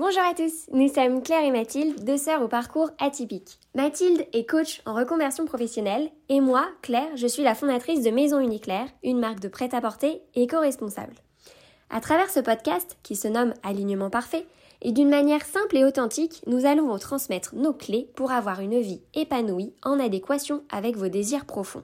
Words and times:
Bonjour 0.00 0.22
à 0.22 0.32
tous, 0.32 0.68
nous 0.72 0.86
sommes 0.86 1.24
Claire 1.24 1.42
et 1.42 1.50
Mathilde, 1.50 2.04
deux 2.04 2.18
sœurs 2.18 2.42
au 2.42 2.46
parcours 2.46 2.90
atypique. 3.00 3.58
Mathilde 3.74 4.24
est 4.32 4.48
coach 4.48 4.80
en 4.86 4.94
reconversion 4.94 5.44
professionnelle 5.44 6.12
et 6.28 6.40
moi, 6.40 6.68
Claire, 6.82 7.16
je 7.16 7.26
suis 7.26 7.42
la 7.42 7.56
fondatrice 7.56 8.04
de 8.04 8.12
Maison 8.12 8.38
Uniclaire, 8.38 8.86
une 9.02 9.18
marque 9.18 9.40
de 9.40 9.48
prêt-à-porter 9.48 10.22
éco-responsable. 10.36 11.14
À 11.90 12.00
travers 12.00 12.30
ce 12.30 12.38
podcast, 12.38 12.96
qui 13.02 13.16
se 13.16 13.26
nomme 13.26 13.54
Alignement 13.64 14.08
parfait, 14.08 14.46
et 14.82 14.92
d'une 14.92 15.10
manière 15.10 15.44
simple 15.44 15.76
et 15.76 15.84
authentique, 15.84 16.42
nous 16.46 16.64
allons 16.64 16.86
vous 16.86 16.98
transmettre 17.00 17.56
nos 17.56 17.72
clés 17.72 18.08
pour 18.14 18.30
avoir 18.30 18.60
une 18.60 18.78
vie 18.78 19.02
épanouie 19.14 19.74
en 19.82 19.98
adéquation 19.98 20.62
avec 20.70 20.96
vos 20.96 21.08
désirs 21.08 21.44
profonds. 21.44 21.82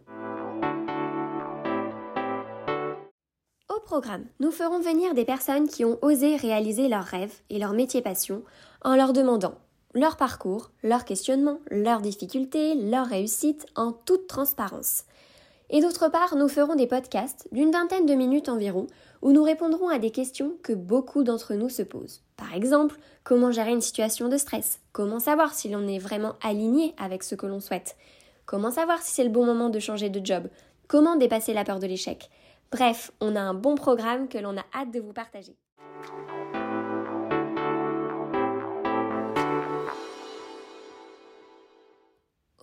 Programme, 3.84 4.24
nous 4.40 4.50
ferons 4.50 4.80
venir 4.80 5.14
des 5.14 5.24
personnes 5.24 5.68
qui 5.68 5.84
ont 5.84 5.98
osé 6.02 6.36
réaliser 6.36 6.88
leurs 6.88 7.04
rêves 7.04 7.34
et 7.50 7.58
leur 7.58 7.72
métier 7.72 8.02
passion 8.02 8.42
en 8.82 8.96
leur 8.96 9.12
demandant 9.12 9.54
leur 9.94 10.16
parcours, 10.16 10.70
leurs 10.82 11.04
questionnements, 11.04 11.60
leurs 11.70 12.00
difficultés, 12.00 12.74
leurs 12.74 13.06
réussites 13.06 13.64
en 13.76 13.92
toute 13.92 14.26
transparence. 14.26 15.04
Et 15.70 15.80
d'autre 15.80 16.08
part, 16.08 16.34
nous 16.36 16.48
ferons 16.48 16.74
des 16.74 16.88
podcasts 16.88 17.48
d'une 17.52 17.70
vingtaine 17.70 18.04
de 18.04 18.14
minutes 18.14 18.48
environ 18.48 18.86
où 19.22 19.32
nous 19.32 19.42
répondrons 19.42 19.88
à 19.88 19.98
des 19.98 20.10
questions 20.10 20.54
que 20.62 20.72
beaucoup 20.72 21.22
d'entre 21.22 21.54
nous 21.54 21.68
se 21.68 21.82
posent. 21.82 22.22
Par 22.36 22.54
exemple, 22.54 22.98
comment 23.22 23.52
gérer 23.52 23.70
une 23.70 23.80
situation 23.80 24.28
de 24.28 24.36
stress? 24.36 24.80
Comment 24.92 25.20
savoir 25.20 25.54
si 25.54 25.68
l'on 25.68 25.86
est 25.86 25.98
vraiment 25.98 26.34
aligné 26.42 26.94
avec 26.98 27.22
ce 27.22 27.36
que 27.36 27.46
l'on 27.46 27.60
souhaite? 27.60 27.96
Comment 28.46 28.72
savoir 28.72 29.00
si 29.00 29.12
c'est 29.12 29.24
le 29.24 29.30
bon 29.30 29.46
moment 29.46 29.70
de 29.70 29.78
changer 29.78 30.10
de 30.10 30.24
job? 30.24 30.48
Comment 30.88 31.16
dépasser 31.16 31.54
la 31.54 31.64
peur 31.64 31.78
de 31.78 31.86
l'échec? 31.86 32.30
Bref, 32.70 33.10
on 33.20 33.36
a 33.36 33.40
un 33.40 33.54
bon 33.54 33.74
programme 33.74 34.28
que 34.28 34.38
l'on 34.38 34.56
a 34.56 34.64
hâte 34.74 34.90
de 34.92 35.00
vous 35.00 35.12
partager. 35.12 35.56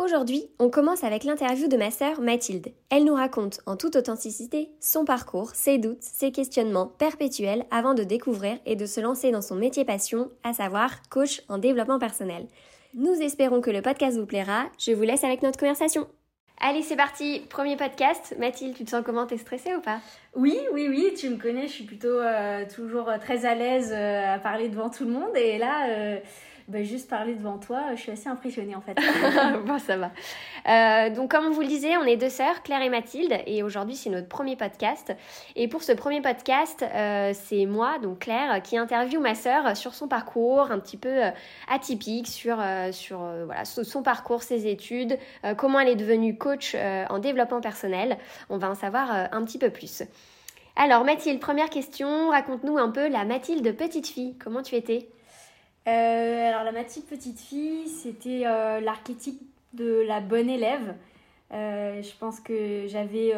Aujourd'hui, 0.04 0.50
on 0.58 0.70
commence 0.70 1.04
avec 1.04 1.24
l'interview 1.24 1.68
de 1.68 1.78
ma 1.78 1.92
sœur 1.92 2.22
Mathilde. 2.22 2.74
Elle 2.90 3.06
nous 3.06 3.14
raconte 3.14 3.62
en 3.68 3.78
toute 3.78 3.96
authenticité 3.96 4.72
son 4.80 5.06
parcours, 5.06 5.52
ses 5.54 5.78
doutes, 5.78 6.02
ses 6.02 6.32
questionnements 6.32 6.88
perpétuels 6.88 7.66
avant 7.70 7.94
de 7.94 8.04
découvrir 8.04 8.58
et 8.66 8.76
de 8.76 8.86
se 8.88 9.00
lancer 9.00 9.32
dans 9.32 9.44
son 9.44 9.56
métier 9.56 9.86
passion, 9.86 10.32
à 10.44 10.54
savoir 10.54 11.08
coach 11.10 11.44
en 11.50 11.60
développement 11.60 12.00
personnel. 12.00 12.48
Nous 12.96 13.14
espérons 13.14 13.62
que 13.62 13.70
le 13.70 13.82
podcast 13.82 14.18
vous 14.18 14.26
plaira. 14.26 14.66
Je 14.78 14.92
vous 14.92 15.04
laisse 15.04 15.24
avec 15.24 15.44
notre 15.44 15.60
conversation. 15.60 16.08
Allez, 16.64 16.84
c'est 16.84 16.96
parti, 16.96 17.42
premier 17.50 17.76
podcast. 17.76 18.36
Mathilde, 18.38 18.76
tu 18.76 18.86
te 18.86 18.92
sens 18.92 19.02
comment? 19.04 19.26
T'es 19.26 19.40
stressée 19.40 19.74
ou 19.74 19.82
pas? 19.82 20.00
Oui, 20.36 20.60
oui, 20.74 20.88
oui, 20.90 21.12
tu 21.18 21.28
me 21.30 21.38
connais, 21.38 21.64
je 21.64 21.72
suis 21.72 21.86
plutôt 21.86 22.20
euh, 22.20 22.66
toujours 22.72 23.12
très 23.20 23.48
à 23.48 23.56
l'aise 23.56 23.92
euh, 23.92 24.36
à 24.36 24.38
parler 24.38 24.70
devant 24.70 24.92
tout 24.92 25.06
le 25.06 25.10
monde. 25.10 25.36
Et 25.36 25.58
là, 25.58 25.88
bah, 26.72 26.84
juste 26.84 27.10
parler 27.10 27.34
devant 27.34 27.58
toi, 27.58 27.82
je 27.96 28.02
suis 28.02 28.12
assez 28.12 28.30
impressionnée 28.30 28.76
en 28.76 28.82
fait. 28.82 28.96
bon, 29.66 29.78
ça 29.78 29.98
va. 29.98 30.12
Euh, 30.70 31.10
donc, 31.10 31.32
comme 31.32 31.52
vous 31.52 31.62
le 31.62 31.68
disait, 31.68 31.98
on 31.98 32.04
est 32.04 32.16
deux 32.16 32.30
sœurs, 32.30 32.64
Claire 32.64 32.82
et 32.82 32.90
Mathilde, 32.90 33.34
et 33.46 33.62
aujourd'hui 33.62 33.96
c'est 33.96 34.10
notre 34.10 34.30
premier 34.30 34.56
podcast. 34.56 35.14
Et 35.58 35.68
pour 35.68 35.84
ce 35.84 35.92
premier 35.92 36.22
podcast, 36.22 36.84
euh, 36.84 37.34
c'est 37.34 37.66
moi, 37.66 38.00
donc 38.00 38.20
Claire, 38.20 38.62
qui 38.64 38.78
interviewe 38.78 39.20
ma 39.20 39.36
sœur 39.36 39.76
sur 39.76 39.94
son 39.94 40.08
parcours 40.08 40.72
un 40.72 40.80
petit 40.80 40.96
peu 40.96 41.26
euh, 41.26 41.32
atypique, 41.70 42.28
sur, 42.28 42.64
sur 42.92 43.20
voilà, 43.46 43.66
son 43.66 44.02
parcours, 44.02 44.44
ses 44.44 44.68
études, 44.68 45.18
comment 45.58 45.80
elle 45.80 45.90
est 45.90 45.96
devenue 45.96 46.38
coach 46.38 46.76
en 46.76 47.20
développement 47.20 47.60
personnel. 47.60 48.18
On 48.50 48.58
va 48.58 48.70
en 48.70 48.76
savoir 48.76 49.12
un 49.32 49.44
petit 49.44 49.58
peu 49.58 49.70
plus. 49.70 50.04
Alors 50.76 51.04
Mathilde, 51.04 51.40
première 51.40 51.70
question, 51.70 52.30
raconte-nous 52.30 52.78
un 52.78 52.90
peu 52.90 53.10
la 53.10 53.26
Mathilde 53.26 53.76
petite 53.76 54.08
fille. 54.08 54.38
Comment 54.38 54.62
tu 54.62 54.76
étais? 54.76 55.10
Euh, 55.88 56.50
alors 56.50 56.64
la 56.64 56.72
Mathilde 56.72 57.08
petite 57.08 57.40
fille, 57.40 57.88
c'était 57.88 58.44
euh, 58.46 58.80
l'archétype 58.82 59.42
de 59.74 60.04
la 60.08 60.20
bonne 60.20 60.50
élève. 60.50 60.96
Euh, 61.52 62.02
je 62.02 62.18
pense 62.20 62.40
que 62.40 62.86
j'avais 62.88 63.34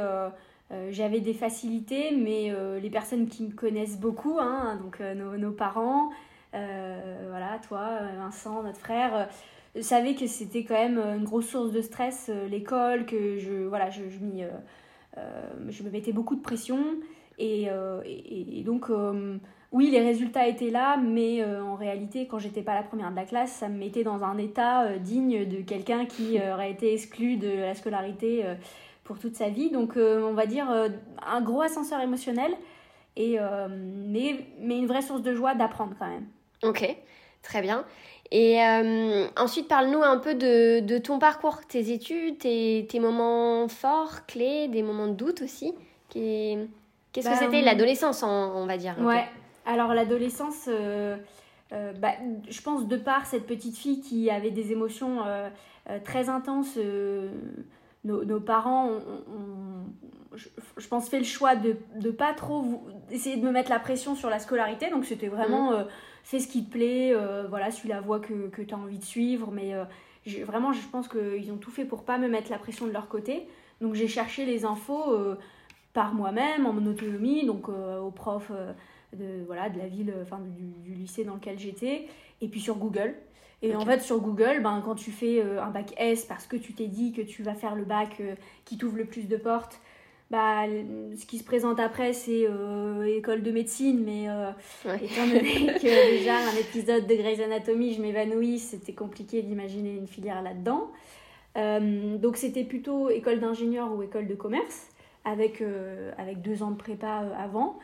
j'avais 0.90 1.20
des 1.20 1.36
facilités, 1.36 2.16
mais 2.18 2.52
les 2.82 2.90
personnes 2.90 3.28
qui 3.28 3.44
me 3.44 3.52
connaissent 3.52 4.00
beaucoup, 4.00 4.40
hein, 4.40 4.80
donc 4.82 5.00
nos, 5.02 5.38
nos, 5.38 5.52
parents, 5.52 6.10
voilà, 6.52 7.60
toi, 7.68 8.00
Vincent, 8.18 8.64
notre 8.64 8.80
frère, 8.80 9.30
savaient 9.82 10.16
que 10.16 10.26
c'était 10.26 10.64
quand 10.64 10.74
même 10.74 10.98
une 10.98 11.26
grosse 11.26 11.50
source 11.50 11.72
de 11.72 11.82
stress, 11.82 12.32
l'école, 12.50 13.06
que 13.06 13.38
je, 13.38 13.66
voilà, 13.68 13.92
je, 13.92 14.02
je, 14.10 14.18
me 15.84 15.90
mettais 15.92 16.12
beaucoup 16.12 16.36
de 16.36 16.42
pression. 16.42 16.80
Et, 17.38 17.68
et 18.06 18.64
donc, 18.64 18.90
oui, 19.74 19.90
les 19.90 20.02
résultats 20.02 20.48
étaient 20.48 20.70
là, 20.70 20.98
mais 20.98 21.42
euh, 21.42 21.64
en 21.64 21.74
réalité, 21.74 22.28
quand 22.28 22.38
j'étais 22.38 22.62
pas 22.62 22.76
la 22.76 22.84
première 22.84 23.10
de 23.10 23.16
la 23.16 23.26
classe, 23.26 23.52
ça 23.52 23.70
me 23.70 23.78
mettait 23.80 24.04
dans 24.04 24.24
un 24.24 24.38
état 24.38 24.84
euh, 24.84 25.00
digne 25.00 25.46
de 25.48 25.64
quelqu'un 25.64 26.06
qui 26.06 26.40
euh, 26.40 26.54
aurait 26.54 26.70
été 26.70 26.94
exclu 26.94 27.38
de 27.38 27.50
la 27.50 27.74
scolarité 27.74 28.46
pour 29.04 29.18
toute 29.18 29.36
sa 29.36 29.50
vie. 29.50 29.72
Donc, 29.72 29.94
on 29.98 30.34
va 30.34 30.46
dire 30.46 30.68
un 31.26 31.42
gros 31.42 31.62
ascenseur 31.62 32.00
émotionnel, 32.02 32.54
et, 33.18 33.38
mais, 33.70 34.46
mais 34.60 34.78
une 34.78 34.88
vraie 34.88 35.02
source 35.02 35.22
de 35.22 35.34
joie 35.34 35.56
d'apprendre 35.56 35.94
quand 36.00 36.08
même. 36.08 36.26
Ok, 36.64 36.96
très 37.42 37.62
bien. 37.62 37.84
Et 38.32 38.60
ensuite, 39.36 39.68
parle-nous 39.68 40.02
un 40.02 40.18
peu 40.20 40.36
de, 40.36 40.80
de, 40.80 40.98
ton 41.00 41.20
parcours, 41.20 41.66
tes 41.68 41.92
études, 41.92 42.38
tes, 42.38 42.88
tes, 42.90 43.00
moments 43.00 43.68
forts, 43.68 44.26
clés, 44.26 44.70
des 44.70 44.84
moments 44.84 45.08
de 45.08 45.14
doute 45.14 45.42
aussi. 45.42 45.74
Qu'est-ce 46.10 47.28
que 47.28 47.34
bah, 47.34 47.36
c'était 47.38 47.62
l'adolescence, 47.62 48.24
on, 48.24 48.66
va 48.66 48.78
dire 48.78 48.96
Ouais. 49.00 49.26
Alors 49.66 49.94
l'adolescence, 49.94 50.66
euh, 50.68 51.18
euh, 51.72 51.94
bah, 51.94 52.14
je 52.50 52.62
pense 52.62 52.88
de 52.88 52.98
par 52.98 53.26
cette 53.26 53.46
petite 53.46 53.78
fille 53.78 54.02
qui 54.02 54.30
avait 54.30 54.52
des 54.52 54.72
émotions 54.72 55.26
euh, 55.26 55.50
très 56.04 56.30
intenses, 56.30 56.78
nos, 58.04 58.40
parents 58.42 58.90
ont, 58.90 59.86
je, 60.36 60.88
pense, 60.88 61.10
fait 61.10 61.20
le 61.20 61.26
choix 61.26 61.56
de 61.56 61.78
ne 62.02 62.12
pas 62.12 62.34
trop 62.34 62.84
essayer 63.12 63.38
de 63.38 63.46
me 63.46 63.52
mettre 63.52 63.70
la 63.70 63.80
pression 63.80 64.16
sur 64.16 64.30
la 64.30 64.40
scolarité. 64.40 64.90
Donc 64.90 65.06
c'était 65.06 65.30
vraiment 65.30 65.72
mmh. 65.72 65.86
fais 66.24 66.40
ce 66.40 66.48
qui 66.48 66.66
te 66.66 66.72
plaît, 66.72 67.16
voilà, 67.50 67.72
suis 67.72 67.88
la 67.88 68.02
voie 68.02 68.20
que, 68.20 68.50
que 68.50 68.62
tu 68.62 68.74
as 68.74 68.78
envie 68.78 69.00
de 69.00 69.06
suivre. 69.06 69.52
Mais 69.52 69.74
vraiment, 70.44 70.74
je 70.74 70.86
pense 70.90 71.08
qu'ils 71.08 71.52
ont 71.52 71.58
tout 71.58 71.72
fait 71.72 71.86
pour 71.86 72.04
pas 72.04 72.18
me 72.18 72.28
mettre 72.28 72.52
la 72.52 72.58
pression 72.58 72.88
de 72.88 72.92
leur 72.92 73.08
côté. 73.08 73.48
Donc 73.80 73.94
j'ai 73.94 74.10
cherché 74.10 74.46
les 74.46 74.66
infos 74.66 75.18
par 75.94 76.14
moi-même, 76.14 76.66
en 76.66 76.74
mon 76.74 76.86
autonomie, 76.86 77.46
donc 77.46 77.70
aux 77.70 78.12
profs 78.12 78.52
de, 79.14 79.44
voilà, 79.46 79.70
de 79.70 79.78
la 79.78 79.88
ville, 79.88 80.14
enfin 80.22 80.40
du, 80.84 80.94
lycée 80.94 81.24
dans 81.24 81.36
lequel 81.36 81.60
j'étais, 81.60 82.08
et 82.42 82.48
puis 82.48 82.60
sur 82.60 82.76
Google. 82.76 83.16
Et 83.64 83.78
en 83.78 83.86
fait, 83.86 84.02
sur 84.02 84.20
Google, 84.20 84.60
ben, 84.62 84.82
quand 84.84 84.96
tu 84.96 85.12
fais 85.12 85.40
euh, 85.40 85.64
un 85.64 85.70
bac 85.70 85.94
S 85.98 86.26
parce 86.26 86.46
que 86.46 86.58
tu 86.58 86.74
t'es 86.74 86.88
dit 86.88 87.14
que 87.14 87.22
tu 87.22 87.44
vas 87.44 87.56
faire 87.56 87.76
le 87.76 87.86
bac 87.86 88.18
euh, 88.20 88.36
qui 88.66 88.78
t'ouvre 88.78 88.98
le 88.98 89.06
plus 89.06 89.30
de 89.30 89.38
portes, 89.38 89.80
bah, 90.30 90.66
ce 91.16 91.26
qui 91.26 91.38
se 91.38 91.46
présente 91.46 91.80
après, 91.80 92.12
c'est 92.12 92.46
euh, 92.46 93.06
école 93.06 93.42
de 93.42 93.52
médecine, 93.52 94.04
mais 94.04 94.24
étant 95.02 95.28
donné 95.28 95.68
que 95.82 96.12
déjà 96.18 96.36
un 96.36 96.58
épisode 96.60 97.08
de 97.08 97.16
Grey's 97.16 97.40
Anatomy, 97.40 97.94
je 97.94 98.02
m'évanouis, 98.02 98.60
c'était 98.60 98.94
compliqué 98.94 99.42
d'imaginer 99.44 99.96
une 99.96 100.08
filière 100.08 100.42
là-dedans. 100.42 100.92
donc 102.20 102.36
c'était 102.36 102.64
plutôt 102.66 103.10
école 103.10 103.40
d'ingénieur 103.40 103.94
ou 103.94 104.02
école 104.02 104.28
de 104.28 104.36
commerce, 104.36 104.88
avec, 105.26 105.64
avec 106.18 106.42
deux 106.42 106.64
ans 106.64 106.72
de 106.72 106.76
prépa 106.76 107.26
avant. 107.38 107.80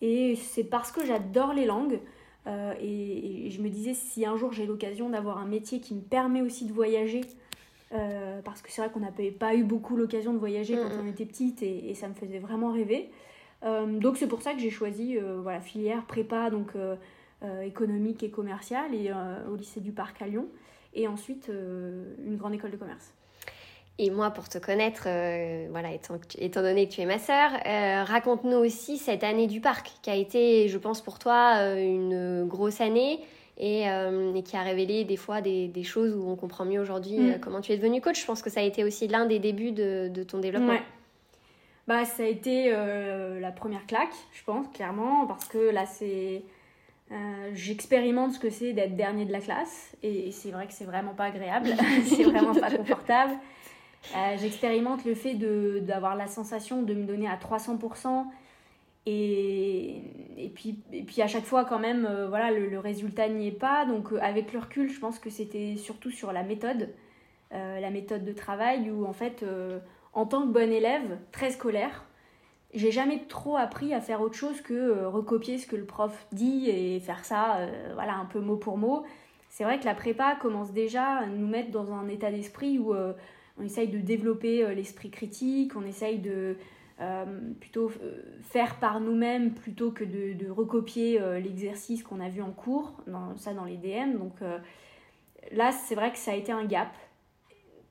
Et 0.00 0.36
c'est 0.36 0.64
parce 0.64 0.92
que 0.92 1.04
j'adore 1.04 1.52
les 1.54 1.64
langues. 1.64 1.98
Euh, 2.46 2.74
et, 2.80 3.48
je 3.50 3.62
me 3.62 3.68
disais, 3.68 3.94
si 3.94 4.26
un 4.26 4.36
jour 4.36 4.52
j'ai 4.52 4.66
l'occasion 4.66 5.08
d'avoir 5.08 5.38
un 5.38 5.46
métier 5.46 5.80
qui 5.80 5.94
me 5.94 6.02
permet 6.02 6.42
aussi 6.42 6.66
de 6.66 6.72
voyager, 6.72 7.22
euh, 7.92 8.40
parce 8.42 8.60
que 8.60 8.70
c'est 8.70 8.82
vrai 8.82 8.90
qu'on 8.90 9.00
n'avait 9.00 9.30
pas 9.30 9.54
eu 9.54 9.64
beaucoup 9.64 9.96
l'occasion 9.96 10.32
de 10.32 10.38
voyager 10.38 10.76
quand 10.76 10.90
on 11.02 11.06
était 11.06 11.26
petite 11.26 11.62
et, 11.62 11.94
ça 11.94 12.08
me 12.08 12.14
faisait 12.14 12.38
vraiment 12.38 12.72
rêver. 12.72 13.10
Euh, 13.62 13.86
donc 13.98 14.18
c'est 14.18 14.26
pour 14.26 14.42
ça 14.42 14.52
que 14.52 14.58
j'ai 14.58 14.70
choisi 14.70 15.16
voilà, 15.42 15.60
filière 15.60 16.04
prépa, 16.04 16.50
donc 16.50 16.72
économique 17.62 18.22
et 18.22 18.30
commerciale, 18.30 18.94
et 18.94 19.10
au 19.50 19.56
lycée 19.56 19.80
du 19.80 19.92
Parc 19.92 20.20
à 20.22 20.26
Lyon, 20.26 20.46
et 20.94 21.08
ensuite 21.08 21.48
une 21.48 22.36
grande 22.36 22.54
école 22.54 22.72
de 22.72 22.76
commerce. 22.76 23.14
Et 23.98 24.10
moi, 24.10 24.30
pour 24.30 24.48
te 24.48 24.58
connaître, 24.58 25.04
euh, 25.06 25.68
voilà, 25.70 25.92
étant, 25.92 26.16
étant, 26.38 26.62
donné 26.62 26.88
que 26.88 26.94
tu 26.94 27.00
es 27.00 27.06
ma 27.06 27.20
sœur, 27.20 27.52
euh, 27.64 28.02
raconte-nous 28.02 28.56
aussi 28.56 28.98
cette 28.98 29.22
année 29.22 29.46
du 29.46 29.60
parc, 29.60 29.92
qui 30.02 30.10
a 30.10 30.16
été, 30.16 30.66
je 30.68 30.78
pense, 30.78 31.00
pour 31.00 31.20
toi 31.20 31.58
euh, 31.58 31.76
une 31.76 32.44
grosse 32.48 32.80
année 32.80 33.20
et, 33.56 33.84
qui 34.44 34.56
a 34.56 34.62
révélé 34.62 35.04
des 35.04 35.16
fois 35.16 35.40
des, 35.40 35.68
des 35.68 35.84
choses 35.84 36.12
où 36.12 36.28
on 36.28 36.34
comprend 36.34 36.64
mieux 36.64 36.80
aujourd'hui 36.80 37.18
mm. 37.18 37.40
comment 37.40 37.60
tu 37.60 37.70
es 37.70 37.76
devenue 37.76 38.00
coach. 38.00 38.20
Je 38.20 38.26
pense 38.26 38.42
que 38.42 38.50
ça 38.50 38.58
a 38.58 38.62
été 38.64 38.82
aussi 38.82 39.06
l'un 39.06 39.26
des 39.26 39.38
débuts 39.38 39.70
de, 39.70 40.08
de 40.12 40.22
ton 40.24 40.38
développement. 40.40 40.72
Ouais. 40.72 40.82
Bah, 41.86 42.04
ça 42.04 42.24
a 42.24 42.26
été 42.26 42.72
la 42.72 43.52
première 43.52 43.86
claque, 43.86 44.14
je 44.32 44.42
pense, 44.42 44.66
clairement, 44.74 45.26
parce 45.26 45.44
que 45.44 45.70
là, 45.70 45.86
c'est. 45.86 46.42
J'expérimente 47.52 48.32
ce 48.32 48.40
que 48.40 48.50
c'est 48.50 48.72
d'être 48.72 48.96
dernier 48.96 49.24
de 49.24 49.30
la 49.30 49.38
classe 49.38 49.94
et 50.02 50.32
c'est 50.32 50.50
vrai 50.50 50.66
que 50.66 50.72
c'est 50.72 50.86
vraiment 50.86 51.14
pas 51.14 51.26
agréable, 51.26 51.68
c'est 52.06 52.24
vraiment 52.24 52.54
pas 52.54 52.72
confortable. 52.72 53.34
Euh, 54.16 54.36
j'expérimente 54.38 55.04
le 55.04 55.14
fait 55.14 55.34
d'avoir 55.34 56.16
la 56.16 56.26
sensation 56.26 56.82
de 56.82 56.94
me 56.94 57.04
donner 57.04 57.28
à 57.28 57.36
300% 57.36 58.24
Et, 59.06 60.02
et, 60.36 60.48
puis, 60.48 60.78
et 60.92 61.02
puis 61.02 61.22
à 61.22 61.26
chaque 61.26 61.44
fois, 61.44 61.64
quand 61.64 61.78
même, 61.78 62.08
voilà, 62.28 62.50
le, 62.50 62.78
résultat 62.78 63.28
n'y 63.28 63.48
est 63.48 63.52
pas. 63.52 63.86
Donc 63.86 64.08
avec 64.20 64.52
le 64.52 64.60
recul, 64.60 64.90
je 64.90 65.00
pense 65.00 65.18
que 65.18 65.30
c'était 65.30 65.76
surtout 65.76 66.10
sur 66.10 66.32
la 66.32 66.42
méthode, 66.42 66.90
la 67.50 67.90
méthode 67.90 68.24
de 68.24 68.32
travail, 68.32 68.90
où 68.90 69.06
en 69.06 69.12
fait, 69.12 69.44
en 70.12 70.26
tant 70.26 70.42
que 70.42 70.52
bonne 70.52 70.72
élève, 70.72 71.18
très 71.32 71.50
scolaire, 71.50 72.04
j'ai 72.74 72.90
jamais 72.90 73.24
trop 73.28 73.56
appris 73.56 73.94
à 73.94 74.00
faire 74.00 74.20
autre 74.20 74.34
chose 74.34 74.60
que 74.60 74.74
euh, 74.74 75.08
recopier 75.08 75.58
ce 75.58 75.66
que 75.66 75.76
le 75.76 75.84
prof 75.84 76.26
dit 76.32 76.68
et 76.68 76.98
faire 77.00 77.24
ça, 77.24 77.58
euh, 77.58 77.90
voilà, 77.94 78.16
un 78.16 78.24
peu 78.24 78.40
mot 78.40 78.56
pour 78.56 78.76
mot. 78.76 79.04
C'est 79.48 79.62
vrai 79.62 79.78
que 79.78 79.84
la 79.84 79.94
prépa 79.94 80.34
commence 80.40 80.72
déjà 80.72 81.18
à 81.18 81.26
nous 81.26 81.46
mettre 81.46 81.70
dans 81.70 81.92
un 81.92 82.08
état 82.08 82.32
d'esprit 82.32 82.78
où 82.78 82.92
euh, 82.92 83.12
on 83.58 83.64
essaye 83.64 83.88
de 83.88 83.98
développer 83.98 84.74
l'esprit 84.74 85.10
critique, 85.10 85.76
on 85.76 85.84
essaye 85.84 86.18
de 86.18 86.56
plutôt 87.60 87.90
faire 88.42 88.78
par 88.78 89.00
nous-mêmes 89.00 89.52
plutôt 89.52 89.90
que 89.90 90.04
de, 90.04 90.50
recopier 90.50 91.20
l'exercice 91.42 92.02
qu'on 92.02 92.20
a 92.20 92.28
vu 92.28 92.42
en 92.42 92.50
cours, 92.50 93.00
dans, 93.06 93.36
ça 93.36 93.52
dans 93.54 93.64
les 93.64 93.76
DM. 93.76 94.18
Donc 94.18 94.34
là, 95.52 95.72
c'est 95.72 95.94
vrai 95.94 96.12
que 96.12 96.18
ça 96.18 96.32
a 96.32 96.34
été 96.34 96.52
un 96.52 96.64
gap 96.64 96.90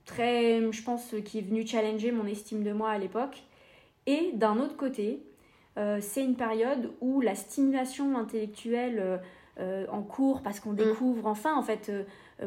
très, 0.06 0.72
je 0.72 0.84
pense, 0.84 1.16
qui 1.26 1.40
est 1.40 1.42
venu 1.42 1.66
challenger 1.66 2.12
mon 2.12 2.26
estime 2.26 2.64
de 2.64 2.72
moi 2.72 2.90
à 2.90 2.98
l'époque. 2.98 3.44
Et 4.06 4.32
d'un 4.34 4.60
autre 4.60 4.76
côté, 4.76 5.24
euh, 5.78 6.00
c'est 6.02 6.24
une 6.24 6.36
période 6.36 6.92
où 7.02 7.22
la 7.22 7.36
stimulation 7.36 8.18
intellectuelle 8.18 9.00
euh, 9.00 9.18
euh, 9.60 9.86
en 9.92 10.02
cours, 10.02 10.42
parce 10.42 10.60
qu'on 10.60 10.74
mm. 10.74 10.78
découvre 10.78 11.28
enfin, 11.28 11.56
en 11.56 11.64
fait, 11.64 11.92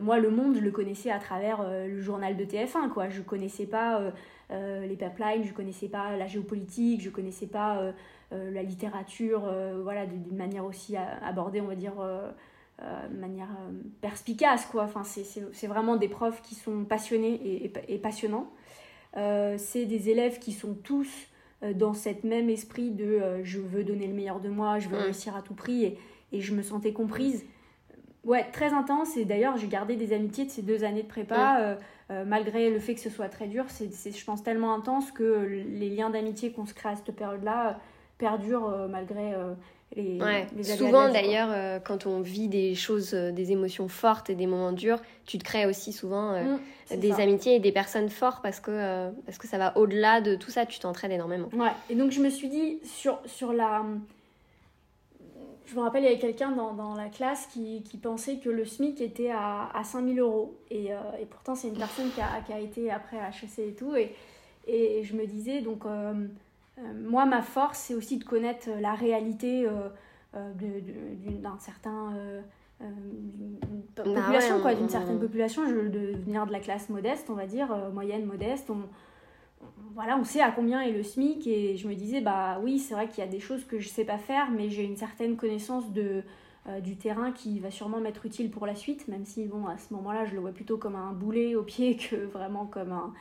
moi, 0.00 0.18
le 0.18 0.30
monde, 0.30 0.56
je 0.56 0.60
le 0.60 0.70
connaissais 0.70 1.10
à 1.10 1.18
travers 1.18 1.62
le 1.62 2.00
journal 2.00 2.36
de 2.36 2.44
TF1, 2.44 2.88
quoi. 2.90 3.08
Je 3.08 3.22
connaissais 3.22 3.66
pas 3.66 4.12
les 4.50 4.96
pipelines, 4.96 5.44
je 5.44 5.52
connaissais 5.52 5.88
pas 5.88 6.16
la 6.16 6.26
géopolitique, 6.26 7.00
je 7.02 7.10
connaissais 7.10 7.46
pas 7.46 7.92
la 8.32 8.62
littérature, 8.62 9.50
voilà, 9.82 10.06
d'une 10.06 10.36
manière 10.36 10.64
aussi 10.64 10.96
abordée, 10.96 11.60
on 11.60 11.66
va 11.66 11.76
dire, 11.76 11.94
de 12.80 13.16
manière 13.16 13.48
perspicace, 14.00 14.66
quoi. 14.66 14.84
Enfin, 14.84 15.02
c'est 15.04 15.66
vraiment 15.66 15.96
des 15.96 16.08
profs 16.08 16.42
qui 16.42 16.56
sont 16.56 16.84
passionnés 16.84 17.34
et, 17.34 17.72
et 17.88 17.98
passionnants. 17.98 18.50
c'est 19.14 19.86
des 19.86 20.10
élèves 20.10 20.40
qui 20.40 20.52
sont 20.52 20.74
tous 20.74 21.28
euh, 21.62 21.72
dans 21.72 21.94
cet 21.94 22.24
même 22.24 22.50
esprit 22.50 22.90
de 22.90 23.04
euh, 23.04 23.42
je 23.42 23.58
veux 23.58 23.82
donner 23.82 24.06
le 24.06 24.12
meilleur 24.12 24.40
de 24.40 24.48
moi, 24.50 24.78
je 24.78 24.88
veux 24.88 24.98
mm. 24.98 25.02
réussir 25.04 25.36
à 25.36 25.42
tout 25.42 25.54
prix 25.54 25.84
et, 25.84 25.98
et, 26.32 26.40
je 26.40 26.54
me 26.54 26.62
sentais 26.62 26.92
comprise. 26.92 27.46
Ouais, 28.26 28.44
très 28.52 28.74
intense. 28.74 29.16
Et 29.16 29.24
d'ailleurs 29.24 29.56
j'ai 29.56 29.68
gardé 29.68 29.96
des 29.96 30.12
amitiés 30.12 30.44
de 30.44 30.50
ces 30.50 30.62
deux 30.62 30.84
années 30.84 31.02
de 31.02 31.08
prépa, 31.08 31.58
mm. 31.58 31.78
euh, 32.10 32.24
malgré 32.26 32.70
le 32.70 32.78
fait 32.78 32.94
que 32.94 33.00
ce 33.00 33.10
soit 33.10 33.28
très 33.28 33.46
dur, 33.46 33.64
c'est 33.68 33.90
je 34.14 34.24
pense 34.24 34.42
tellement 34.42 34.74
intense 34.74 35.10
que 35.12 35.46
les 35.68 35.88
liens 35.88 36.10
d'amitié 36.10 36.52
qu'on 36.52 36.66
se 36.66 36.74
crée 36.74 36.90
à 36.90 36.96
cette 36.96 37.14
période-là 37.14 37.78
perdurent 38.18 38.88
malgré 38.90 39.34
Souvent 40.62 41.10
d'ailleurs, 41.10 41.48
euh, 41.50 41.78
quand 41.78 42.06
on 42.06 42.20
vit 42.20 42.48
des 42.48 42.74
choses, 42.74 43.14
euh, 43.14 43.30
des 43.30 43.52
émotions 43.52 43.88
fortes 43.88 44.28
et 44.28 44.34
des 44.34 44.46
moments 44.46 44.72
durs, 44.72 44.98
tu 45.24 45.38
te 45.38 45.44
crées 45.44 45.64
aussi 45.64 45.92
souvent 45.92 46.32
euh, 46.32 46.56
mm, 46.90 46.98
des 46.98 47.12
amitiés 47.20 47.54
et 47.54 47.60
des 47.60 47.72
personnes 47.72 48.10
fortes 48.10 48.42
parce 48.42 48.60
que, 48.60 49.10
parce 49.24 49.38
que 49.38 49.46
ça 49.46 49.58
va 49.58 49.76
au-delà 49.78 50.20
de 50.20 50.34
tout 50.34 50.50
ça, 50.50 50.66
tu 50.66 50.80
t'entraides 50.80 51.12
énormément. 51.12 51.48
Ouais, 51.54 51.70
et 51.88 51.94
donc 51.94 52.10
je 52.10 52.20
me 52.20 52.28
suis 52.28 52.48
dit, 52.48 52.78
sur, 52.84 53.20
sur 53.24 53.52
la... 53.52 53.84
Je 55.66 55.74
me 55.74 55.80
rappelle, 55.80 56.04
il 56.04 56.06
y 56.06 56.08
avait 56.08 56.18
quelqu'un 56.18 56.52
dans, 56.52 56.72
dans, 56.74 56.94
la 56.94 57.08
classe 57.08 57.46
qui, 57.48 57.82
qui, 57.82 57.98
pensait 57.98 58.38
que 58.38 58.48
le 58.48 58.64
SMIC 58.64 59.00
était 59.00 59.30
à, 59.30 59.68
à 59.74 59.84
5000 59.84 60.20
euros. 60.20 60.56
Et, 60.70 60.86
et 60.86 61.26
pourtant, 61.28 61.54
c'est 61.54 61.68
une 61.68 61.76
personne 61.76 62.10
qui 62.10 62.20
a, 62.20 62.40
qui 62.46 62.52
a, 62.52 62.60
été 62.60 62.90
après 62.90 63.16
HEC 63.16 63.58
et 63.58 63.74
tout. 63.74 63.94
Et, 63.96 64.14
et 64.66 65.02
je 65.04 65.14
me 65.14 65.26
disais, 65.26 65.60
donc 65.60 65.84
euh, 66.78 66.94
moi, 66.94 67.24
ma 67.24 67.42
force, 67.42 67.78
c'est 67.78 67.94
aussi 67.94 68.18
de 68.18 68.24
connaître 68.24 68.68
la 68.80 68.94
réalité 68.94 69.66
euh, 69.66 69.88
euh, 70.34 70.52
d'un 71.40 71.58
certain 71.58 72.12
bah 72.80 74.02
population, 74.04 74.60
quoi, 74.60 74.74
d'une 74.74 74.88
certaine 74.88 75.18
population, 75.18 75.66
je, 75.66 75.88
de 75.88 76.16
venir 76.18 76.46
de 76.46 76.52
la 76.52 76.60
classe 76.60 76.88
modeste, 76.90 77.30
on 77.30 77.34
va 77.34 77.46
dire, 77.46 77.74
moyenne, 77.92 78.26
modeste. 78.26 78.68
On, 78.70 78.82
voilà, 79.94 80.18
on 80.18 80.24
sait 80.24 80.40
à 80.40 80.50
combien 80.50 80.80
est 80.82 80.92
le 80.92 81.02
SMIC 81.02 81.46
et 81.46 81.76
je 81.76 81.88
me 81.88 81.94
disais, 81.94 82.20
bah 82.20 82.58
oui, 82.62 82.78
c'est 82.78 82.94
vrai 82.94 83.08
qu'il 83.08 83.18
y 83.18 83.26
a 83.26 83.30
des 83.30 83.40
choses 83.40 83.64
que 83.64 83.78
je 83.78 83.88
sais 83.88 84.04
pas 84.04 84.18
faire, 84.18 84.50
mais 84.50 84.70
j'ai 84.70 84.84
une 84.84 84.96
certaine 84.96 85.36
connaissance 85.36 85.90
de, 85.92 86.22
du 86.82 86.96
terrain 86.96 87.32
qui 87.32 87.60
va 87.60 87.70
sûrement 87.70 88.00
m'être 88.00 88.26
utile 88.26 88.50
pour 88.50 88.66
la 88.66 88.74
suite, 88.74 89.08
même 89.08 89.24
si, 89.24 89.44
bon, 89.44 89.66
à 89.66 89.78
ce 89.78 89.94
moment-là, 89.94 90.26
je 90.26 90.34
le 90.34 90.40
vois 90.40 90.52
plutôt 90.52 90.76
comme 90.76 90.96
un 90.96 91.12
boulet 91.12 91.54
au 91.54 91.62
pied 91.62 91.96
que 92.10 92.16
vraiment 92.16 92.66
comme 92.66 92.92
un, 92.92 93.14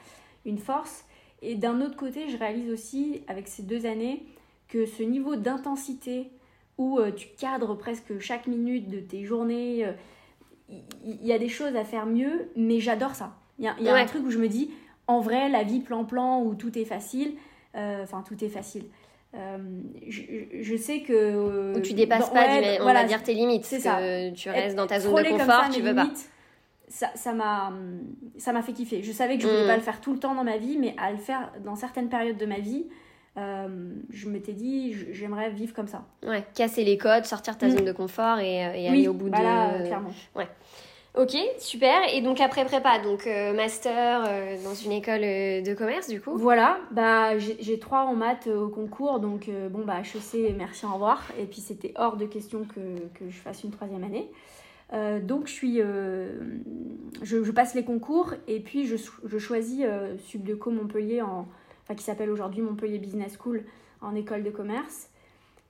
une 0.45 0.57
force. 0.57 1.06
Et 1.42 1.56
d'un 1.56 1.81
autre 1.81 1.95
côté, 1.95 2.30
je 2.30 2.38
réalise 2.38 2.69
aussi, 2.71 3.21
avec 3.27 3.47
ces 3.47 3.63
deux 3.63 3.86
années, 3.86 4.25
que 4.68 4.86
ce 4.86 5.03
niveau 5.03 5.36
d'intensité 5.36 6.31
où 6.77 7.00
euh, 7.00 7.12
tu 7.12 7.27
cadres 7.38 7.75
presque 7.75 8.19
chaque 8.19 8.47
minute 8.47 8.89
de 8.89 9.00
tes 9.00 9.24
journées, 9.25 9.86
euh, 9.86 9.92
il 11.03 11.25
y, 11.25 11.31
a 11.31 11.38
des 11.38 11.47
choses 11.47 11.75
à 11.75 11.86
faire 11.86 12.07
mieux, 12.07 12.50
mais 12.56 12.80
j'adore 12.80 13.13
ça. 13.13 13.38
Il 13.59 13.65
y 13.65 13.68
a, 13.68 13.75
y 13.80 13.88
a 13.88 13.95
un 13.95 14.06
truc 14.06 14.25
où 14.25 14.31
je 14.31 14.39
me 14.39 14.47
dis, 14.47 14.71
en 15.07 15.19
vrai, 15.19 15.50
la 15.50 15.63
vie 15.63 15.80
plan-plan, 15.80 16.42
où 16.42 16.56
tout 16.56 16.78
est 16.78 16.86
facile, 16.86 17.34
euh, 17.75 18.04
enfin, 18.04 18.24
tout 18.28 18.44
est 18.44 18.50
facile. 18.50 18.86
Je, 20.07 20.78
sais 20.78 21.02
que. 21.02 21.75
Où 21.78 21.81
tu 21.81 21.94
dépasses 21.94 22.30
pas, 22.30 22.46
on 22.81 22.86
va 22.86 23.04
dire, 23.04 23.22
tes 23.22 23.34
limites. 23.34 23.66
C'est 23.66 23.81
ça. 23.81 24.00
Tu 24.34 24.50
restes 24.50 24.75
dans 24.75 24.88
ta 24.88 25.00
zone 25.00 25.16
de 25.16 25.30
confort, 25.30 25.69
tu 25.72 25.81
veux 25.81 25.96
pas 25.96 26.10
ça 26.88 27.34
m'a 27.34 27.74
ça 28.38 28.54
m'a 28.54 28.62
fait 28.62 28.74
kiffer. 28.74 29.04
Je 29.04 29.12
savais 29.12 29.38
que 29.38 29.44
je 29.44 29.48
voulais 29.48 29.63
mm. 29.63 29.68
pas 29.68 29.75
le 29.75 29.81
faire 29.81 30.02
tout 30.02 30.13
le 30.13 30.19
temps 30.19 30.36
dans 30.36 30.44
ma 30.44 30.57
vie, 30.57 30.78
mais 30.78 30.96
à 30.98 31.12
le 31.12 31.18
faire 31.18 31.52
dans 31.63 31.75
certaines 31.75 32.10
périodes 32.10 32.38
de 32.38 32.46
ma 32.46 32.60
vie, 32.60 32.86
euh, 33.38 33.96
je 34.10 34.30
m'étais 34.30 34.54
dit 34.54 34.96
j'aimerais 35.12 35.50
vivre 35.50 35.74
comme 35.74 35.88
ça. 35.88 36.06
Ouais, 36.25 36.46
casser 36.54 36.84
les 36.84 36.98
codes, 36.98 37.25
sortir 37.25 37.57
ta 37.57 37.68
mm. 37.68 37.72
zone 37.72 37.86
de 37.86 37.92
confort 37.92 38.40
et, 38.40 38.66
euh, 38.66 38.74
et 38.74 38.88
aller 38.88 39.07
au 39.07 39.13
bout 39.13 39.30
bah 39.30 39.40
de. 39.80 39.86
Clairement. 39.86 40.12
Ouais. 40.36 40.48
Ok, 41.17 41.38
super. 41.59 42.01
Et 42.13 42.21
donc 42.21 42.41
après 42.41 42.65
prépa, 42.65 43.00
donc 43.00 43.25
euh, 43.25 43.53
master 43.53 44.27
dans 44.63 44.73
une 44.73 44.91
école 44.91 45.21
de 45.21 45.73
commerce 45.73 46.09
du 46.09 46.19
coup? 46.19 46.38
Voilà, 46.38 46.77
bah 46.91 47.38
j'ai 47.38 47.79
trois 47.79 48.01
en 48.01 48.15
maths 48.15 48.47
au 48.47 48.67
concours, 48.67 49.19
donc 49.19 49.50
bon 49.71 49.85
bah 49.85 50.01
HEC, 50.01 50.53
merci, 50.57 50.85
au 50.85 50.94
revoir. 50.94 51.23
Et 51.39 51.45
puis 51.45 51.62
c'était 51.62 51.94
hors 51.95 52.17
de 52.17 52.25
question 52.25 52.65
que, 52.65 53.27
je 53.29 53.38
fasse 53.38 53.63
une 53.63 53.71
troisième 53.71 54.03
année. 54.03 54.29
Euh, 54.94 55.19
donc 55.19 55.47
je, 55.47 55.53
suis, 55.53 55.81
euh, 55.81 56.38
je, 57.23 57.51
passe 57.51 57.73
les 57.73 57.83
concours 57.83 58.33
et 58.47 58.59
puis 58.59 58.85
je, 58.85 58.95
je 59.25 59.38
choisis 59.39 59.83
euh, 59.83 60.15
Subdeco 60.18 60.69
Montpellier, 60.69 61.21
en, 61.21 61.47
enfin, 61.83 61.95
qui 61.95 62.03
s'appelle 62.03 62.29
aujourd'hui 62.29 62.61
Montpellier 62.61 63.00
Business 63.00 63.38
School 63.41 63.63
en 64.01 64.15
école 64.15 64.44
de 64.44 64.51
commerce. 64.51 65.09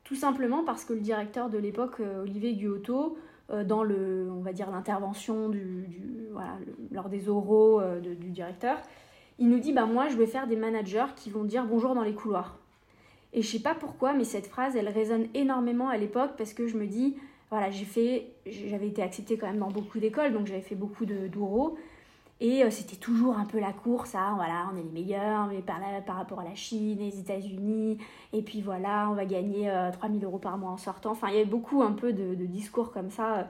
Tout 0.04 0.16
simplement 0.16 0.64
parce 0.64 0.86
que 0.86 0.94
le 0.94 1.00
directeur 1.00 1.50
de 1.50 1.58
l'époque, 1.58 2.02
Olivier 2.22 2.54
Guotto, 2.54 3.18
dans 3.50 3.84
le, 3.84 4.30
on 4.32 4.42
va 4.42 4.54
dire 4.54 4.72
l'intervention 4.72 5.50
du, 5.50 5.88
voilà, 6.32 6.58
lors 6.92 7.10
des 7.10 7.30
oraux 7.30 7.82
du 8.02 8.32
directeur, 8.32 8.78
il 9.38 9.50
nous 9.50 9.60
dit 9.60 9.72
bah 9.72 9.86
moi 9.86 10.08
je 10.08 10.16
vais 10.16 10.26
faire 10.26 10.48
des 10.48 10.56
managers 10.56 11.06
qui 11.16 11.30
vont 11.30 11.44
dire 11.44 11.66
bonjour 11.66 11.94
dans 11.94 12.04
les 12.04 12.14
couloirs. 12.14 12.58
Et 13.34 13.42
je 13.42 13.48
sais 13.48 13.62
pas 13.62 13.76
pourquoi, 13.76 14.14
mais 14.14 14.24
cette 14.24 14.48
phrase 14.48 14.76
elle 14.76 14.90
résonne 14.90 15.28
énormément 15.34 15.90
à 15.90 15.98
l'époque 15.98 16.32
parce 16.38 16.54
que 16.54 16.68
je 16.68 16.78
me 16.78 16.88
dis 16.88 17.16
voilà, 17.52 17.70
j'ai 17.70 17.86
fait, 17.86 18.28
j'avais 18.48 18.88
été 18.88 19.02
acceptée 19.02 19.38
quand 19.38 19.48
même 19.48 19.60
dans 19.60 19.70
beaucoup 19.70 20.00
d'écoles, 20.00 20.34
donc 20.34 20.48
j'avais 20.48 20.62
fait 20.62 20.76
beaucoup 20.76 21.06
de 21.06 21.28
d'ouro. 21.28 21.78
Et 22.42 22.64
euh, 22.64 22.70
c'était 22.70 22.98
toujours 22.98 23.38
un 23.38 23.46
peu 23.46 23.60
la 23.60 23.72
course 23.72 24.14
à, 24.14 24.34
voilà, 24.36 24.70
on 24.74 24.78
est 24.78 24.84
les 24.84 24.90
meilleurs, 24.90 25.48
mais 25.48 25.62
par, 25.62 25.80
par 26.06 26.18
rapport 26.18 26.42
à 26.42 26.44
la 26.44 26.56
Chine, 26.56 26.98
les 27.00 27.18
États-Unis, 27.18 27.98
et 28.34 28.42
puis 28.42 28.62
voilà, 28.62 29.08
on 29.10 29.14
va 29.14 29.26
gagner 29.26 29.72
3000 29.94 30.22
euh, 30.22 30.28
euros 30.28 30.38
par 30.38 30.58
mois 30.58 30.72
en 30.72 30.78
sortant. 30.78 31.12
Enfin, 31.12 31.30
il 31.30 31.36
y 31.36 31.38
avait 31.38 31.46
beaucoup 31.46 31.82
un 31.82 31.94
peu 31.94 32.12
de, 32.12 32.36
discours 32.46 32.92
comme 32.92 33.10
ça, 33.10 33.48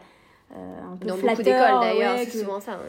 euh, 0.56 0.94
un 0.94 0.98
peu 0.98 1.08
Dans 1.08 1.16
beaucoup 1.16 1.42
d'écoles 1.42 1.80
d'ailleurs, 1.82 2.20
c'est 2.20 2.40
souvent 2.40 2.60
ça. 2.60 2.80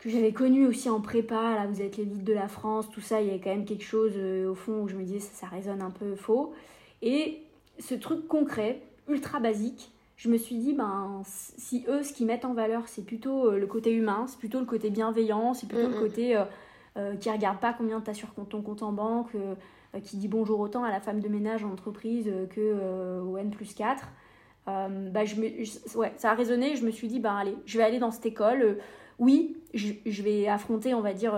Que 0.00 0.10
j'avais 0.10 0.32
connu 0.32 0.66
aussi 0.66 0.90
en 0.90 1.00
prépa, 1.00 1.54
là, 1.54 1.66
vous 1.68 1.80
êtes 1.80 1.96
l'élite 1.96 2.24
de 2.24 2.32
la 2.32 2.48
France, 2.48 2.90
tout 2.90 3.00
ça, 3.00 3.20
il 3.20 3.28
y 3.28 3.30
avait 3.30 3.40
quand 3.40 3.50
même 3.50 3.64
quelque 3.64 3.84
chose 3.84 4.14
au 4.18 4.54
fond 4.54 4.82
où 4.82 4.88
je 4.88 4.96
me 4.96 5.04
disais, 5.04 5.20
ça, 5.20 5.32
ça 5.32 5.46
résonne 5.46 5.80
un 5.80 5.90
peu 5.90 6.16
faux. 6.16 6.54
Et 7.02 7.42
ce 7.78 7.94
truc 7.94 8.26
concret, 8.26 8.80
ultra 9.08 9.38
basique, 9.38 9.92
je 10.16 10.30
me 10.30 10.38
suis 10.38 10.56
dit, 10.56 10.72
ben, 10.72 11.22
si 11.24 11.84
eux, 11.88 12.02
ce 12.02 12.12
qu'ils 12.12 12.26
mettent 12.26 12.46
en 12.46 12.54
valeur, 12.54 12.84
c'est 12.86 13.04
plutôt 13.04 13.50
euh, 13.50 13.58
le 13.58 13.66
côté 13.66 13.92
humain, 13.92 14.24
c'est 14.28 14.38
plutôt 14.38 14.60
le 14.60 14.66
côté 14.66 14.88
bienveillant, 14.88 15.52
c'est 15.52 15.68
plutôt 15.68 15.88
le 15.88 15.98
côté 15.98 16.36
euh, 16.36 16.44
euh, 16.96 17.16
qui 17.16 17.30
regarde 17.30 17.58
pas 17.58 17.74
combien 17.74 18.00
tu 18.00 18.10
as 18.10 18.14
sur 18.14 18.28
ton 18.48 18.62
compte 18.62 18.82
en 18.82 18.92
banque, 18.92 19.32
qui 20.02 20.16
dit 20.16 20.28
bonjour 20.28 20.60
autant 20.60 20.84
à 20.84 20.90
la 20.90 21.00
femme 21.00 21.20
de 21.20 21.28
ménage 21.28 21.64
en 21.64 21.70
entreprise 21.70 22.30
que 22.50 23.20
au 23.20 23.36
N 23.36 23.50
plus 23.50 23.74
4. 23.74 24.08
bah, 24.66 25.24
je 25.24 25.36
me, 25.36 25.98
ouais, 25.98 26.12
ça 26.16 26.30
a 26.30 26.34
résonné, 26.34 26.76
je 26.76 26.84
me 26.84 26.90
suis 26.90 27.08
dit, 27.08 27.20
ben, 27.20 27.36
allez, 27.36 27.56
je 27.66 27.76
vais 27.76 27.84
aller 27.84 27.98
dans 27.98 28.10
cette 28.10 28.26
école. 28.26 28.78
oui, 29.18 29.58
je, 29.74 29.92
je, 30.06 30.22
vais 30.22 30.48
affronter, 30.48 30.94
on 30.94 31.02
va 31.02 31.12
dire, 31.12 31.34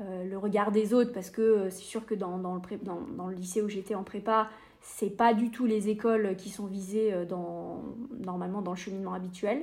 le 0.00 0.36
regard 0.36 0.70
des 0.70 0.94
autres, 0.94 1.12
parce 1.12 1.30
que 1.30 1.68
c'est 1.70 1.82
sûr 1.82 2.06
que 2.06 2.14
dans, 2.14 2.38
dans, 2.38 2.54
le 2.54 2.60
dans, 2.82 3.00
dans 3.16 3.26
le 3.26 3.34
lycée 3.34 3.60
où 3.60 3.68
j'étais 3.68 3.96
en 3.96 4.04
prépa, 4.04 4.48
c'est 4.84 5.16
pas 5.16 5.32
du 5.32 5.50
tout 5.50 5.64
les 5.64 5.88
écoles 5.88 6.36
qui 6.36 6.50
sont 6.50 6.66
visées 6.66 7.12
euh, 7.12 7.24
dans, 7.24 7.82
normalement 8.22 8.60
dans 8.60 8.72
le 8.72 8.76
cheminement 8.76 9.14
habituel. 9.14 9.62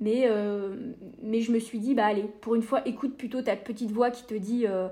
Mais, 0.00 0.24
euh, 0.26 0.92
mais 1.22 1.40
je 1.40 1.52
me 1.52 1.58
suis 1.58 1.78
dit, 1.78 1.94
bah 1.94 2.06
allez, 2.06 2.24
pour 2.40 2.56
une 2.56 2.62
fois, 2.62 2.86
écoute 2.86 3.16
plutôt 3.16 3.42
ta 3.42 3.54
petite 3.54 3.92
voix 3.92 4.10
qui 4.10 4.24
te 4.24 4.34
dit 4.34 4.66
euh, 4.66 4.88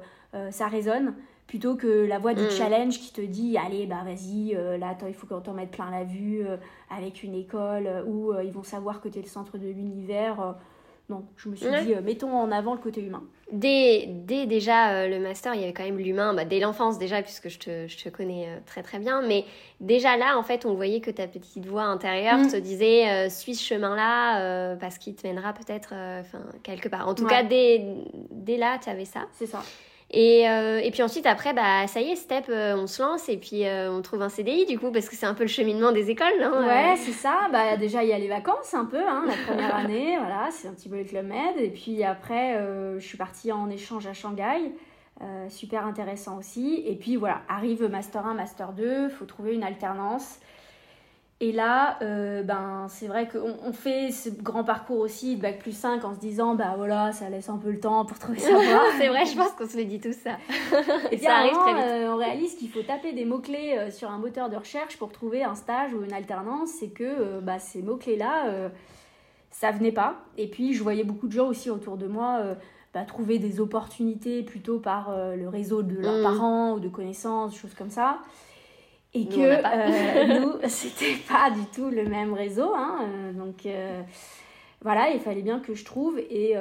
ça 0.51 0.69
résonne, 0.69 1.15
plutôt 1.47 1.75
que 1.77 2.07
la 2.07 2.19
voie 2.19 2.35
du 2.35 2.45
mm. 2.45 2.51
challenge 2.51 3.01
qui 3.01 3.13
te 3.13 3.23
dit 3.23 3.57
allez 3.57 3.87
bah 3.87 4.03
vas-y 4.05 4.53
là 4.53 4.95
il 5.09 5.15
faut 5.15 5.27
qu'on 5.27 5.41
t'en 5.41 5.55
mette 5.55 5.71
plein 5.71 5.91
la 5.91 6.05
vue 6.05 6.43
avec 6.91 7.23
une 7.23 7.35
école 7.35 7.89
où 8.07 8.35
ils 8.45 8.53
vont 8.53 8.63
savoir 8.63 9.01
que 9.01 9.09
tu 9.09 9.19
es 9.19 9.23
le 9.23 9.29
centre 9.29 9.57
de 9.57 9.67
l'univers 9.67 10.57
non, 11.09 11.25
je 11.37 11.49
me 11.49 11.57
suis 11.57 11.67
dit, 11.67 11.95
euh, 11.95 12.03
mettons 12.03 12.37
en 12.37 12.53
avant 12.53 12.75
le 12.75 12.81
côté 12.81 13.01
humain. 13.01 13.23
Dès, 13.51 14.05
dès 14.09 14.45
déjà 14.45 14.91
euh, 14.91 15.09
le 15.09 15.19
master, 15.19 15.55
il 15.55 15.63
y 15.63 15.65
avait 15.65 15.73
quand 15.73 15.85
même 15.85 15.97
l'humain, 15.97 16.35
bah, 16.35 16.45
dès 16.45 16.61
l'enfance 16.61 16.99
déjà, 16.99 17.23
puisque 17.23 17.49
je 17.49 17.59
te, 17.59 17.87
je 17.87 17.97
te 17.97 18.11
connais 18.11 18.47
euh, 18.47 18.59
très 18.67 18.83
très 18.83 18.99
bien. 18.99 19.23
Mais 19.23 19.47
déjà 19.81 20.19
là, 20.19 20.37
en 20.37 20.43
fait, 20.43 20.67
on 20.67 20.75
voyait 20.75 21.01
que 21.01 21.11
ta 21.11 21.27
petite 21.27 21.65
voix 21.65 21.85
intérieure 21.85 22.37
mm. 22.37 22.51
te 22.51 22.57
disait, 22.57 23.31
suis 23.31 23.55
ce 23.55 23.65
chemin-là, 23.65 24.77
parce 24.77 24.99
qu'il 24.99 25.15
te 25.15 25.27
mènera 25.27 25.55
peut-être 25.55 25.95
quelque 26.63 26.91
part. 26.91 27.09
En 27.09 27.15
tout 27.15 27.27
cas, 27.27 27.43
dès, 27.43 27.87
dès 28.31 28.59
là, 28.59 28.79
tu 28.83 28.91
avais 28.91 29.07
ça. 29.07 29.29
C'est 29.33 29.47
ça. 29.47 29.63
Et, 30.11 30.49
euh, 30.49 30.81
et 30.83 30.91
puis 30.91 31.03
ensuite, 31.03 31.27
après, 31.27 31.53
bah, 31.53 31.87
ça 31.87 32.01
y 32.01 32.11
est, 32.11 32.17
step, 32.17 32.47
euh, 32.49 32.75
on 32.77 32.87
se 32.87 33.03
lance 33.03 33.29
et 33.29 33.37
puis 33.37 33.67
euh, 33.67 33.93
on 33.93 34.01
trouve 34.01 34.23
un 34.23 34.31
CDI 34.31 34.65
du 34.65 34.79
coup, 34.79 34.91
parce 34.91 35.09
que 35.09 35.17
c'est 35.17 35.27
un 35.27 35.35
peu 35.35 35.45
le 35.45 35.49
cheminement 35.49 35.93
des 35.93 36.11
écoles, 36.11 36.41
non 36.41 36.67
Ouais, 36.67 36.97
c'est 36.97 37.13
ça. 37.13 37.49
Bah, 37.53 37.77
déjà, 37.77 38.03
il 38.03 38.09
y 38.09 38.13
a 38.15 38.19
les 38.19 38.29
vacances 38.29 38.73
un 38.73 38.87
peu, 38.87 39.07
hein, 39.07 39.25
la 39.27 39.35
première 39.47 39.75
année, 39.77 40.17
voilà, 40.19 40.49
c'est 40.51 40.69
un 40.69 40.73
petit 40.73 40.89
peu 40.89 40.97
le 40.97 41.05
Club 41.05 41.27
Med. 41.27 41.59
Et 41.59 41.69
puis 41.69 42.03
après, 42.05 42.59
je 42.99 43.07
suis 43.07 43.19
partie 43.19 43.53
en 43.53 43.69
échange 43.69 44.07
à 44.07 44.15
Shanghai. 44.15 44.73
super 45.51 45.85
intéressant 45.85 46.39
aussi. 46.39 46.83
Et 46.87 46.97
puis 46.97 47.17
voilà, 47.17 47.43
arrive 47.49 47.85
Master 47.85 48.25
1, 48.27 48.33
Master 48.33 48.73
2, 48.73 49.11
faut 49.11 49.27
trouver 49.27 49.55
une 49.55 49.65
alternance. 49.65 50.39
Et 51.41 51.53
là, 51.53 51.99
euh, 52.03 52.43
ben, 52.43 52.87
c'est 52.89 53.07
vrai 53.07 53.29
qu'on 53.29 53.57
on 53.65 53.73
fait 53.73 54.11
ce 54.11 54.29
grand 54.29 54.65
parcours 54.65 54.99
aussi 54.99 55.37
de 55.37 55.43
Bac 55.43 55.61
plus 55.61 55.77
5 55.77 56.05
en 56.05 56.13
se 56.13 56.19
disant, 56.19 56.57
bah 56.57 56.75
voilà, 56.77 57.13
ça 57.13 57.31
laisse 57.31 57.49
un 57.49 57.59
peu 57.59 57.71
le 57.71 57.79
temps 57.79 58.05
pour 58.05 58.19
trouver 58.19 58.41
sa 58.41 58.55
voie. 58.55 58.83
c'est 58.99 59.07
vrai, 59.07 59.25
je 59.25 59.37
pense 59.37 59.53
qu'on 59.53 59.69
se 59.69 59.77
le 59.77 59.85
dit 59.85 60.01
tout 60.01 60.13
ça. 60.13 60.33
Et 61.13 61.19
ça 61.19 61.37
arrive 61.37 61.53
très 61.53 61.75
vite. 61.75 61.85
Euh, 61.87 62.13
on 62.13 62.17
réalise 62.17 62.57
qu'il 62.57 62.69
faut 62.69 62.83
taper 62.83 63.13
des 63.13 63.25
mots-clés 63.25 63.77
euh, 63.79 63.91
sur 63.93 64.11
un 64.11 64.19
moteur 64.19 64.51
de 64.51 64.57
recherche 64.57 64.97
pour 64.97 65.13
trouver 65.13 65.45
un 65.45 65.55
stage 65.55 65.95
ou 65.95 66.03
une 66.03 66.13
alternance. 66.13 66.71
C'est 66.81 66.89
que 66.89 67.39
bah, 67.39 67.61
ces 67.61 67.83
mots-clés-là, 67.83 68.71
ça 69.53 69.71
venait 69.71 69.93
pas. 69.93 70.17
Et 70.39 70.49
puis, 70.49 70.75
je 70.75 70.83
voyais 70.83 71.05
beaucoup 71.05 71.29
de 71.29 71.33
gens 71.33 71.47
aussi 71.47 71.71
autour 71.71 71.99
de 71.99 72.09
moi. 72.09 72.43
Bah, 72.95 73.05
trouver 73.05 73.39
des 73.39 73.61
opportunités 73.61 74.43
plutôt 74.43 74.81
par 74.81 75.15
le 75.37 75.49
réseau 75.49 75.83
de 75.83 75.95
leurs 76.01 76.19
mmh. 76.19 76.23
parents 76.23 76.73
ou 76.73 76.81
de 76.81 76.89
connaissances, 76.89 77.57
choses 77.57 77.75
comme 77.75 77.91
ça. 77.91 78.19
Et 79.19 79.27
que 79.27 79.41
euh, 79.41 80.41
nous, 80.41 80.69
c'était 80.69 81.17
pas 81.29 81.51
du 81.51 81.65
tout 81.75 81.91
le 81.91 82.05
même 82.05 82.33
réseau. 82.33 82.73
Hein, 82.75 82.99
euh, 83.03 83.33
donc 83.33 83.67
euh, 83.67 84.03
voilà, 84.83 85.11
il 85.11 85.21
fallait 85.21 85.43
bien 85.43 85.61
que 85.61 85.75
je 85.75 85.85
trouve. 85.85 86.19
Et, 86.19 86.55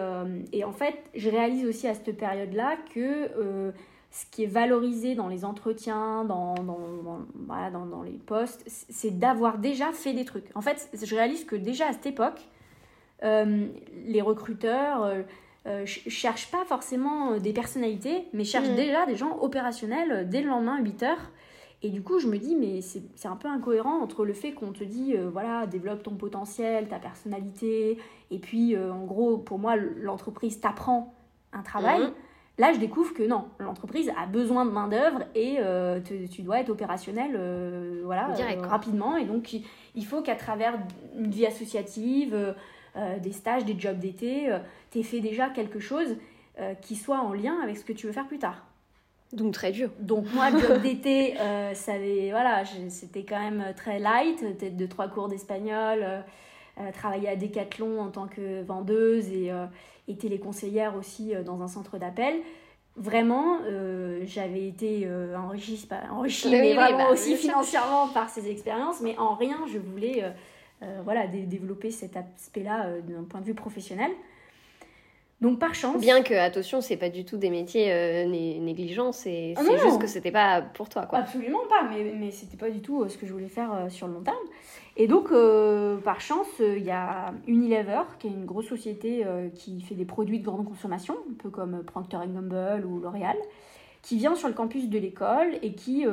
et, 0.51 0.63
en 0.63 0.71
fait, 0.71 0.95
je 1.15 1.29
réalise 1.29 1.65
aussi 1.65 1.87
à 1.87 1.93
cette 1.93 2.17
période-là 2.17 2.75
que 2.93 3.29
ce 4.09 4.25
qui 4.31 4.45
est 4.45 4.47
valorisé 4.47 5.13
dans 5.13 5.27
les 5.27 5.45
entretiens, 5.45 6.23
dans, 6.25 6.55
dans, 6.55 6.79
voilà, 7.45 7.69
dans, 7.69 7.85
dans 7.85 8.01
les 8.01 8.17
postes, 8.25 8.63
c'est 8.65 9.19
d'avoir 9.19 9.59
déjà 9.59 9.91
fait 9.91 10.13
des 10.13 10.25
trucs. 10.25 10.45
En 10.55 10.61
fait, 10.61 10.89
je 10.99 11.15
réalise 11.15 11.45
que 11.45 11.55
déjà 11.55 11.89
à 11.89 11.93
cette 11.93 12.07
époque, 12.07 12.41
les 13.21 14.21
recruteurs 14.21 15.13
ne 15.67 15.85
cherchent 15.85 16.49
pas 16.49 16.65
forcément 16.65 17.37
des 17.37 17.53
personnalités, 17.53 18.25
mais 18.33 18.45
cherchent 18.45 18.69
mmh. 18.69 18.75
déjà 18.75 19.05
des 19.05 19.15
gens 19.15 19.37
opérationnels 19.41 20.27
dès 20.27 20.41
le 20.41 20.47
lendemain, 20.47 20.79
8 20.81 21.03
heures. 21.03 21.31
Et 21.83 21.89
du 21.89 22.01
coup, 22.01 22.19
je 22.19 22.27
me 22.27 22.37
dis, 22.37 22.55
mais 22.55 22.81
c'est 22.81 23.27
un 23.27 23.35
peu 23.35 23.47
incohérent 23.47 24.01
entre 24.01 24.25
le 24.25 24.33
fait 24.33 24.51
qu'on 24.51 24.71
te 24.71 24.83
dit, 24.83 25.15
euh, 25.15 25.29
voilà, 25.31 25.67
développe 25.67 26.01
ton 26.01 26.15
potentiel, 26.15 26.87
ta 26.87 26.97
personnalité, 26.97 27.99
et 28.31 28.39
puis, 28.39 28.75
euh, 28.75 28.91
en 28.91 29.05
gros, 29.05 29.37
pour 29.37 29.59
moi, 29.59 29.75
l'entreprise 29.75 30.59
t'apprend 30.59 31.13
un 31.53 31.61
travail. 31.61 32.01
Mhm. 32.01 32.13
Là, 32.57 32.73
je 32.73 32.79
découvre 32.79 33.13
que 33.13 33.21
non, 33.21 33.45
l'entreprise 33.59 34.11
a 34.17 34.25
besoin 34.25 34.65
de 34.65 34.71
main-d'œuvre 34.71 35.21
et 35.35 35.57
euh, 35.59 35.99
tu 36.01 36.41
dois 36.41 36.59
être 36.59 36.71
opérationnel 36.71 37.39
voilà, 38.03 38.33
rapidement. 38.63 39.15
Et 39.15 39.25
donc, 39.25 39.53
il, 39.53 40.05
faut 40.05 40.23
qu'à 40.23 40.35
travers 40.35 40.73
une 41.15 41.29
vie 41.29 41.45
associative, 41.45 42.55
des 43.21 43.31
stages, 43.31 43.63
des 43.63 43.79
jobs 43.79 43.99
d'été, 43.99 44.51
tu 44.89 44.97
aies 44.97 45.03
fait 45.03 45.19
déjà 45.19 45.49
quelque 45.49 45.79
chose 45.79 46.15
qui 46.81 46.95
soit 46.95 47.19
en 47.19 47.31
lien 47.31 47.59
avec 47.61 47.77
ce 47.77 47.85
que 47.85 47.93
tu 47.93 48.07
veux 48.07 48.11
faire 48.11 48.27
plus 48.27 48.39
tard. 48.39 48.65
Donc 49.33 49.53
très 49.53 49.71
dur. 49.71 49.89
Donc 49.99 50.25
moi, 50.33 50.49
le 50.49 50.59
job 50.59 50.81
d'été, 50.81 51.35
euh, 51.39 51.73
voilà, 52.31 52.63
c'était 52.89 53.23
quand 53.23 53.39
même 53.39 53.73
très 53.75 53.99
light, 53.99 54.39
peut-être 54.39 54.77
deux, 54.77 54.87
trois 54.87 55.09
cours 55.09 55.27
d'espagnol, 55.27 55.99
euh, 56.01 56.21
euh, 56.79 56.91
travailler 56.93 57.27
à 57.27 57.35
Decathlon 57.35 57.99
en 57.99 58.09
tant 58.09 58.27
que 58.27 58.63
vendeuse 58.63 59.27
et, 59.29 59.51
et 60.07 60.15
téléconseillère 60.15 60.95
aussi 60.95 61.33
dans 61.45 61.61
un 61.61 61.67
centre 61.67 61.97
d'appel. 61.97 62.35
Vraiment, 62.95 63.59
j'avais 64.23 64.67
été 64.67 65.07
enrichie, 65.35 65.85
pas 65.87 66.01
enrichie, 66.11 66.49
mais 66.49 66.73
vraiment 66.73 66.97
bah, 66.97 67.11
aussi 67.11 67.35
financièrement 67.35 68.07
par 68.07 68.29
ces 68.29 68.49
expériences, 68.49 69.01
mais 69.01 69.17
en 69.19 69.35
rien 69.35 69.57
je 69.71 69.77
voulais 69.77 70.23
voilà, 71.03 71.27
développer 71.27 71.91
cet 71.91 72.15
aspect-là 72.15 72.91
d'un 73.01 73.23
point 73.23 73.41
de 73.41 73.45
vue 73.45 73.55
professionnel. 73.55 74.11
Donc 75.39 75.59
par 75.59 75.75
chance. 75.75 76.01
Bien 76.01 76.23
que, 76.23 76.33
attention, 76.33 76.81
c'est 76.81 76.97
pas 76.97 77.09
du 77.09 77.23
tout 77.23 77.37
des 77.37 77.51
métiers 77.51 77.93
euh, 77.93 78.25
négligents, 78.25 79.11
c'est 79.11 79.53
ah 79.55 79.61
juste 79.83 80.01
que 80.01 80.07
c'était 80.07 80.31
pas 80.31 80.61
pour 80.61 80.89
toi. 80.89 81.05
Quoi. 81.05 81.19
Absolument 81.19 81.61
pas, 81.69 81.87
mais, 81.87 82.11
mais 82.17 82.31
c'était 82.31 82.57
pas 82.57 82.71
du 82.71 82.81
tout 82.81 83.03
euh, 83.03 83.07
ce 83.07 83.17
que 83.17 83.27
je 83.27 83.33
voulais 83.33 83.47
faire 83.47 83.71
euh, 83.71 83.89
sur 83.89 84.07
le 84.07 84.13
long 84.13 84.21
terme. 84.21 84.35
Et 84.95 85.05
donc, 85.05 85.29
par 86.03 86.21
chance, 86.21 86.47
il 86.59 86.83
y 86.83 86.89
a 86.89 87.31
Unilever, 87.45 88.01
qui 88.17 88.25
est 88.25 88.31
une 88.31 88.45
grosse 88.45 88.65
société 88.65 89.23
qui 89.53 89.79
fait 89.81 89.93
des 89.93 90.05
produits 90.05 90.39
de 90.39 90.43
grande 90.43 90.67
consommation, 90.67 91.13
un 91.29 91.35
peu 91.35 91.51
comme 91.51 91.83
Procter 91.83 92.17
Gamble 92.17 92.83
ou 92.83 92.99
L'Oréal, 92.99 93.37
qui 94.01 94.17
vient 94.17 94.33
sur 94.33 94.47
le 94.47 94.55
campus 94.55 94.89
de 94.89 94.97
l'école 94.97 95.59
et 95.61 95.73
qui 95.73 96.03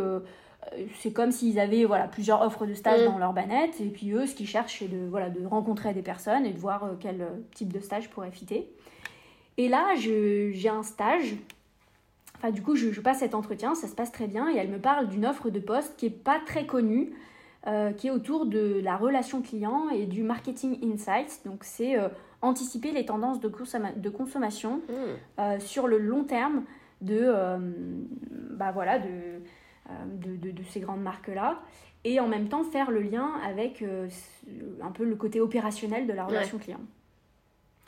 c'est 0.98 1.14
comme 1.14 1.32
s'ils 1.32 1.58
avaient 1.58 1.86
voilà, 1.86 2.08
plusieurs 2.08 2.42
offres 2.42 2.66
de 2.66 2.74
stage 2.74 3.00
mm. 3.00 3.06
dans 3.06 3.16
leur 3.16 3.32
banette. 3.32 3.80
Et 3.80 3.88
puis 3.88 4.10
eux, 4.10 4.26
ce 4.26 4.34
qu'ils 4.34 4.48
cherchent, 4.48 4.80
c'est 4.80 4.88
de, 4.88 5.06
voilà, 5.08 5.30
de 5.30 5.46
rencontrer 5.46 5.94
des 5.94 6.02
personnes 6.02 6.44
et 6.44 6.52
de 6.52 6.58
voir 6.58 6.90
quel 7.00 7.26
type 7.54 7.72
de 7.72 7.80
stage 7.80 8.10
pourrait 8.10 8.32
fitter. 8.32 8.68
Et 9.56 9.68
là, 9.68 9.94
j'ai 9.96 10.68
un 10.68 10.82
stage. 10.82 11.36
Enfin, 12.36 12.50
du 12.50 12.62
coup, 12.62 12.74
je, 12.74 13.00
passe 13.00 13.20
cet 13.20 13.34
entretien, 13.34 13.74
ça 13.74 13.86
se 13.86 13.94
passe 13.94 14.12
très 14.12 14.26
bien. 14.26 14.50
Et 14.50 14.56
elle 14.56 14.68
me 14.68 14.78
parle 14.78 15.08
d'une 15.08 15.26
offre 15.26 15.50
de 15.50 15.60
poste 15.60 15.96
qui 15.96 16.06
n'est 16.06 16.12
pas 16.12 16.40
très 16.44 16.66
connue, 16.66 17.12
euh, 17.66 17.92
qui 17.92 18.08
est 18.08 18.10
autour 18.10 18.46
de 18.46 18.80
la 18.82 18.96
relation 18.96 19.42
client 19.42 19.88
et 19.90 20.06
du 20.06 20.22
marketing 20.22 20.78
insights. 20.82 21.42
Donc, 21.44 21.64
c'est 21.64 21.98
euh, 21.98 22.08
anticiper 22.42 22.90
les 22.90 23.06
tendances 23.06 23.40
de, 23.40 23.50
de 23.96 24.10
consommation 24.10 24.76
mmh. 24.76 24.92
euh, 25.40 25.58
sur 25.60 25.86
le 25.86 25.98
long 25.98 26.24
terme 26.24 26.64
de, 27.00 27.32
bah 28.50 28.72
voilà, 28.72 28.98
de, 28.98 29.42
de, 30.06 30.50
de, 30.50 30.62
ces 30.70 30.80
grandes 30.80 31.02
marques-là. 31.02 31.60
Et 32.04 32.18
en 32.18 32.28
même 32.28 32.48
temps, 32.48 32.64
faire 32.64 32.90
le 32.90 33.00
lien 33.00 33.32
avec 33.46 33.84
un 34.82 34.90
peu 34.90 35.04
le 35.04 35.14
côté 35.14 35.40
opérationnel 35.40 36.06
de 36.06 36.12
la 36.14 36.24
relation 36.24 36.56
client. 36.56 36.80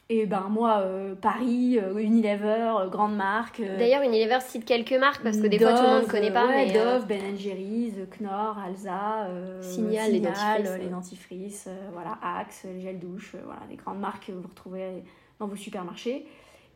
Et 0.09 0.25
ben 0.27 0.47
moi, 0.49 0.83
euh, 0.83 1.17
Paris, 1.17 1.81
euh, 1.83 1.99
Unilever, 1.99 2.75
euh, 2.79 2.89
grande 2.89 3.17
marque. 3.17 3.61
D'ailleurs, 3.61 4.03
Unilever 4.03 4.39
cite 4.41 4.65
quelques 4.65 4.93
marques 4.93 5.23
parce 5.25 5.39
que 5.39 5.49
des 5.49 5.59
fois 5.59 5.73
tout 5.73 5.83
le 5.83 5.89
monde 5.89 6.03
ne 6.05 6.09
connaît 6.09 6.33
pas. 6.33 6.47
mais 6.47 6.73
Dove, 6.73 7.07
Ben 7.09 7.37
Jerry's, 7.37 7.95
Knorr, 8.21 8.57
Alza, 8.57 9.29
Signal, 9.61 10.13
les 10.13 10.21
dentifrices, 10.21 10.79
les 10.79 10.89
dentifrices 10.89 11.69
voilà, 11.93 12.19
Axe, 12.23 12.67
les 12.73 12.83
gels 12.83 13.01
douche, 13.01 13.35
voilà, 13.45 13.63
des 13.69 13.75
grandes 13.75 13.99
marques 13.99 14.27
que 14.27 14.33
vous 14.33 14.47
retrouvez 14.49 15.03
dans 15.41 15.49
vos 15.49 15.57
supermarchés. 15.57 16.25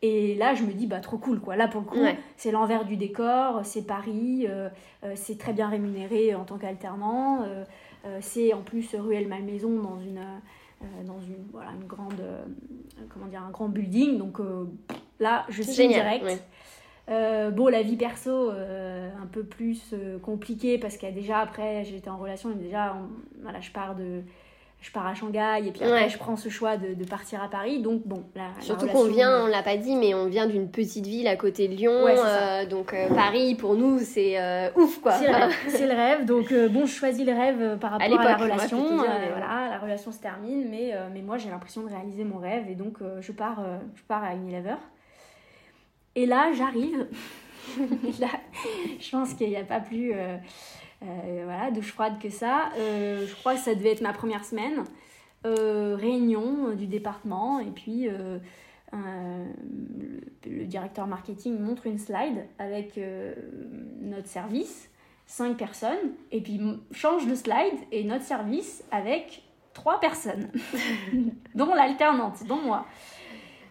Et 0.01 0.35
là, 0.35 0.55
je 0.55 0.63
me 0.63 0.73
dis, 0.73 0.87
bah 0.87 0.99
trop 0.99 1.17
cool 1.17 1.39
quoi. 1.39 1.55
Là, 1.55 1.67
pour 1.67 1.81
le 1.81 1.87
coup, 1.87 2.03
c'est 2.35 2.51
l'envers 2.51 2.83
du 2.83 2.97
décor, 2.97 3.61
c'est 3.63 3.87
Paris, 3.87 4.45
c'est 5.15 5.37
très 5.37 5.53
bien 5.53 5.69
rémunéré 5.69 6.35
en 6.35 6.43
tant 6.43 6.57
qu'alternant, 6.57 7.45
c'est 8.19 8.51
en 8.51 8.61
plus 8.61 8.93
ruelle 8.93 9.29
Malmaison 9.29 9.69
dans 9.69 10.01
une 10.01 10.19
dans 11.05 11.19
une, 11.19 11.45
voilà, 11.51 11.71
une 11.71 11.87
grande, 11.87 12.19
euh, 12.19 12.43
comment 13.09 13.27
dire, 13.27 13.43
un 13.43 13.51
grand 13.51 13.69
building. 13.69 14.17
Donc 14.17 14.39
euh, 14.39 14.65
là, 15.19 15.45
je 15.49 15.63
suis 15.63 15.87
direct. 15.87 16.25
bon, 17.07 17.67
la 17.67 17.81
vie 17.81 17.97
perso, 17.97 18.51
un 18.51 19.27
peu 19.31 19.43
plus 19.43 19.93
compliquée 20.21 20.77
parce 20.77 20.97
qu'il 20.97 21.09
y 21.09 21.11
a 21.11 21.15
déjà, 21.15 21.39
après, 21.39 21.83
j'étais 21.83 22.09
en 22.09 22.17
relation, 22.17 22.51
et 22.51 22.55
déjà, 22.55 22.97
voilà, 23.41 23.59
je 23.59 23.71
pars 23.71 23.95
de 23.95 24.21
je 24.81 24.91
pars 24.91 25.05
à 25.05 25.13
Shanghai 25.13 25.67
et 25.67 25.71
puis 25.71 25.83
après 25.83 26.09
je 26.09 26.17
prends 26.17 26.35
ce 26.35 26.49
choix 26.49 26.75
de, 26.75 26.95
de, 26.95 27.05
partir 27.05 27.41
à 27.41 27.47
Paris. 27.47 27.79
Donc 27.79 28.01
bon, 28.05 28.23
la, 28.35 28.49
Surtout 28.61 28.87
qu'on 28.87 29.05
vient, 29.05 29.43
on 29.43 29.47
l'a 29.47 29.61
pas 29.61 29.77
dit, 29.77 29.95
mais 29.95 30.15
on 30.15 30.25
vient 30.25 30.47
d'une 30.47 30.69
petite 30.69 31.05
ville 31.05 31.27
à 31.27 31.35
côté 31.35 31.67
de 31.67 31.75
Lyon. 31.75 32.07
Euh, 32.07 32.65
donc 32.65 32.93
euh, 32.93 33.07
Paris 33.09 33.53
pour 33.53 33.75
nous 33.75 33.99
c'est 33.99 34.39
euh, 34.39 34.69
ouf 34.75 34.99
quoi. 34.99 35.13
C'est 35.13 35.27
le, 35.85 35.93
rêve. 35.93 36.25
Donc 36.31 36.51
bon, 36.71 36.85
je 36.85 36.93
choisis 36.93 37.25
le 37.25 37.31
rêve 37.31 37.77
par 37.77 37.91
rapport 37.91 38.19
à, 38.19 38.23
la 38.23 38.35
relation. 38.35 38.97
voilà, 38.97 39.69
la 39.69 39.79
relation 39.79 40.11
se 40.11 40.19
termine, 40.19 40.67
mais, 40.69 40.93
mais 41.13 41.21
moi 41.21 41.37
j'ai 41.37 41.49
l'impression 41.49 41.83
de 41.83 41.89
réaliser 41.89 42.23
mon 42.23 42.39
rêve 42.39 42.67
et 42.69 42.75
donc 42.75 42.97
je 43.19 43.31
pars, 43.31 43.63
je 43.95 44.01
pars 44.03 44.23
à 44.23 44.33
Unilever. 44.33 44.75
Et 46.15 46.25
là 46.25 46.51
j'arrive. 46.53 47.07
là, 48.19 48.27
je 48.99 49.11
pense 49.11 49.35
qu'il 49.35 49.49
n'y 49.49 49.55
a 49.55 49.63
pas 49.63 49.79
plus 49.79 50.13
voilà, 51.01 51.71
douche 51.71 51.91
froide 51.91 52.19
que 52.19 52.29
ça. 52.29 52.69
Euh, 52.77 53.25
je 53.27 53.35
crois 53.35 53.55
que 53.55 53.61
ça 53.61 53.75
devait 53.75 53.91
être 53.91 54.01
ma 54.01 54.13
première 54.13 54.45
semaine. 54.45 54.83
Euh, 55.45 55.95
réunion 55.99 56.75
du 56.75 56.85
département 56.85 57.59
et 57.59 57.71
puis 57.71 58.07
le, 58.07 58.39
directeur 60.65 61.07
marketing 61.07 61.59
montre 61.59 61.87
une 61.87 61.97
slide 61.97 62.45
avec 62.59 62.99
notre 64.01 64.27
service, 64.27 64.89
cinq 65.25 65.57
personnes, 65.57 66.13
et 66.31 66.41
puis 66.41 66.61
change 66.91 67.25
de 67.25 67.33
slide 67.33 67.79
et 67.91 68.03
notre 68.03 68.23
service 68.23 68.83
avec 68.91 69.43
trois 69.73 69.99
personnes, 69.99 70.49
dont 71.55 71.73
l'alternante, 71.73 72.45
dont 72.47 72.61
moi. 72.61 72.85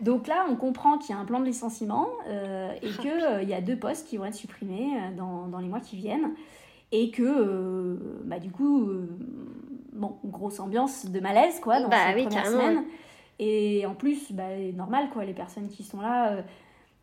Donc 0.00 0.26
là, 0.26 0.46
on 0.49 0.56
comprend 0.56 0.99
qu'il 0.99 1.14
y 1.14 1.18
a 1.18 1.20
un 1.20 1.25
plan 1.25 1.40
de 1.40 1.44
licenciement 1.44 2.08
euh, 2.26 2.72
et 2.82 2.88
qu'il 2.88 3.10
euh, 3.10 3.42
y 3.42 3.52
a 3.52 3.60
deux 3.60 3.76
postes 3.76 4.08
qui 4.08 4.16
vont 4.16 4.25
être 4.25 4.34
supprimés 4.34 4.96
euh, 4.96 5.16
dans, 5.16 5.46
dans 5.46 5.58
les 5.58 5.68
mois 5.68 5.80
qui 5.80 5.96
viennent. 5.96 6.34
Et 6.92 7.11
que, 7.11 7.99
bah, 8.25 8.38
du 8.38 8.50
coup, 8.50 8.90
bon, 9.92 10.16
grosse 10.25 10.61
ambiance 10.61 11.06
de 11.06 11.20
malaise, 11.20 11.61
quoi, 11.61 11.80
dans 11.80 11.88
bah, 11.88 11.97
cette 12.14 12.26
première 12.26 12.47
semaine. 12.47 12.85
Et 13.38 13.87
en 13.87 13.94
plus, 13.94 14.32
bah, 14.32 14.56
normal, 14.75 15.09
quoi, 15.12 15.25
les 15.25 15.32
personnes 15.32 15.68
qui 15.68 15.85
sont 15.85 16.00
là 16.00 16.42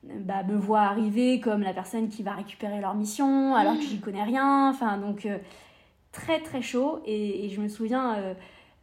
bah, 0.03 0.43
me 0.43 0.55
voient 0.55 0.81
arriver 0.81 1.39
comme 1.39 1.61
la 1.61 1.73
personne 1.73 2.09
qui 2.09 2.21
va 2.21 2.31
récupérer 2.31 2.81
leur 2.81 2.95
mission, 2.95 3.55
alors 3.55 3.75
que 3.75 3.83
j'y 3.83 3.99
connais 3.99 4.23
rien. 4.23 4.69
Enfin, 4.69 4.97
donc, 4.97 5.27
très, 6.11 6.41
très 6.41 6.61
chaud. 6.61 6.99
Et, 7.05 7.45
et 7.45 7.49
je 7.49 7.61
me 7.61 7.69
souviens 7.69 8.15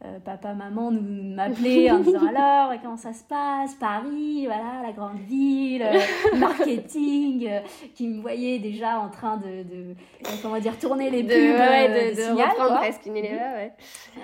euh, 0.03 0.19
papa, 0.19 0.53
maman 0.53 0.91
nous 0.91 1.35
m'appelaient 1.35 1.89
en 1.89 1.99
disant 1.99 2.27
alors 2.27 2.73
comment 2.81 2.97
ça 2.97 3.13
se 3.13 3.23
passe, 3.23 3.75
Paris, 3.75 4.45
voilà 4.45 4.81
la 4.83 4.91
grande 4.91 5.19
ville, 5.19 5.83
euh, 5.83 6.37
marketing, 6.37 7.47
euh, 7.47 7.59
qui 7.95 8.09
me 8.09 8.21
voyait 8.21 8.59
déjà 8.59 8.99
en 8.99 9.09
train 9.09 9.37
de, 9.37 9.63
de 9.63 9.95
comment 10.41 10.59
dire 10.59 10.77
tourner 10.77 11.09
les 11.09 11.23
pubs, 11.23 11.31
de, 11.31 11.33
ouais, 11.33 12.13
de, 12.13 12.17
de, 12.17 12.41
reprendre 12.41 12.75
presque 12.79 13.05
une 13.05 13.13
ouais. 13.13 13.71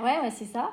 Ouais, 0.04 0.20
ouais, 0.22 0.30
c'est 0.30 0.46
ça. 0.46 0.72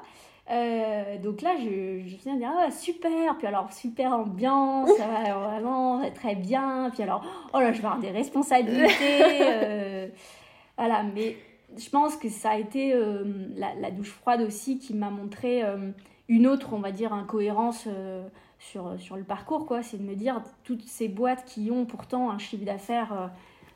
donc 1.22 1.42
là, 1.42 1.54
je, 1.58 2.02
je 2.04 2.16
viens 2.16 2.34
de 2.34 2.40
dire 2.40 2.52
ah, 2.58 2.70
super, 2.72 3.38
puis 3.38 3.46
alors 3.46 3.72
super 3.72 4.12
ambiance, 4.12 4.90
vraiment 4.98 6.02
très 6.12 6.34
bien, 6.34 6.90
puis 6.92 7.04
alors 7.04 7.24
oh 7.54 7.60
là, 7.60 7.72
je 7.72 7.80
vais 7.80 7.86
avoir 7.86 8.00
des 8.00 8.10
responsabilités, 8.10 10.10
voilà, 10.76 11.04
mais 11.14 11.36
je 11.76 11.90
pense 11.90 12.16
que 12.16 12.28
ça 12.28 12.50
a 12.50 12.58
été 12.58 12.94
euh, 12.94 13.25
la, 13.56 13.90
douche 13.90 14.10
froide 14.10 14.42
aussi 14.42 14.78
qui 14.78 14.94
m'a 14.94 15.10
montré 15.10 15.62
euh, 15.62 15.90
une 16.28 16.46
autre, 16.46 16.72
on 16.72 16.78
va 16.78 16.92
dire, 16.92 17.12
incohérence 17.12 17.84
euh, 17.87 18.26
sur, 18.58 18.98
sur 18.98 19.16
le 19.16 19.25
parcours, 19.25 19.66
quoi. 19.66 19.82
C'est 19.82 19.98
de 19.98 20.02
me 20.02 20.14
dire, 20.14 20.42
toutes 20.64 20.82
ces 20.82 21.08
boîtes 21.08 21.44
qui 21.44 21.70
ont 21.70 21.84
pourtant 21.84 22.30
un 22.30 22.38
chiffre 22.38 22.64
d'affaires, 22.64 23.30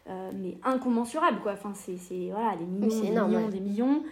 mais 0.09 0.59
incommensurable, 0.65 1.41
quoi. 1.43 1.53
Enfin, 1.53 1.73
c'est, 1.75 2.31
voilà, 2.31 2.57
des 2.57 2.65
millions, 2.65 2.89
des 2.89 3.11
millions, 3.11 3.49
des 3.49 3.61
millions. 3.61 4.03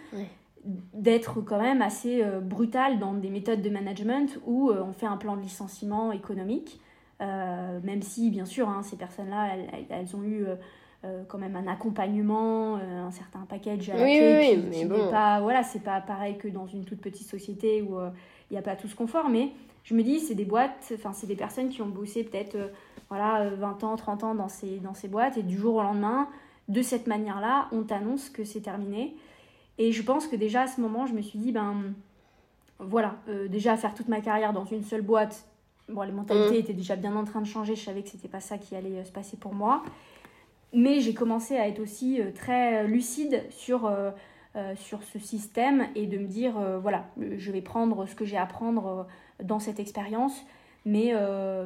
D'être 0.93 1.41
quand 1.41 1.59
même 1.59 1.81
assez 1.81 2.23
brutal 2.41 2.99
dans 2.99 3.13
des 3.13 3.31
méthodes 3.31 3.63
de 3.63 3.69
management 3.69 4.39
où 4.45 4.71
on 4.71 4.93
fait 4.93 5.07
un 5.07 5.17
plan 5.17 5.35
de 5.35 5.41
licenciement 5.41 6.11
économique. 6.11 6.79
même 7.19 8.01
si, 8.01 8.29
bien 8.29 8.45
sûr, 8.45 8.69
hein, 8.69 8.83
ces 8.83 8.95
personnes-là, 8.95 9.55
elles, 9.55 9.85
elles, 9.89 10.15
ont 10.15 10.23
eu 10.23 10.45
euh, 11.03 11.23
quand 11.27 11.39
même 11.39 11.55
un 11.55 11.65
accompagnement, 11.65 12.77
euh, 12.77 13.07
un 13.07 13.09
certain 13.09 13.39
package 13.49 13.89
à 13.89 13.95
la 13.95 14.03
clé 14.03 14.51
qui, 14.51 14.67
mais 14.69 14.85
bon. 14.85 15.09
pas, 15.09 15.41
voilà, 15.41 15.63
c'est 15.63 15.79
pas 15.79 15.99
pareil 15.99 16.37
que 16.37 16.47
dans 16.47 16.67
une 16.67 16.85
toute 16.85 17.01
petite 17.01 17.27
société 17.27 17.81
où 17.81 17.97
euh, 17.97 18.11
il 18.51 18.53
n'y 18.53 18.59
a 18.59 18.61
pas 18.61 18.75
tout 18.75 18.87
ce 18.87 18.95
confort, 18.95 19.27
mais 19.27 19.49
je 19.83 19.95
me 19.95 20.03
dis, 20.03 20.19
c'est 20.19 20.35
des 20.35 20.45
boîtes, 20.45 20.93
enfin, 20.93 21.11
c'est 21.11 21.25
des 21.25 21.35
personnes 21.35 21.69
qui 21.69 21.81
ont 21.81 21.87
bossé 21.87 22.23
peut-être, 22.23 22.55
voilà, 23.09 23.49
20 23.49 23.83
ans, 23.83 23.95
30 23.95 24.23
ans 24.23 24.35
dans 24.35 24.47
ces, 24.47 24.77
dans 24.77 24.93
ces 24.93 25.07
boîtes, 25.07 25.37
et 25.37 25.41
du 25.41 25.57
jour 25.57 25.73
au 25.73 25.81
lendemain, 25.81 26.29
de 26.67 26.83
cette 26.83 27.07
manière-là, 27.07 27.67
on 27.71 27.81
t'annonce 27.81 28.29
que 28.29 28.43
c'est 28.43 28.61
terminé. 28.61 29.15
Et 29.79 29.91
je 29.91 30.03
pense 30.03 30.27
que 30.27 30.35
déjà 30.35 30.61
à 30.61 30.67
ce 30.67 30.79
moment, 30.81 31.07
je 31.07 31.13
me 31.13 31.23
suis 31.23 31.39
dit, 31.39 31.51
ben 31.51 31.77
voilà, 32.77 33.15
déjà 33.49 33.75
faire 33.75 33.95
toute 33.95 34.07
ma 34.07 34.21
carrière 34.21 34.53
dans 34.53 34.65
une 34.65 34.83
seule 34.83 35.01
boîte, 35.01 35.47
bon, 35.89 36.03
les 36.03 36.11
mentalités 36.11 36.57
mmh. 36.57 36.61
étaient 36.61 36.73
déjà 36.73 36.95
bien 36.95 37.15
en 37.15 37.23
train 37.23 37.41
de 37.41 37.47
changer, 37.47 37.75
je 37.75 37.83
savais 37.83 38.03
que 38.03 38.09
c'était 38.09 38.27
pas 38.27 38.39
ça 38.39 38.59
qui 38.59 38.75
allait 38.75 39.03
se 39.03 39.11
passer 39.11 39.35
pour 39.35 39.55
moi. 39.55 39.81
Mais 40.73 41.01
j'ai 41.01 41.13
commencé 41.13 41.57
à 41.57 41.67
être 41.67 41.79
aussi 41.79 42.21
euh, 42.21 42.31
très 42.31 42.85
lucide 42.87 43.43
sur, 43.49 43.85
euh, 43.85 44.11
euh, 44.55 44.73
sur 44.75 45.03
ce 45.03 45.19
système 45.19 45.87
et 45.95 46.07
de 46.07 46.17
me 46.17 46.27
dire, 46.27 46.53
voilà, 46.81 47.05
je 47.19 47.51
vais 47.51 47.61
prendre 47.61 48.05
ce 48.05 48.15
que 48.15 48.25
j'ai 48.25 48.37
à 48.37 48.45
prendre 48.45 49.07
dans 49.43 49.59
cette 49.59 49.79
expérience, 49.79 50.45
mais, 50.85 51.13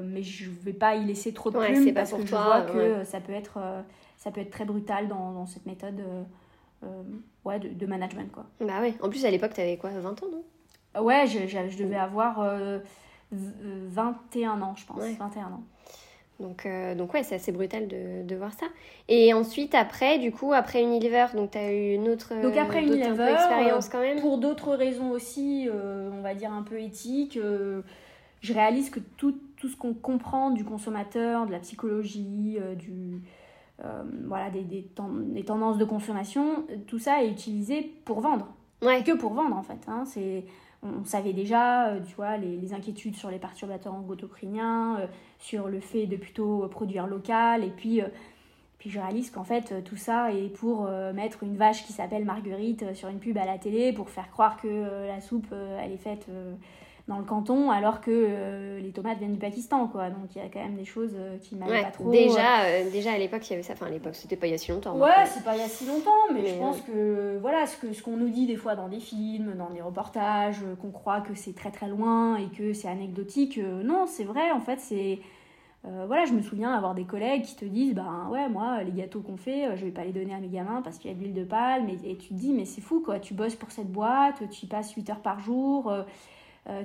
mais 0.04 0.24
je 0.24 0.50
ne 0.50 0.56
vais 0.56 0.74
pas 0.74 0.96
y 0.96 1.06
laisser 1.06 1.34
trop 1.34 1.52
de 1.52 1.58
plumes 1.58 1.94
parce 1.94 2.14
que 2.14 2.26
je 2.26 2.32
vois 2.32 2.62
que 2.62 3.04
ça, 3.04 3.20
peut 3.20 3.34
être, 3.34 3.60
ça 4.18 4.32
peut 4.32 4.42
être 4.42 4.52
très 4.52 4.66
brutal 4.66 5.08
dans, 5.08 5.32
dans 5.32 5.46
cette 5.46 5.66
méthode 5.66 6.02
ouais, 7.44 7.60
de, 7.60 7.70
de, 7.70 7.86
management. 7.86 8.32
Quoi. 8.32 8.46
Bah 8.60 8.82
ouais, 8.82 8.94
en 9.02 9.10
plus 9.10 9.26
à 9.26 9.32
l'époque, 9.32 9.54
tu 9.54 9.62
avais 9.62 9.78
quoi, 9.78 9.90
20 9.92 10.24
ans, 10.24 10.28
non? 10.32 11.02
Ouais, 11.02 11.28
je, 11.28 11.48
je, 11.48 11.78
devais 11.78 11.98
avoir 11.98 12.46
21 13.32 14.62
ans, 14.62 14.76
je 14.76 14.86
pense, 14.86 15.02
21 15.02 15.46
ans. 15.48 15.64
Donc, 16.40 16.66
euh, 16.66 16.96
donc 16.96 17.14
ouais, 17.14 17.24
c'est 17.24 17.36
assez 17.36 17.52
brutal 17.52 17.88
de, 17.88 18.24
de, 18.24 18.36
voir 18.36 18.52
ça. 18.54 18.66
Et 19.08 19.34
ensuite, 19.34 19.74
après, 19.74 20.20
du 20.20 20.32
coup, 20.32 20.52
après 20.52 20.84
Unilever, 20.84 21.28
donc 21.34 21.52
tu 21.52 21.58
as 21.58 21.72
eu 21.72 21.94
une 21.94 22.10
autre 22.10 22.34
donc 22.42 22.58
après 22.58 22.84
Unilever, 22.84 23.32
expérience 23.32 23.88
quand 23.88 24.02
même 24.02 24.20
Pour 24.20 24.38
d'autres 24.38 24.76
raisons 24.76 25.12
aussi, 25.12 25.70
euh, 25.70 26.10
on 26.12 26.22
va 26.22 26.34
dire 26.34 26.52
un 26.52 26.64
peu 26.64 26.80
éthiques, 26.82 27.38
euh, 27.38 27.82
je 28.42 28.54
réalise 28.54 28.90
que 28.90 29.00
tout, 29.16 29.38
tout 29.56 29.70
ce 29.70 29.78
qu'on 29.78 29.94
comprend 29.94 30.52
du 30.52 30.66
consommateur, 30.66 31.46
de 31.46 31.52
la 31.54 31.60
psychologie, 31.60 32.60
du, 32.78 33.22
voilà, 34.26 34.50
des, 34.50 34.62
des, 34.62 34.86
des, 35.28 35.44
tendances 35.44 35.78
de 35.78 35.86
consommation, 35.86 36.66
tout 36.86 37.00
ça 37.00 37.24
est 37.24 37.30
utilisé 37.30 37.94
pour 38.04 38.20
vendre. 38.20 38.48
Ouais. 38.82 39.04
Que 39.04 39.14
pour 39.14 39.34
vendre, 39.34 39.56
en 39.56 39.64
fait. 39.64 39.80
Hein. 39.88 40.04
C'est 40.06 40.44
on 40.86 41.06
savait 41.06 41.34
déjà, 41.34 41.90
euh, 41.90 42.00
tu 42.06 42.16
vois, 42.16 42.38
les, 42.38 42.74
inquiétudes 42.74 43.16
sur 43.16 43.30
les 43.30 43.40
perturbateurs 43.40 43.94
endocriniens, 43.94 45.00
euh, 45.00 45.08
sur 45.40 45.68
le 45.68 45.80
fait 45.80 46.06
de 46.06 46.16
plutôt 46.16 46.68
produire 46.68 47.08
local, 47.08 47.64
et 47.64 47.70
puis, 47.70 48.02
euh, 48.02 48.08
puis 48.78 48.90
je 48.90 49.00
réalise 49.00 49.32
qu'en 49.32 49.44
fait 49.44 49.84
tout 49.84 49.96
ça 49.96 50.32
est 50.32 50.50
pour 50.50 50.88
mettre 51.16 51.42
une 51.42 51.56
vache 51.56 51.86
qui 51.86 51.94
s'appelle 51.94 52.24
Marguerite 52.24 52.94
sur 52.94 53.10
une 53.10 53.18
pub 53.18 53.36
à 53.38 53.46
la 53.46 53.58
télé 53.58 53.94
pour 53.94 54.12
faire 54.12 54.30
croire 54.30 54.62
que 54.62 55.08
la 55.08 55.22
soupe 55.22 55.48
elle 55.80 55.92
est 55.92 55.98
faite 55.98 56.28
dans 57.08 57.20
le 57.20 57.24
canton 57.24 57.70
alors 57.70 58.02
que 58.02 58.10
euh, 58.12 58.80
les 58.80 58.92
tomates 58.92 59.20
viennent 59.20 59.34
du 59.34 59.40
Pakistan 59.40 59.88
quoi. 59.88 60.10
Donc 60.10 60.36
il 60.36 60.42
y 60.42 60.46
a 60.46 60.50
quand 60.50 60.60
même 60.60 60.76
des 60.76 60.86
choses 60.86 61.14
euh, 61.16 61.38
qui 61.38 61.56
m'allaient 61.56 61.84
pas 61.84 61.92
trop 61.92 62.10
déjà 62.10 62.64
euh. 62.64 62.90
déjà 62.90 63.12
à 63.12 63.18
l'époque 63.18 63.48
il 63.48 63.52
y 63.52 63.54
avait 63.54 63.64
ça. 63.64 63.74
Enfin 63.74 63.88
à 63.88 63.92
l'époque 63.92 64.16
c'était 64.16 64.36
pas 64.36 64.48
il 64.48 64.52
y 64.52 64.56
a 64.56 64.58
si 64.58 64.72
longtemps 64.72 64.98
ouais 64.98 65.26
c'est 65.28 65.44
pas 65.44 65.56
il 65.56 65.62
y 65.62 65.64
a 65.64 65.68
si 65.68 65.86
longtemps 65.86 66.12
mais, 66.34 66.48
je 66.48 66.56
pense 66.56 66.82
que 66.82 67.38
voilà 67.42 67.68
ce 67.68 67.78
que 67.78 67.94
ce 67.94 68.02
qu'on 68.02 68.18
nous 68.18 68.30
dit 68.30 68.48
des 68.48 68.56
fois 68.56 68.76
dans 68.76 68.88
des 68.88 69.00
films 69.00 69.54
dans 69.56 69.70
des 69.70 69.82
reportages 69.82 70.62
qu'on 70.82 70.92
croit 70.92 71.22
que 71.22 71.36
c'est 71.36 71.54
très 71.54 71.72
très 71.72 71.88
loin 71.88 72.38
et 72.38 72.48
que 72.48 72.74
c'est 72.74 72.88
anecdotique 72.88 73.60
non 73.60 74.08
c'est 74.08 74.24
vrai 74.24 74.52
en 74.52 74.60
fait 74.60 74.80
c'est 74.80 75.20
voilà, 76.08 76.26
je 76.26 76.34
me 76.34 76.42
souviens 76.42 76.74
avoir 76.74 76.96
des 76.96 77.04
collègues 77.04 77.44
qui 77.44 77.56
te 77.56 77.64
disent 77.64 77.94
ben 77.94 78.28
ouais 78.32 78.50
moi 78.50 78.82
les 78.82 78.92
gâteaux 78.92 79.22
qu'on 79.22 79.38
fait 79.38 79.78
je 79.78 79.86
vais 79.86 79.92
pas 79.92 80.04
les 80.04 80.14
donner 80.14 80.34
à 80.34 80.40
mes 80.40 80.48
gamins 80.48 80.82
parce 80.82 80.98
qu'il 80.98 81.12
y 81.12 81.14
a 81.14 81.16
de 81.16 81.22
l'huile 81.22 81.36
de 81.36 81.44
palme 81.44 81.88
et, 81.90 82.00
et, 82.10 82.18
tu 82.18 82.30
te 82.30 82.34
dis 82.34 82.54
mais 82.54 82.66
c'est 82.66 82.82
fou 82.82 83.04
quoi. 83.06 83.20
Tu 83.20 83.36
bosses 83.36 83.54
pour 83.54 83.70
cette 83.70 83.92
boîte 83.92 84.42
tu 84.50 84.66
y 84.66 84.68
passes 84.68 84.92
8 84.94 85.12
heures 85.12 85.20
par 85.20 85.40
jour 85.40 85.92
euh, 85.92 86.02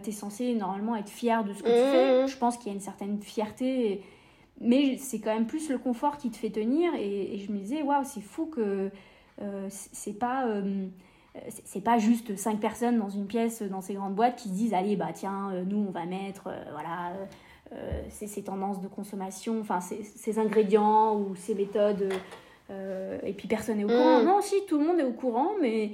tu 0.03 0.11
es 0.11 0.13
censé 0.13 0.55
normalement 0.55 0.97
être 0.97 1.09
fier 1.09 1.45
de 1.45 1.53
ce 1.53 1.63
que 1.63 1.69
tu 1.69 1.91
fais. 1.91 2.25
Mmh. 2.25 2.29
Je 2.29 2.37
pense 2.37 2.57
qu'il 2.57 2.69
y 2.69 2.71
a 2.71 2.75
une 2.75 2.81
certaine 2.81 3.21
fierté, 3.21 4.03
mais 4.61 4.97
c'est 4.99 5.21
quand 5.21 5.33
même 5.33 5.47
plus 5.47 5.71
le 5.71 5.79
confort 5.79 6.19
qui 6.19 6.31
te 6.31 6.37
fait 6.37 6.51
tenir. 6.51 6.93
Et, 6.95 7.39
je 7.39 7.53
me 7.53 7.59
disais, 7.59 7.83
waouh, 7.83 8.05
c'est 8.05 8.21
fou 8.21 8.47
que 8.47 8.91
euh, 9.41 9.67
c'est 9.69 10.19
pas. 10.19 10.47
Euh, 10.47 10.87
c'est 11.65 11.81
pas 11.81 11.97
juste 11.97 12.35
cinq 12.37 12.59
personnes 12.59 12.99
dans 12.99 13.09
une 13.09 13.29
pièce 13.29 13.63
dans 13.63 13.81
ces 13.81 13.95
grandes 13.95 14.17
boîtes 14.17 14.35
qui 14.35 14.49
se 14.49 14.53
disent 14.53 14.75
allez 14.75 14.97
bah 14.97 15.11
tiens 15.15 15.53
nous 15.65 15.79
on 15.89 15.93
va 15.93 16.05
mettre 16.05 16.51
voilà 16.73 17.13
ces, 18.09 18.43
tendances 18.43 18.81
de 18.81 18.89
consommation 18.89 19.61
enfin 19.61 19.79
ces, 19.81 20.39
ingrédients 20.41 21.15
ou 21.15 21.37
ces 21.37 21.55
méthodes 21.55 22.13
et 22.69 23.33
puis 23.33 23.47
personne 23.47 23.77
n'est 23.77 23.85
au 23.85 23.87
courant 23.87 24.23
mmh. 24.23 24.25
non 24.25 24.41
si 24.41 24.57
tout 24.67 24.77
le 24.77 24.85
monde 24.85 24.99
est 24.99 25.05
au 25.05 25.13
courant 25.13 25.51
mais 25.63 25.93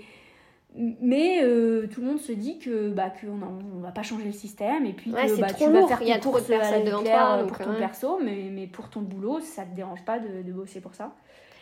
mais 0.77 1.41
euh, 1.43 1.87
tout 1.87 2.01
le 2.01 2.07
monde 2.07 2.21
se 2.21 2.33
dit 2.33 2.59
que 2.59 2.91
bah 2.91 3.11
qu'on 3.11 3.41
on 3.77 3.81
va 3.81 3.93
pas 3.93 4.03
changer 4.03 4.25
le 4.25 4.33
système 4.33 4.85
et 4.85 4.93
puis 4.93 5.11
que 5.11 5.17
bah, 5.17 5.23
tu 5.27 5.65
vas 5.71 5.87
faire 5.87 5.99
tes 5.99 6.21
courses 6.21 6.51
à 6.51 6.81
devant 6.81 7.03
toi 7.03 7.45
pour 7.47 7.59
ton 7.59 7.75
perso 7.75 8.21
mais, 8.23 8.51
mais 8.53 8.67
pour 8.67 8.91
ton 8.91 9.01
boulot 9.01 9.41
ça 9.41 9.65
te 9.65 9.75
dérange 9.75 10.05
pas 10.05 10.19
de, 10.19 10.43
de 10.43 10.53
bosser 10.53 10.81
pour 10.81 10.95
ça 10.95 11.12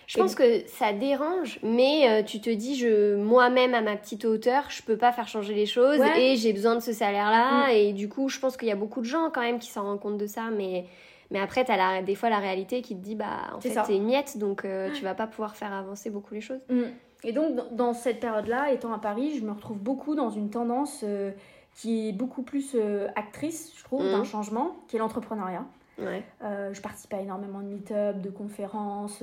je 0.06 0.18
pense 0.18 0.34
que 0.34 0.66
ça 0.66 0.92
dérange, 0.92 1.58
mais 1.62 2.08
euh, 2.08 2.22
tu 2.22 2.40
te 2.40 2.50
dis, 2.50 2.76
je 2.76 3.16
moi-même 3.16 3.74
à 3.74 3.80
ma 3.80 3.96
petite 3.96 4.24
hauteur, 4.24 4.64
je 4.68 4.82
peux 4.82 4.96
pas 4.96 5.12
faire 5.12 5.28
changer 5.28 5.54
les 5.54 5.66
choses 5.66 5.98
et 6.18 6.36
j'ai 6.36 6.52
besoin 6.52 6.74
de 6.74 6.80
ce 6.80 6.92
salaire-là. 6.92 7.68
Mm. 7.68 7.70
Et 7.70 7.92
du 7.92 8.08
coup, 8.08 8.28
je 8.28 8.38
pense 8.38 8.56
qu'il 8.56 8.68
y 8.68 8.72
a 8.72 8.76
beaucoup 8.76 9.00
de 9.00 9.06
gens 9.06 9.30
quand 9.32 9.40
même 9.40 9.58
qui 9.58 9.70
s'en 9.70 9.84
rendent 9.84 10.00
compte 10.00 10.18
de 10.18 10.26
ça, 10.26 10.50
mais 10.54 10.84
mais 11.30 11.40
après, 11.40 11.64
tu 11.64 11.72
as 11.72 12.02
des 12.02 12.14
fois 12.14 12.28
la 12.28 12.38
réalité 12.38 12.82
qui 12.82 12.94
te 12.94 13.02
dit, 13.02 13.14
bah 13.14 13.50
en 13.54 13.60
fait, 13.60 13.74
c'est 13.86 13.96
une 13.96 14.04
miette, 14.04 14.38
donc 14.38 14.64
euh, 14.64 14.90
tu 14.92 15.02
vas 15.04 15.14
pas 15.14 15.26
pouvoir 15.26 15.56
faire 15.56 15.72
avancer 15.72 16.10
beaucoup 16.10 16.34
les 16.34 16.42
choses. 16.42 16.60
Mm. 16.68 16.82
Et 17.24 17.32
donc, 17.32 17.74
dans 17.74 17.94
cette 17.94 18.20
période-là, 18.20 18.72
étant 18.72 18.92
à 18.92 18.98
Paris, 18.98 19.38
je 19.38 19.44
me 19.44 19.52
retrouve 19.52 19.78
beaucoup 19.78 20.14
dans 20.14 20.30
une 20.30 20.50
tendance 20.50 21.00
euh, 21.02 21.32
qui 21.74 22.08
est 22.08 22.12
beaucoup 22.12 22.42
plus 22.42 22.74
euh, 22.74 23.08
actrice, 23.16 23.72
je 23.76 23.82
trouve, 23.82 24.02
d'un 24.02 24.20
mmh. 24.20 24.24
changement, 24.24 24.76
qui 24.86 24.96
est 24.96 24.98
l'entrepreneuriat. 24.98 25.64
Euh, 26.00 26.74
je 26.74 26.80
participe 26.82 27.12
à 27.14 27.20
énormément 27.20 27.60
de 27.60 27.66
meet-up, 27.66 28.20
de 28.20 28.28
conférences. 28.28 29.22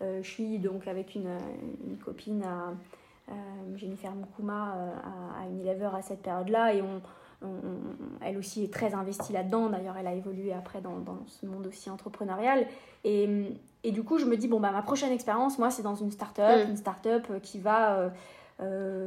je 0.00 0.22
suis 0.22 0.58
donc 0.58 0.86
avec 0.86 1.14
une, 1.14 1.38
une 1.86 1.96
copine 1.96 2.44
à 2.44 2.74
Jennifer 3.76 4.14
Mukuma 4.14 4.74
à, 5.04 5.42
à 5.42 5.46
Unilever 5.48 5.88
à 5.96 6.02
cette 6.02 6.20
période-là 6.20 6.74
et 6.74 6.82
on, 6.82 7.00
elle 8.20 8.38
aussi 8.38 8.64
est 8.64 8.72
très 8.72 8.94
investie 8.94 9.32
là-dedans. 9.32 9.68
D'ailleurs, 9.68 9.96
elle 9.98 10.06
a 10.06 10.14
évolué 10.14 10.52
après 10.52 10.80
dans, 10.80 11.02
ce 11.26 11.46
monde 11.46 11.66
aussi 11.66 11.90
entrepreneurial. 11.90 12.66
Et, 13.04 13.48
et, 13.84 13.92
du 13.92 14.02
coup, 14.02 14.18
je 14.18 14.24
me 14.24 14.36
dis, 14.36 14.48
bon, 14.48 14.60
bah, 14.60 14.70
ma 14.70 14.82
prochaine 14.82 15.12
expérience, 15.12 15.58
moi, 15.58 15.70
c'est 15.70 15.82
dans 15.82 15.94
une 15.94 16.10
start-up, 16.10 16.66
mm. 16.66 16.70
une 16.70 16.76
start-up 16.76 17.26
qui 17.42 17.58
va. 17.58 18.12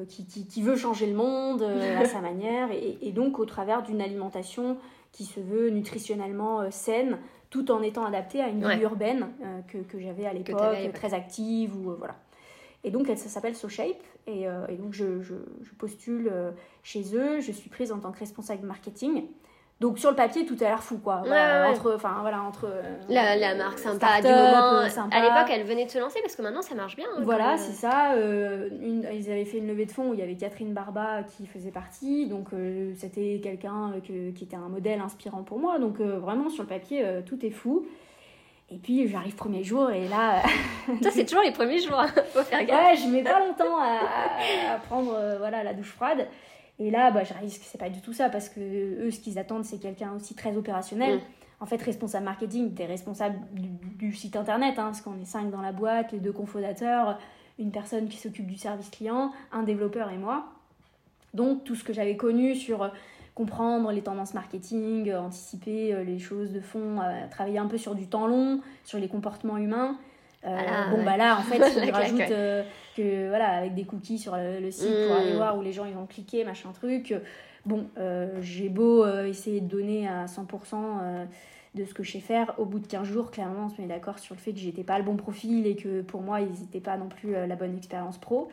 qui, 0.09 0.25
qui, 0.25 0.61
veut 0.61 0.75
changer 0.75 1.07
le 1.07 1.15
monde 1.15 1.63
à 1.97 2.05
sa 2.05 2.19
manière 2.19 2.71
et, 2.71 2.97
et, 3.01 3.11
donc 3.13 3.39
au 3.39 3.45
travers 3.45 3.83
d'une 3.83 4.01
alimentation 4.01 4.77
qui 5.13 5.23
se 5.23 5.39
veut 5.39 5.69
nutritionnellement 5.69 6.69
saine 6.71 7.19
tout 7.49 7.71
en 7.71 7.81
étant 7.81 8.03
adaptée 8.03 8.41
à 8.41 8.49
une 8.49 8.67
vie 8.67 8.81
urbaine 8.81 9.27
que, 9.69 9.77
que 9.77 9.97
j'avais 9.97 10.25
à 10.25 10.33
l'époque, 10.33 10.91
très 10.93 11.13
active 11.13 11.73
ou 11.73 11.95
voilà. 11.97 12.15
Et 12.85 12.91
donc, 12.91 13.07
ça 13.07 13.15
s'appelle 13.15 13.55
SoShape. 13.55 14.03
Et, 14.27 14.47
euh, 14.47 14.67
et 14.67 14.75
donc, 14.75 14.93
je, 14.93 15.21
je, 15.21 15.33
postule 15.77 16.29
euh, 16.31 16.51
chez 16.83 17.15
eux. 17.15 17.41
Je 17.41 17.51
suis 17.51 17.69
prise 17.69 17.91
en 17.91 17.99
tant 17.99 18.11
que 18.11 18.19
responsable 18.19 18.65
marketing. 18.65 19.25
Donc, 19.81 19.99
sur 19.99 20.09
le 20.09 20.15
papier, 20.15 20.45
tout 20.45 20.55
a 20.61 20.65
l'air 20.65 20.81
fou, 20.81 20.97
quoi. 20.99 21.21
Entre, 21.67 21.95
enfin, 21.95 22.17
voilà, 22.21 22.41
entre... 22.41 22.65
Euh, 22.65 22.81
la, 23.09 23.35
la, 23.35 23.55
marque 23.55 23.77
sympa, 23.77 24.21
du 24.21 24.27
moment. 24.27 24.87
Sympa. 24.87 25.15
À 25.15 25.21
l'époque, 25.21 25.51
elle 25.53 25.65
venait 25.65 25.85
de 25.85 25.91
se 25.91 25.99
lancer 25.99 26.19
parce 26.21 26.35
que 26.35 26.41
maintenant, 26.41 26.61
ça 26.61 26.75
marche 26.75 26.95
bien. 26.95 27.07
Hein, 27.13 27.21
voilà, 27.23 27.57
c'est 27.57 27.73
ça. 27.73 28.15
Une, 28.15 29.05
ils 29.13 29.29
avaient 29.29 29.43
fait 29.43 29.57
une 29.57 29.67
levée 29.67 29.85
de 29.85 29.91
fonds 29.91 30.11
où 30.11 30.13
il 30.13 30.19
y 30.19 30.23
avait 30.23 30.35
Catherine 30.35 30.73
Barba 30.73 31.23
qui 31.23 31.45
faisait 31.45 31.71
partie. 31.71 32.27
Donc, 32.27 32.47
c'était 32.95 33.41
quelqu'un 33.43 33.93
qui 34.03 34.43
était 34.43 34.55
un 34.55 34.69
modèle 34.69 35.01
inspirant 35.01 35.43
pour 35.43 35.59
moi. 35.59 35.77
Donc, 35.77 35.99
vraiment, 35.99 36.49
sur 36.49 36.63
le 36.63 36.69
papier, 36.69 37.05
tout 37.25 37.45
est 37.45 37.51
fou. 37.51 37.85
Et 38.71 38.77
puis 38.77 39.07
j'arrive 39.07 39.35
premier 39.35 39.63
jour 39.63 39.91
et 39.91 40.07
là. 40.07 40.41
Toi, 41.01 41.11
c'est 41.11 41.25
toujours 41.25 41.43
les 41.43 41.51
premiers 41.51 41.79
jours, 41.79 41.99
hein. 41.99 42.07
faut 42.33 42.41
faire 42.41 42.65
gaffe. 42.65 42.83
Ouais, 42.83 42.95
je 42.97 43.07
mets 43.07 43.23
pas 43.23 43.39
longtemps 43.39 43.77
à, 43.79 44.77
prendre 44.87 45.13
euh, 45.15 45.37
voilà, 45.37 45.63
la 45.63 45.73
douche 45.73 45.91
froide. 45.91 46.27
Et 46.79 46.91
là, 46.91 47.11
bah, 47.11 47.23
j'arrive 47.23 47.51
que 47.51 47.65
c'est 47.65 47.77
pas 47.77 47.89
du 47.89 48.01
tout 48.01 48.13
ça 48.13 48.29
parce 48.29 48.49
que 48.49 48.59
eux, 48.59 49.11
ce 49.11 49.19
qu'ils 49.19 49.39
attendent, 49.39 49.65
c'est 49.65 49.77
quelqu'un 49.79 50.13
aussi 50.13 50.35
très 50.35 50.57
opérationnel. 50.57 51.17
Mm. 51.17 51.21
En 51.61 51.65
fait, 51.65 51.81
responsable 51.81 52.25
marketing, 52.25 52.75
tu 52.75 52.81
es 52.81 52.85
responsable 52.85 53.39
du, 53.53 54.13
site 54.13 54.35
internet, 54.35 54.77
hein, 54.77 54.85
parce 54.85 55.01
qu'on 55.01 55.19
est 55.21 55.25
cinq 55.25 55.49
dans 55.51 55.61
la 55.61 55.71
boîte, 55.71 56.11
les 56.11 56.19
deux 56.19 56.33
cofondateurs, 56.33 57.17
une 57.59 57.71
personne 57.71 58.09
qui 58.09 58.17
s'occupe 58.17 58.47
du 58.47 58.57
service 58.57 58.89
client, 58.89 59.31
un 59.53 59.63
développeur 59.63 60.11
et 60.11 60.17
moi. 60.17 60.47
Donc, 61.33 61.63
tout 61.63 61.75
ce 61.75 61.83
que 61.83 61.93
j'avais 61.93 62.17
connu 62.17 62.55
sur 62.55 62.91
comprendre 63.35 63.91
les 63.91 64.01
tendances 64.01 64.33
marketing, 64.33 65.09
euh, 65.09 65.19
anticiper 65.19 65.93
euh, 65.93 66.03
les 66.03 66.19
choses 66.19 66.51
de 66.51 66.61
fond, 66.61 67.01
euh, 67.01 67.27
travailler 67.29 67.59
un 67.59 67.67
peu 67.67 67.77
sur 67.77 67.93
du 67.93 68.07
temps 68.07 68.27
long, 68.27 68.61
sur 68.85 68.97
les 68.97 69.09
comportements 69.09 69.57
humains. 69.57 69.97
Ah 70.45 70.89
bon, 70.91 71.03
bah 71.03 71.17
là, 71.17 71.37
en 71.37 71.41
fait, 71.41 71.57
je 71.85 71.91
rajoute 71.91 72.63
que, 72.95 73.27
voilà, 73.29 73.49
avec 73.49 73.73
des 73.73 73.83
cookies 73.83 74.19
sur 74.19 74.35
le, 74.35 74.71
site 74.71 74.87
pour 75.07 75.17
aller 75.17 75.33
hmm. 75.33 75.37
voir 75.37 75.57
où 75.57 75.61
les 75.61 75.73
gens 75.73 75.85
ils 75.85 75.93
vont 75.93 76.05
cliquer, 76.05 76.43
machin 76.43 76.71
truc. 76.73 77.13
Bon, 77.65 77.87
j'ai 78.41 78.69
beau 78.69 79.07
essayer 79.23 79.61
de 79.61 79.67
donner 79.67 80.07
à 80.07 80.25
100% 80.25 81.25
de 81.73 81.83
ce 81.83 81.93
que 81.93 82.03
je 82.03 82.13
sais 82.13 82.19
faire, 82.19 82.53
au 82.57 82.65
bout 82.65 82.79
de 82.79 82.87
15 82.87 83.05
jours, 83.05 83.31
clairement, 83.31 83.65
on 83.65 83.69
se 83.69 83.81
met 83.81 83.87
d'accord 83.87 84.19
sur 84.19 84.33
le 84.33 84.39
fait 84.39 84.53
que 84.53 84.59
j'étais 84.59 84.83
pas 84.83 84.97
le 84.97 85.03
bon 85.03 85.17
profil 85.17 85.67
et 85.67 85.75
que 85.75 86.01
pour 86.01 86.21
moi, 86.21 86.39
ils 86.39 86.61
n'étaient 86.61 86.79
pas 86.79 86.95
non 86.95 87.09
plus 87.09 87.33
la 87.33 87.55
bonne 87.55 87.75
expérience 87.75 88.17
pro. 88.17 88.49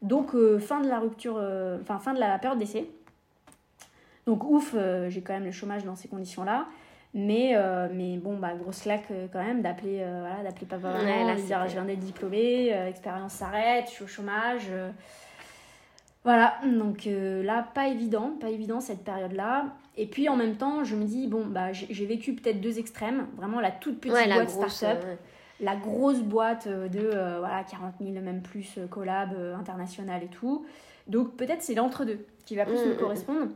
Donc, 0.00 0.30
fin 0.58 0.80
de 0.80 0.88
la 0.88 1.00
rupture, 1.00 1.42
enfin, 1.82 1.98
fin 1.98 2.14
de 2.14 2.20
la 2.20 2.38
période 2.38 2.58
d'essai. 2.58 2.88
Donc 4.26 4.44
ouf, 4.44 4.74
euh, 4.74 5.10
j'ai 5.10 5.20
quand 5.20 5.32
même 5.32 5.44
le 5.44 5.52
chômage 5.52 5.84
dans 5.84 5.96
ces 5.96 6.08
conditions-là. 6.08 6.66
Mais, 7.14 7.52
euh, 7.54 7.88
mais 7.92 8.16
bon, 8.16 8.38
bah, 8.38 8.54
grosse 8.54 8.82
claque 8.82 9.10
euh, 9.10 9.26
quand 9.30 9.42
même 9.42 9.60
d'appeler 9.60 9.98
voilà, 9.98 10.42
d'appeler 10.42 10.66
papa 10.66 10.94
ouais, 10.94 11.42
dire 11.42 11.66
je 11.68 11.72
viens 11.72 11.84
d'être 11.84 12.00
diplômée, 12.00 12.70
l'expérience 12.86 13.32
s'arrête, 13.32 13.84
je 13.86 13.92
suis 13.92 14.04
au 14.04 14.08
chômage. 14.08 14.70
Voilà, 16.24 16.54
donc 16.64 17.06
là, 17.06 17.66
pas 17.74 17.88
évident, 17.88 18.32
pas 18.40 18.48
évident 18.48 18.80
cette 18.80 19.04
période-là. 19.04 19.66
Et 19.96 20.06
puis 20.06 20.28
en 20.28 20.36
même 20.36 20.56
temps, 20.56 20.84
je 20.84 20.94
me 20.96 21.04
dis, 21.04 21.26
bon, 21.26 21.44
bah, 21.44 21.72
j'ai 21.72 22.06
vécu 22.06 22.34
peut-être 22.34 22.60
deux 22.60 22.78
extrêmes. 22.78 23.26
Vraiment 23.36 23.60
la 23.60 23.72
toute 23.72 24.00
petite 24.00 24.32
boîte 24.32 24.50
start-up, 24.50 25.04
la 25.60 25.76
grosse 25.76 26.20
boîte 26.20 26.68
de 26.68 27.10
voilà, 27.38 27.64
40 27.68 27.94
000, 28.00 28.12
même 28.24 28.40
plus, 28.40 28.78
collab 28.90 29.36
international 29.58 30.22
et 30.22 30.28
tout. 30.28 30.64
Donc 31.08 31.36
peut-être 31.36 31.62
c'est 31.62 31.74
l'entre-deux 31.74 32.24
qui 32.46 32.56
va 32.56 32.64
plus 32.64 32.74
me 32.74 32.78
mmh, 32.78 32.88
mmh, 32.88 32.92
mmh. 32.92 32.96
correspondre. 32.96 33.48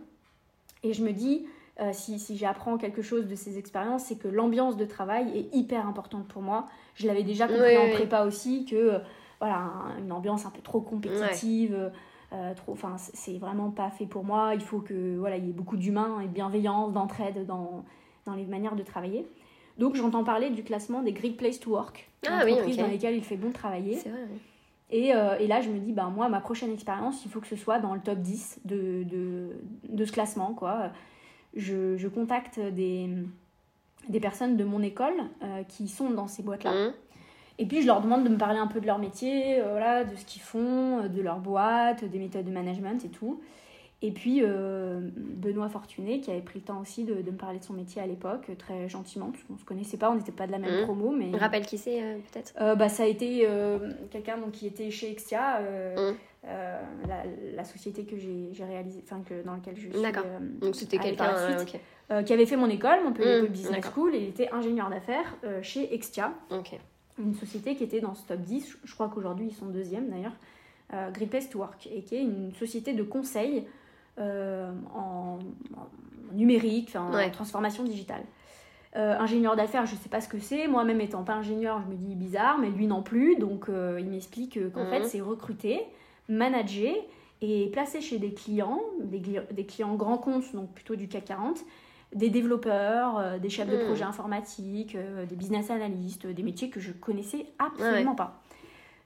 Et 0.83 0.93
je 0.93 1.03
me 1.03 1.13
dis, 1.13 1.47
euh, 1.79 1.91
si, 1.93 2.19
si 2.19 2.39
j'apprends 2.39 2.79
quelque 2.79 3.03
chose 3.03 3.27
de 3.27 3.35
ces 3.35 3.59
expériences, 3.59 4.05
c'est 4.05 4.17
que 4.17 4.29
l'ambiance 4.29 4.79
de 4.79 4.87
travail 4.87 5.37
est 5.37 5.55
hyper 5.55 5.87
importante 5.87 6.27
pour 6.27 6.41
moi. 6.41 6.69
Je 6.95 7.07
l'avais 7.07 7.23
déjà 7.23 7.47
compris 7.47 7.77
en 7.77 7.91
prépa 7.91 8.25
aussi, 8.25 8.65
que 8.65 8.77
euh, 8.77 8.99
voilà, 9.41 9.73
une 9.99 10.11
ambiance 10.11 10.47
un 10.47 10.51
peu 10.51 10.63
trop 10.63 10.81
compétitive, 10.81 11.91
euh, 12.33 12.55
trop, 12.55 12.73
enfin, 12.73 12.97
c'est 12.97 13.37
vraiment 13.37 13.71
pas 13.71 13.91
fait 13.91 14.07
pour 14.07 14.25
moi. 14.25 14.53
Il 14.55 14.63
faut 14.63 14.81
que 14.81 15.17
voilà, 15.19 15.37
il 15.37 15.45
y 15.45 15.51
ait 15.51 15.53
beaucoup 15.53 15.77
d'humains 15.77 16.21
et 16.21 16.29
de 16.29 16.33
bienveillance, 16.33 16.95
d'entraide 16.95 17.45
dans, 17.45 17.85
dans 18.25 18.35
les 18.35 18.47
manières 18.47 18.75
de 18.75 18.83
travailler. 18.83 19.27
Donc 19.77 19.97
j'entends 19.97 20.25
parler 20.25 20.49
du 20.49 20.65
classement 20.65 21.03
des 21.03 21.13
Great 21.13 21.37
Place 21.37 21.61
to 21.61 21.73
Work, 21.73 22.09
ah, 22.27 22.37
entreprises 22.37 22.79
dans 22.79 22.87
lesquelles 22.87 23.17
il 23.17 23.23
fait 23.23 23.37
bon 23.37 23.53
travailler. 23.53 23.97
C'est 23.97 24.09
vrai, 24.09 24.27
et, 24.89 25.09
et, 25.09 25.49
là, 25.49 25.61
je 25.61 25.69
me 25.69 25.81
dis, 25.81 25.93
bah, 25.93 26.11
moi, 26.15 26.29
ma 26.29 26.41
prochaine 26.41 26.71
expérience, 26.71 27.25
il 27.25 27.31
faut 27.31 27.41
que 27.41 27.49
ce 27.49 27.57
soit 27.57 27.81
dans 27.81 27.93
le 27.93 28.01
top 28.01 28.21
10 28.21 28.61
de, 28.65 29.03
de, 29.03 29.49
de 29.89 30.05
ce 30.05 30.13
classement. 30.13 30.55
Quoi. 30.55 30.93
Je, 31.57 31.97
je 31.97 32.09
contacte 32.09 32.61
des, 32.61 33.09
des, 34.09 34.21
personnes 34.21 34.57
de 34.57 34.65
mon 34.65 34.83
école 34.83 35.15
euh, 35.43 35.63
qui 35.65 35.89
sont 35.89 36.11
dans 36.11 36.29
ces 36.29 36.43
boîtes-là. 36.43 36.73
Mmh. 36.73 36.93
Et 37.59 37.67
puis, 37.67 37.81
je 37.81 37.87
leur 37.87 38.03
demande 38.03 38.25
de 38.25 38.29
me 38.29 38.37
parler 38.37 38.59
un 38.59 38.67
peu 38.67 38.81
de 38.81 38.87
leur 38.87 38.99
métier, 38.99 39.61
euh, 39.61 39.71
voilà, 39.71 40.05
de 40.05 40.15
ce 40.15 40.25
qu'ils 40.27 40.43
font, 40.43 40.99
euh, 40.99 41.09
de 41.09 41.23
leur 41.23 41.39
boîte, 41.39 42.05
des 42.05 42.19
méthodes 42.19 42.45
de 42.45 42.51
management 42.51 43.05
et 43.05 43.09
tout. 43.09 43.41
Et 44.03 44.13
puis 44.13 44.43
Benoît 44.43 45.71
Fortuné, 45.71 46.21
qui 46.21 46.31
avait 46.31 46.43
pris 46.43 46.59
le 46.59 46.67
temps 46.67 46.79
aussi 46.83 47.05
de, 47.05 47.23
de 47.23 47.31
me 47.31 47.37
parler 47.39 47.59
de 47.59 47.65
son 47.65 47.73
métier 47.73 48.03
à 48.03 48.07
l'époque, 48.07 48.51
très 48.59 48.91
gentiment, 48.91 49.31
parce 49.31 49.43
qu'on 49.45 49.55
ne 49.55 49.59
se 49.59 49.65
connaissait 49.65 49.97
pas, 49.97 50.11
on 50.11 50.17
n'était 50.17 50.33
pas 50.33 50.47
de 50.47 50.53
la 50.53 50.59
même 50.59 50.83
mmh. 50.83 50.85
promo. 50.85 51.13
Mais... 51.13 51.35
Rappelle 51.39 51.65
qui 51.65 51.79
c'est, 51.79 52.19
peut-être? 52.31 52.53
Bah, 52.77 52.91
Ça 52.91 53.05
a 53.05 53.07
été 53.07 53.49
quelqu'un 54.11 54.37
qui 54.53 54.67
était 54.67 54.91
chez 54.91 55.11
Extia, 55.11 55.61
mmh. 55.61 56.15
Euh, 56.49 56.81
la, 57.57 57.65
société 57.65 58.05
que 58.05 58.17
j'ai 58.17 58.65
réalisée, 58.65 59.03
enfin 59.05 59.21
que 59.29 59.43
dans 59.45 59.55
laquelle 59.55 59.75
je 59.77 59.89
suis. 59.89 60.03
D'accord. 60.03 60.23
Euh, 60.27 60.39
Donc 60.61 60.77
c'était 60.77 60.99
quelqu'un 60.99 61.35
euh, 62.13 62.23
qui 62.23 62.33
avait 62.33 62.47
fait 62.47 62.57
mon 62.57 62.69
école, 62.69 63.03
mon 63.03 63.11
mmh, 63.11 63.47
Business 63.49 63.85
School, 63.93 64.15
et 64.15 64.19
il 64.19 64.29
était 64.29 64.53
ingénieur 64.53 64.89
d'affaires 64.89 65.35
chez 65.63 65.93
Extia. 65.93 66.33
Une 67.19 67.35
société 67.35 67.75
qui 67.75 67.83
était 67.83 68.01
dans 68.01 68.15
ce 68.15 68.27
top 68.27 68.41
10, 68.41 68.79
je 68.85 68.95
crois 68.95 69.09
qu'aujourd'hui 69.09 69.47
ils 69.49 69.55
sont 69.55 69.67
deuxième 69.67 70.09
d'ailleurs, 70.11 70.35
euh, 70.93 71.11
to 71.51 71.59
Work, 71.59 71.89
et 71.93 72.03
qui 72.03 72.15
est 72.15 72.21
une 72.23 72.53
société 72.55 72.93
de 72.93 73.03
conseil 73.03 73.65
en, 74.19 75.39
numérique, 76.33 76.95
en 76.95 77.11
transformation 77.31 77.83
digitale. 77.83 78.23
ingénieur 78.95 79.57
d'affaires, 79.57 79.87
je 79.87 79.95
ne 79.95 79.99
sais 79.99 80.09
pas 80.09 80.21
ce 80.21 80.29
que 80.29 80.39
c'est. 80.39 80.69
Moi-même 80.69 81.01
étant 81.01 81.25
pas 81.25 81.35
ingénieur, 81.35 81.83
je 81.83 81.91
me 81.91 81.97
dis 81.97 82.15
bizarre, 82.15 82.59
mais 82.59 82.71
lui 82.71 82.87
non 82.87 83.03
plus. 83.03 83.37
Donc 83.37 83.67
il 83.69 84.07
m'explique 84.07 84.61
qu'en 84.73 84.85
mmh. 84.85 84.91
fait, 84.91 85.05
c'est 85.05 85.21
recruter 85.21 85.83
manager 86.29 86.95
et 87.43 87.69
placer 87.71 88.01
chez 88.01 88.19
des 88.19 88.33
clients, 88.33 88.81
des, 89.01 89.67
clients 89.67 89.95
grands 89.95 90.19
comptes, 90.19 90.55
donc 90.55 90.73
plutôt 90.73 90.97
du 90.97 91.09
CAC 91.09 91.27
40, 91.27 91.59
des 92.15 92.31
développeurs, 92.31 93.19
euh, 93.19 93.39
des 93.39 93.51
chefs 93.51 93.69
de 93.69 93.77
hmm. 93.77 93.87
projet 93.87 94.05
informatiques, 94.05 94.95
euh, 94.95 95.27
des 95.27 95.37
business 95.37 95.71
analysts, 95.71 96.27
des 96.27 96.43
métiers 96.43 96.71
que 96.71 96.81
je 96.81 96.93
connaissais 96.93 97.47
absolument 97.59 98.15
pas, 98.15 98.41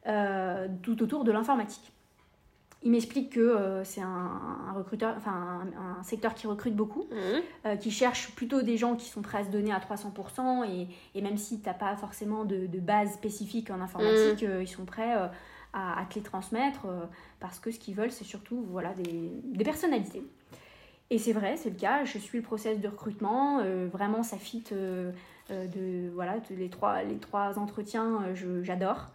euh, 0.06 0.68
tout 0.82 1.02
autour 1.02 1.24
de 1.24 1.32
l'informatique. 1.32 1.92
Il 2.82 2.92
m'explique 2.92 3.34
que 3.34 3.82
c'est 3.84 4.00
un, 4.00 4.72
recruteur, 4.74 5.12
enfin 5.14 5.66
un, 5.98 6.02
secteur 6.02 6.32
qui 6.32 6.46
recrute 6.46 6.74
beaucoup, 6.74 7.06
hmm. 7.10 7.76
qui 7.76 7.90
cherche 7.90 8.34
plutôt 8.34 8.62
des 8.62 8.78
gens 8.78 8.96
qui 8.96 9.06
sont 9.06 9.20
prêts 9.20 9.40
à 9.40 9.44
se 9.44 9.50
donner 9.50 9.70
à 9.70 9.78
300%, 9.80 10.64
et, 10.66 10.88
et 11.14 11.20
même 11.20 11.36
si 11.36 11.60
tu 11.60 11.66
n'as 11.66 11.74
pas 11.74 11.94
forcément 11.96 12.46
de, 12.46 12.66
base 12.78 13.12
spécifique 13.12 13.70
en 13.70 13.82
informatique, 13.82 14.48
hmm. 14.48 14.62
ils 14.62 14.68
sont 14.68 14.86
prêts 14.86 15.14
à, 15.72 16.04
te 16.08 16.16
les 16.16 16.22
transmettre 16.22 16.86
euh, 16.86 17.04
parce 17.38 17.58
que 17.58 17.70
ce 17.70 17.78
qu'ils 17.78 17.94
veulent, 17.94 18.10
c'est 18.10 18.24
surtout 18.24 18.66
voilà, 18.70 18.92
des, 18.94 19.30
des 19.44 19.64
personnalités. 19.64 20.22
Et 21.10 21.18
c'est 21.18 21.32
vrai, 21.32 21.56
c'est 21.56 21.70
le 21.70 21.76
cas. 21.76 22.04
Je 22.04 22.18
suis 22.18 22.38
le 22.38 22.44
process 22.44 22.78
de 22.78 22.88
recrutement. 22.88 23.60
Euh, 23.60 23.88
vraiment, 23.92 24.22
ça 24.22 24.36
fit 24.36 24.64
euh, 24.72 25.10
de, 25.50 26.10
voilà, 26.14 26.36
les, 26.50 26.68
trois, 26.68 27.02
les 27.02 27.16
trois 27.16 27.58
entretiens, 27.58 28.20
j'adore. 28.62 29.08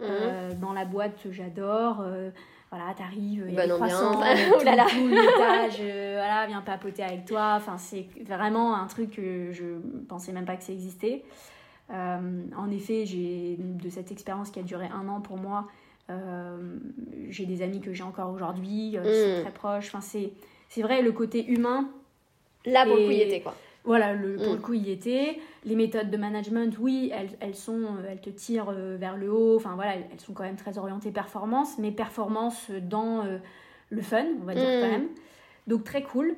Mhm. 0.00 0.58
dans 0.58 0.72
la 0.72 0.84
boîte, 0.84 1.26
j'adore. 1.30 2.02
voilà, 2.70 2.94
t'arrives, 2.96 3.44
il 3.46 3.54
y 3.54 3.60
a 3.60 3.66
des 3.66 3.72
croissants, 3.72 4.12
tout, 4.14 4.58
tout 4.58 5.08
l'étage, 5.08 5.76
voilà, 6.14 6.46
viens 6.48 6.62
papoter 6.62 7.04
avec 7.04 7.26
toi. 7.26 7.54
Enfin, 7.56 7.76
c'est 7.76 8.08
vraiment 8.26 8.74
un 8.74 8.86
truc 8.86 9.12
que 9.12 9.52
je 9.52 9.64
pensais 10.08 10.32
même 10.32 10.46
pas 10.46 10.56
que 10.56 10.64
ça 10.64 10.72
existait. 10.72 11.24
en 11.90 12.70
effet, 12.70 13.04
j'ai 13.04 13.58
de 13.58 13.90
cette 13.90 14.10
expérience 14.10 14.50
qui 14.50 14.58
a 14.58 14.62
duré 14.62 14.86
un 14.86 15.06
an 15.08 15.20
pour 15.20 15.36
moi, 15.36 15.68
euh, 15.68 15.80
j'ai 17.28 17.46
des 17.46 17.62
amis 17.62 17.80
que 17.80 17.92
j'ai 17.92 18.02
encore 18.02 18.30
aujourd'hui, 18.30 18.96
euh, 18.96 19.02
qui 19.02 19.32
sont 19.32 19.38
mm. 19.38 19.42
très 19.42 19.52
proches. 19.52 19.88
Enfin, 19.88 20.00
c'est, 20.00 20.32
c'est 20.68 20.82
vrai, 20.82 21.02
le 21.02 21.12
côté 21.12 21.44
humain. 21.46 21.88
Là, 22.64 22.86
pour 22.86 22.96
le 22.96 23.06
coup, 23.06 23.10
il 23.10 23.20
était 23.20 23.40
quoi. 23.40 23.54
Voilà, 23.84 24.14
le, 24.14 24.36
pour 24.36 24.52
mm. 24.52 24.56
le 24.56 24.58
coup, 24.58 24.74
il 24.74 24.86
y 24.86 24.92
était. 24.92 25.38
Les 25.64 25.74
méthodes 25.74 26.10
de 26.10 26.16
management, 26.16 26.76
oui, 26.78 27.10
elles, 27.12 27.30
elles, 27.40 27.54
sont, 27.54 27.82
euh, 27.82 28.08
elles 28.08 28.20
te 28.20 28.30
tirent 28.30 28.70
vers 28.72 29.16
le 29.16 29.32
haut. 29.32 29.56
Enfin, 29.56 29.74
voilà, 29.74 29.96
elles 29.96 30.20
sont 30.20 30.32
quand 30.32 30.44
même 30.44 30.56
très 30.56 30.78
orientées 30.78 31.10
performance, 31.10 31.78
mais 31.78 31.90
performance 31.90 32.70
dans 32.70 33.24
le 33.90 34.02
fun, 34.02 34.24
on 34.40 34.44
va 34.44 34.54
dire 34.54 34.64
quand 34.64 34.88
mm. 34.88 34.90
même. 34.90 35.08
Donc, 35.66 35.84
très 35.84 36.02
cool. 36.02 36.36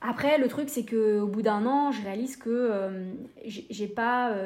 Après, 0.00 0.38
le 0.38 0.46
truc, 0.46 0.68
c'est 0.68 0.84
qu'au 0.84 1.26
bout 1.26 1.42
d'un 1.42 1.66
an, 1.66 1.90
je 1.90 2.02
réalise 2.02 2.36
que 2.36 2.70
j'ai 3.44 3.88
pas 3.88 4.36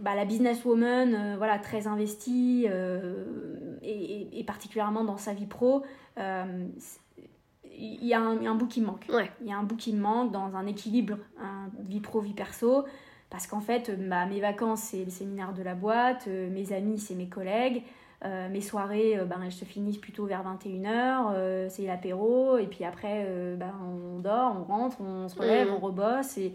bah, 0.00 0.14
la 0.14 0.24
businesswoman 0.24 1.36
voilà, 1.36 1.58
très 1.58 1.86
investie 1.86 2.66
et, 3.82 4.40
et, 4.40 4.44
particulièrement 4.44 5.04
dans 5.04 5.18
sa 5.18 5.34
vie 5.34 5.46
pro. 5.46 5.84
il 6.16 8.04
y, 8.06 8.14
a 8.14 8.20
un, 8.20 8.54
bout 8.54 8.66
qui 8.66 8.80
me 8.80 8.86
manque. 8.86 9.06
Il 9.40 9.46
y 9.46 9.52
a 9.52 9.56
un 9.56 9.62
bout 9.62 9.76
qui 9.76 9.92
me 9.92 10.00
manque 10.00 10.32
dans 10.32 10.56
un 10.56 10.66
équilibre, 10.66 11.16
vie 11.88 12.00
pro, 12.00 12.20
vie 12.20 12.34
perso. 12.34 12.84
Parce 13.30 13.46
qu'en 13.46 13.60
fait, 13.60 13.90
bah, 14.08 14.26
mes 14.26 14.40
vacances, 14.40 14.80
c'est 14.80 15.04
le 15.04 15.10
séminaire 15.10 15.52
de 15.52 15.62
la 15.62 15.74
boîte, 15.74 16.24
euh, 16.28 16.48
mes 16.50 16.72
amis, 16.72 16.98
c'est 16.98 17.14
mes 17.14 17.28
collègues. 17.28 17.82
Euh, 18.24 18.48
mes 18.48 18.60
soirées, 18.60 19.16
euh, 19.18 19.26
ben, 19.26 19.40
elles 19.44 19.52
se 19.52 19.64
finissent 19.64 19.98
plutôt 19.98 20.24
vers 20.24 20.42
21h, 20.42 21.68
c'est 21.68 21.86
l'apéro, 21.86 22.58
et 22.58 22.66
puis 22.66 22.84
après, 22.84 23.26
ben, 23.56 23.72
on 23.80 24.18
dort, 24.18 24.56
on 24.58 24.64
rentre, 24.64 25.00
on 25.00 25.28
se 25.28 25.38
relève, 25.38 25.68
mmh. 25.68 25.74
on 25.74 25.78
rebosse, 25.78 26.38
et, 26.38 26.52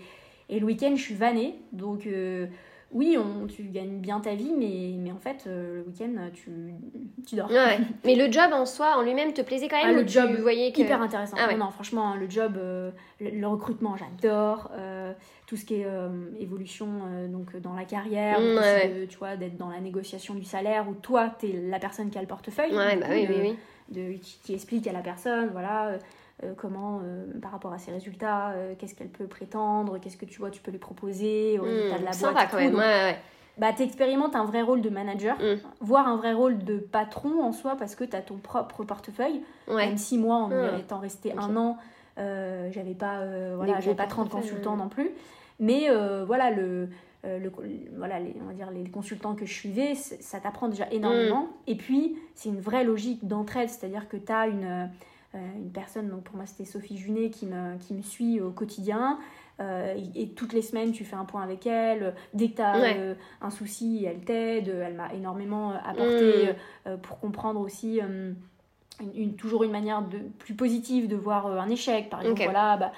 et 0.49 0.59
le 0.59 0.65
week-end, 0.65 0.93
je 0.95 1.01
suis 1.01 1.15
vannée, 1.15 1.59
donc 1.71 2.07
oui, 2.93 3.17
on, 3.17 3.47
tu 3.47 3.63
gagnes 3.63 3.99
bien 3.99 4.19
ta 4.19 4.35
vie, 4.35 4.53
mais, 4.57 4.95
mais 4.97 5.11
en 5.11 5.17
fait, 5.17 5.45
euh, 5.47 5.77
le 5.77 5.87
week-end, 5.87 6.29
tu, 6.33 6.51
tu 7.27 7.35
dors. 7.35 7.49
mais 8.05 8.15
le 8.15 8.31
job 8.31 8.51
en 8.53 8.65
soi, 8.65 8.95
en 8.97 9.01
lui-même, 9.01 9.33
te 9.33 9.41
plaisait 9.41 9.67
quand 9.67 9.83
même 9.83 9.95
ah, 9.97 10.01
Le 10.01 10.07
job, 10.07 10.29
tu 10.35 10.41
voyais 10.41 10.71
que... 10.71 10.81
hyper 10.81 11.01
intéressant. 11.01 11.35
Ah 11.39 11.53
non, 11.55 11.71
franchement, 11.71 12.15
le 12.15 12.29
job, 12.29 12.55
euh, 12.57 12.91
le, 13.19 13.47
recrutement, 13.47 13.95
j'adore. 13.97 14.71
Euh, 14.77 15.11
tout 15.47 15.57
ce 15.57 15.65
qui 15.65 15.75
est 15.75 15.87
évolution 16.39 16.87
donc 17.29 17.55
dans 17.57 17.73
la 17.73 17.83
carrière, 17.83 18.39
mm, 18.39 19.07
tu 19.07 19.17
vois, 19.17 19.35
d'être 19.35 19.57
dans 19.57 19.69
la 19.69 19.79
négociation 19.79 20.35
du 20.35 20.45
salaire, 20.45 20.87
où 20.89 20.93
toi, 20.93 21.35
tu 21.37 21.47
es 21.47 21.69
la 21.69 21.79
personne 21.79 22.09
qui 22.09 22.17
a 22.17 22.21
le 22.21 22.27
portefeuille. 22.27 22.73
Bah 22.73 22.87
oui, 23.09 23.27
oui, 23.29 23.35
oui. 23.41 23.55
De, 23.89 24.13
qui, 24.13 24.39
qui, 24.41 24.53
explique 24.53 24.87
à 24.87 24.93
la 24.93 25.01
personne, 25.01 25.49
voilà 25.51 25.97
comment, 26.57 27.01
euh, 27.03 27.25
par 27.41 27.51
rapport 27.51 27.73
à 27.73 27.77
ses 27.77 27.91
résultats, 27.91 28.51
euh, 28.51 28.73
qu'est-ce 28.77 28.95
qu'elle 28.95 29.09
peut 29.09 29.27
prétendre, 29.27 29.97
qu'est-ce 29.99 30.17
que 30.17 30.25
tu 30.25 30.39
vois, 30.39 30.51
tu 30.51 30.61
peux 30.61 30.71
lui 30.71 30.79
proposer 30.79 31.59
au 31.59 31.63
résultat 31.63 31.99
de 31.99 32.05
la 32.05 32.11
hmm, 32.11 32.33
boîte. 32.33 32.47
quand 32.51 32.57
même, 32.57 32.75
ouais, 32.75 33.17
Bah, 33.57 33.73
tu 33.75 33.83
expérimentes 33.83 34.35
un 34.35 34.45
vrai 34.45 34.61
rôle 34.61 34.81
de 34.81 34.89
manager, 34.89 35.37
hmm. 35.37 35.59
voire 35.81 36.07
un 36.07 36.17
vrai 36.17 36.33
rôle 36.33 36.63
de 36.63 36.77
patron 36.77 37.43
en 37.43 37.51
soi, 37.51 37.75
parce 37.77 37.95
que 37.95 38.03
tu 38.03 38.15
as 38.15 38.21
ton 38.21 38.37
propre 38.37 38.83
portefeuille. 38.83 39.41
Même 39.67 39.97
si 39.97 40.17
moi, 40.17 40.35
en 40.35 40.49
hmm. 40.49 40.79
étant 40.79 40.99
resté 40.99 41.33
un 41.37 41.55
an, 41.55 41.77
j'avais 42.17 42.95
pas, 42.95 43.21
voilà, 43.55 43.79
j'avais 43.79 43.95
pas 43.95 44.07
30 44.07 44.29
consultants 44.29 44.77
non 44.77 44.89
plus. 44.89 45.11
Mais 45.59 45.87
voilà, 46.25 46.51
le, 46.51 46.89
le, 47.23 47.51
voilà 47.95 48.19
les, 48.19 48.35
on 48.41 48.45
va 48.45 48.53
dire 48.53 48.71
les 48.71 48.89
consultants 48.89 49.35
que 49.35 49.45
je 49.45 49.53
suivais, 49.53 49.95
ça 49.95 50.39
t'apprend 50.39 50.67
déjà 50.67 50.87
énormément. 50.91 51.49
Et 51.67 51.75
puis, 51.75 52.17
c'est 52.35 52.49
une 52.49 52.59
vraie 52.59 52.83
logique 52.83 53.27
d'entraide, 53.27 53.69
c'est-à-dire 53.69 54.09
que 54.09 54.17
tu 54.17 54.31
as 54.31 54.47
une 54.47 54.65
euh, 54.65 54.85
une 55.33 55.71
personne, 55.71 56.09
donc 56.09 56.23
pour 56.23 56.35
moi 56.35 56.45
c'était 56.45 56.65
Sophie 56.65 56.97
Junet, 56.97 57.29
qui 57.29 57.45
me, 57.45 57.77
qui 57.77 57.93
me 57.93 58.01
suit 58.01 58.39
au 58.39 58.51
quotidien. 58.51 59.19
Euh, 59.59 59.95
et, 60.15 60.29
toutes 60.29 60.53
les 60.53 60.61
semaines, 60.61 60.91
tu 60.91 61.05
fais 61.05 61.15
un 61.15 61.25
point 61.25 61.43
avec 61.43 61.67
elle. 61.67 62.15
Dès 62.33 62.49
que 62.49 62.55
tu 62.55 62.61
as 62.61 62.75
euh, 62.75 63.15
un 63.41 63.49
souci, 63.49 64.03
elle 64.07 64.21
t'aide. 64.21 64.69
Elle 64.69 64.95
m'a 64.95 65.13
énormément 65.13 65.71
apporté 65.71 66.53
mm. 66.85 66.97
pour 66.97 67.19
comprendre 67.19 67.59
aussi 67.59 67.99
une, 67.99 69.35
toujours 69.35 69.63
une 69.63 69.71
manière 69.71 70.01
de, 70.01 70.19
plus 70.39 70.55
positive 70.55 71.07
de 71.07 71.15
voir 71.15 71.47
un 71.47 71.69
échec. 71.69 72.09
Par 72.09 72.21
exemple, 72.21 72.43
voilà, 72.43 72.77
bah, 72.77 72.91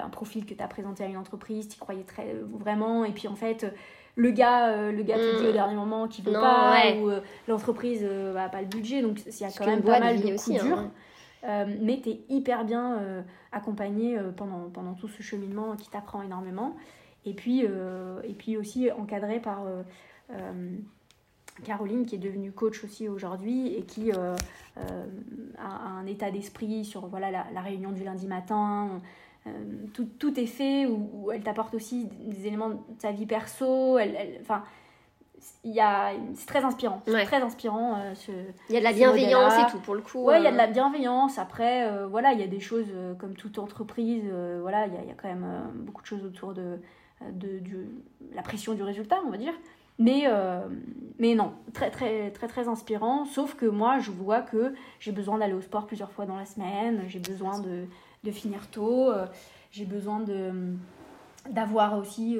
un 0.00 0.08
profil 0.08 0.46
que 0.46 0.54
tu 0.54 0.62
as 0.62 0.68
présenté 0.68 1.04
à 1.04 1.06
une 1.06 1.16
entreprise, 1.16 1.68
tu 1.68 1.78
croyais 1.78 2.04
très, 2.04 2.34
vraiment. 2.52 3.04
Et 3.04 3.12
puis 3.12 3.26
en 3.26 3.36
fait, 3.36 3.66
le 4.14 4.30
gars, 4.30 4.90
le 4.90 5.02
gars 5.02 5.16
te 5.16 5.40
dit 5.40 5.46
au 5.46 5.50
mm. 5.50 5.52
dernier 5.52 5.74
moment 5.74 6.06
qu'il 6.06 6.24
veut 6.24 6.32
pas, 6.32 6.92
ou 6.96 7.10
l'entreprise 7.48 8.04
n'a 8.04 8.48
pas 8.48 8.60
le 8.60 8.68
budget. 8.68 9.02
Donc 9.02 9.18
il 9.26 9.40
y 9.40 9.44
a 9.44 9.50
quand 9.50 9.66
même 9.66 9.82
pas 9.82 9.98
mal 9.98 10.20
de 10.20 10.36
coups 10.36 10.62
durs. 10.62 10.78
Hein. 10.78 10.92
Euh, 11.44 11.66
mais 11.80 12.00
tu 12.02 12.10
es 12.10 12.20
hyper 12.28 12.64
bien 12.64 12.98
euh, 12.98 13.22
accompagné 13.52 14.18
euh, 14.18 14.32
pendant, 14.32 14.68
pendant 14.70 14.94
tout 14.94 15.08
ce 15.08 15.22
cheminement 15.22 15.76
qui 15.76 15.88
t'apprend 15.88 16.22
énormément. 16.22 16.76
Et 17.24 17.34
puis, 17.34 17.60
et 17.60 18.32
puis 18.38 18.56
aussi 18.56 18.90
encadré 18.90 19.38
par 19.38 19.64
Caroline, 21.62 22.06
qui 22.06 22.14
est 22.14 22.18
devenue 22.18 22.52
coach 22.52 22.84
aussi 22.84 23.06
aujourd'hui 23.06 23.74
et 23.74 23.82
qui 23.82 24.12
a, 24.12 24.36
un 25.58 26.06
état 26.06 26.30
d'esprit 26.30 26.86
sur 26.86 27.06
voilà, 27.08 27.30
la, 27.30 27.60
réunion 27.60 27.90
du 27.90 28.02
lundi 28.02 28.26
matin. 28.26 29.02
tout, 29.92 30.08
tout, 30.18 30.40
est 30.40 30.46
fait, 30.46 30.86
où, 30.86 31.30
elle 31.30 31.42
t'apporte 31.42 31.74
aussi 31.74 32.06
des 32.06 32.46
éléments 32.46 32.70
de 32.70 32.78
sa 32.98 33.12
vie 33.12 33.26
perso. 33.26 33.98
A 33.98 34.64
c'est 35.64 36.46
très 36.46 36.64
inspirant. 36.64 37.02
Très 37.04 37.42
inspirant 37.42 37.96
euh, 37.96 38.14
ce, 38.14 38.32
il 38.68 38.74
y 38.74 38.76
a 38.76 38.80
de 38.80 38.84
la 38.84 38.92
bienveillance 38.92 39.54
et 39.54 39.70
tout 39.70 39.78
pour 39.80 39.94
le 39.94 40.00
coup 40.00 40.22
ouais 40.24 40.40
il 40.40 40.44
y 40.44 40.46
a 40.46 40.52
de 40.52 40.56
la 40.56 40.68
euh. 40.68 40.72
bienveillance. 40.72 41.38
Après 41.38 41.86
euh, 41.86 42.06
voilà 42.06 42.32
il 42.32 42.40
y 42.40 42.42
a 42.42 42.46
des 42.46 42.60
choses 42.60 42.88
comme 43.18 43.34
toute 43.34 43.58
entreprise 43.58 44.24
voilà 44.60 44.86
il 44.86 44.94
y, 44.94 44.96
a, 44.96 45.02
il 45.02 45.08
y, 45.08 45.10
a, 45.10 45.14
quand 45.14 45.28
même 45.28 45.46
beaucoup 45.74 46.02
de 46.02 46.06
choses 46.06 46.24
autour 46.24 46.54
de, 46.54 46.80
de, 47.32 47.86
la 48.34 48.42
pression 48.42 48.74
du 48.74 48.82
résultat 48.82 49.18
on 49.26 49.30
va 49.30 49.36
dire. 49.36 49.54
Mais 49.98 50.26
mais 51.18 51.34
non 51.34 51.52
très 51.72 51.90
très 51.90 52.30
très 52.30 52.46
très 52.46 52.68
inspirant. 52.68 53.24
Sauf 53.24 53.54
que 53.54 53.66
moi 53.66 53.98
je 53.98 54.10
vois 54.10 54.42
que 54.42 54.74
j'ai 55.00 55.12
besoin 55.12 55.38
d'aller 55.38 55.54
au 55.54 55.60
sport 55.60 55.86
plusieurs 55.86 56.12
fois 56.12 56.24
dans 56.26 56.36
la 56.36 56.46
semaine. 56.46 57.02
J'ai 57.08 57.20
besoin 57.20 57.58
de, 57.60 57.86
de 58.24 58.30
finir 58.30 58.68
tôt. 58.70 59.10
J'ai 59.70 59.84
besoin 59.84 60.24
d'avoir 61.50 61.98
aussi 61.98 62.38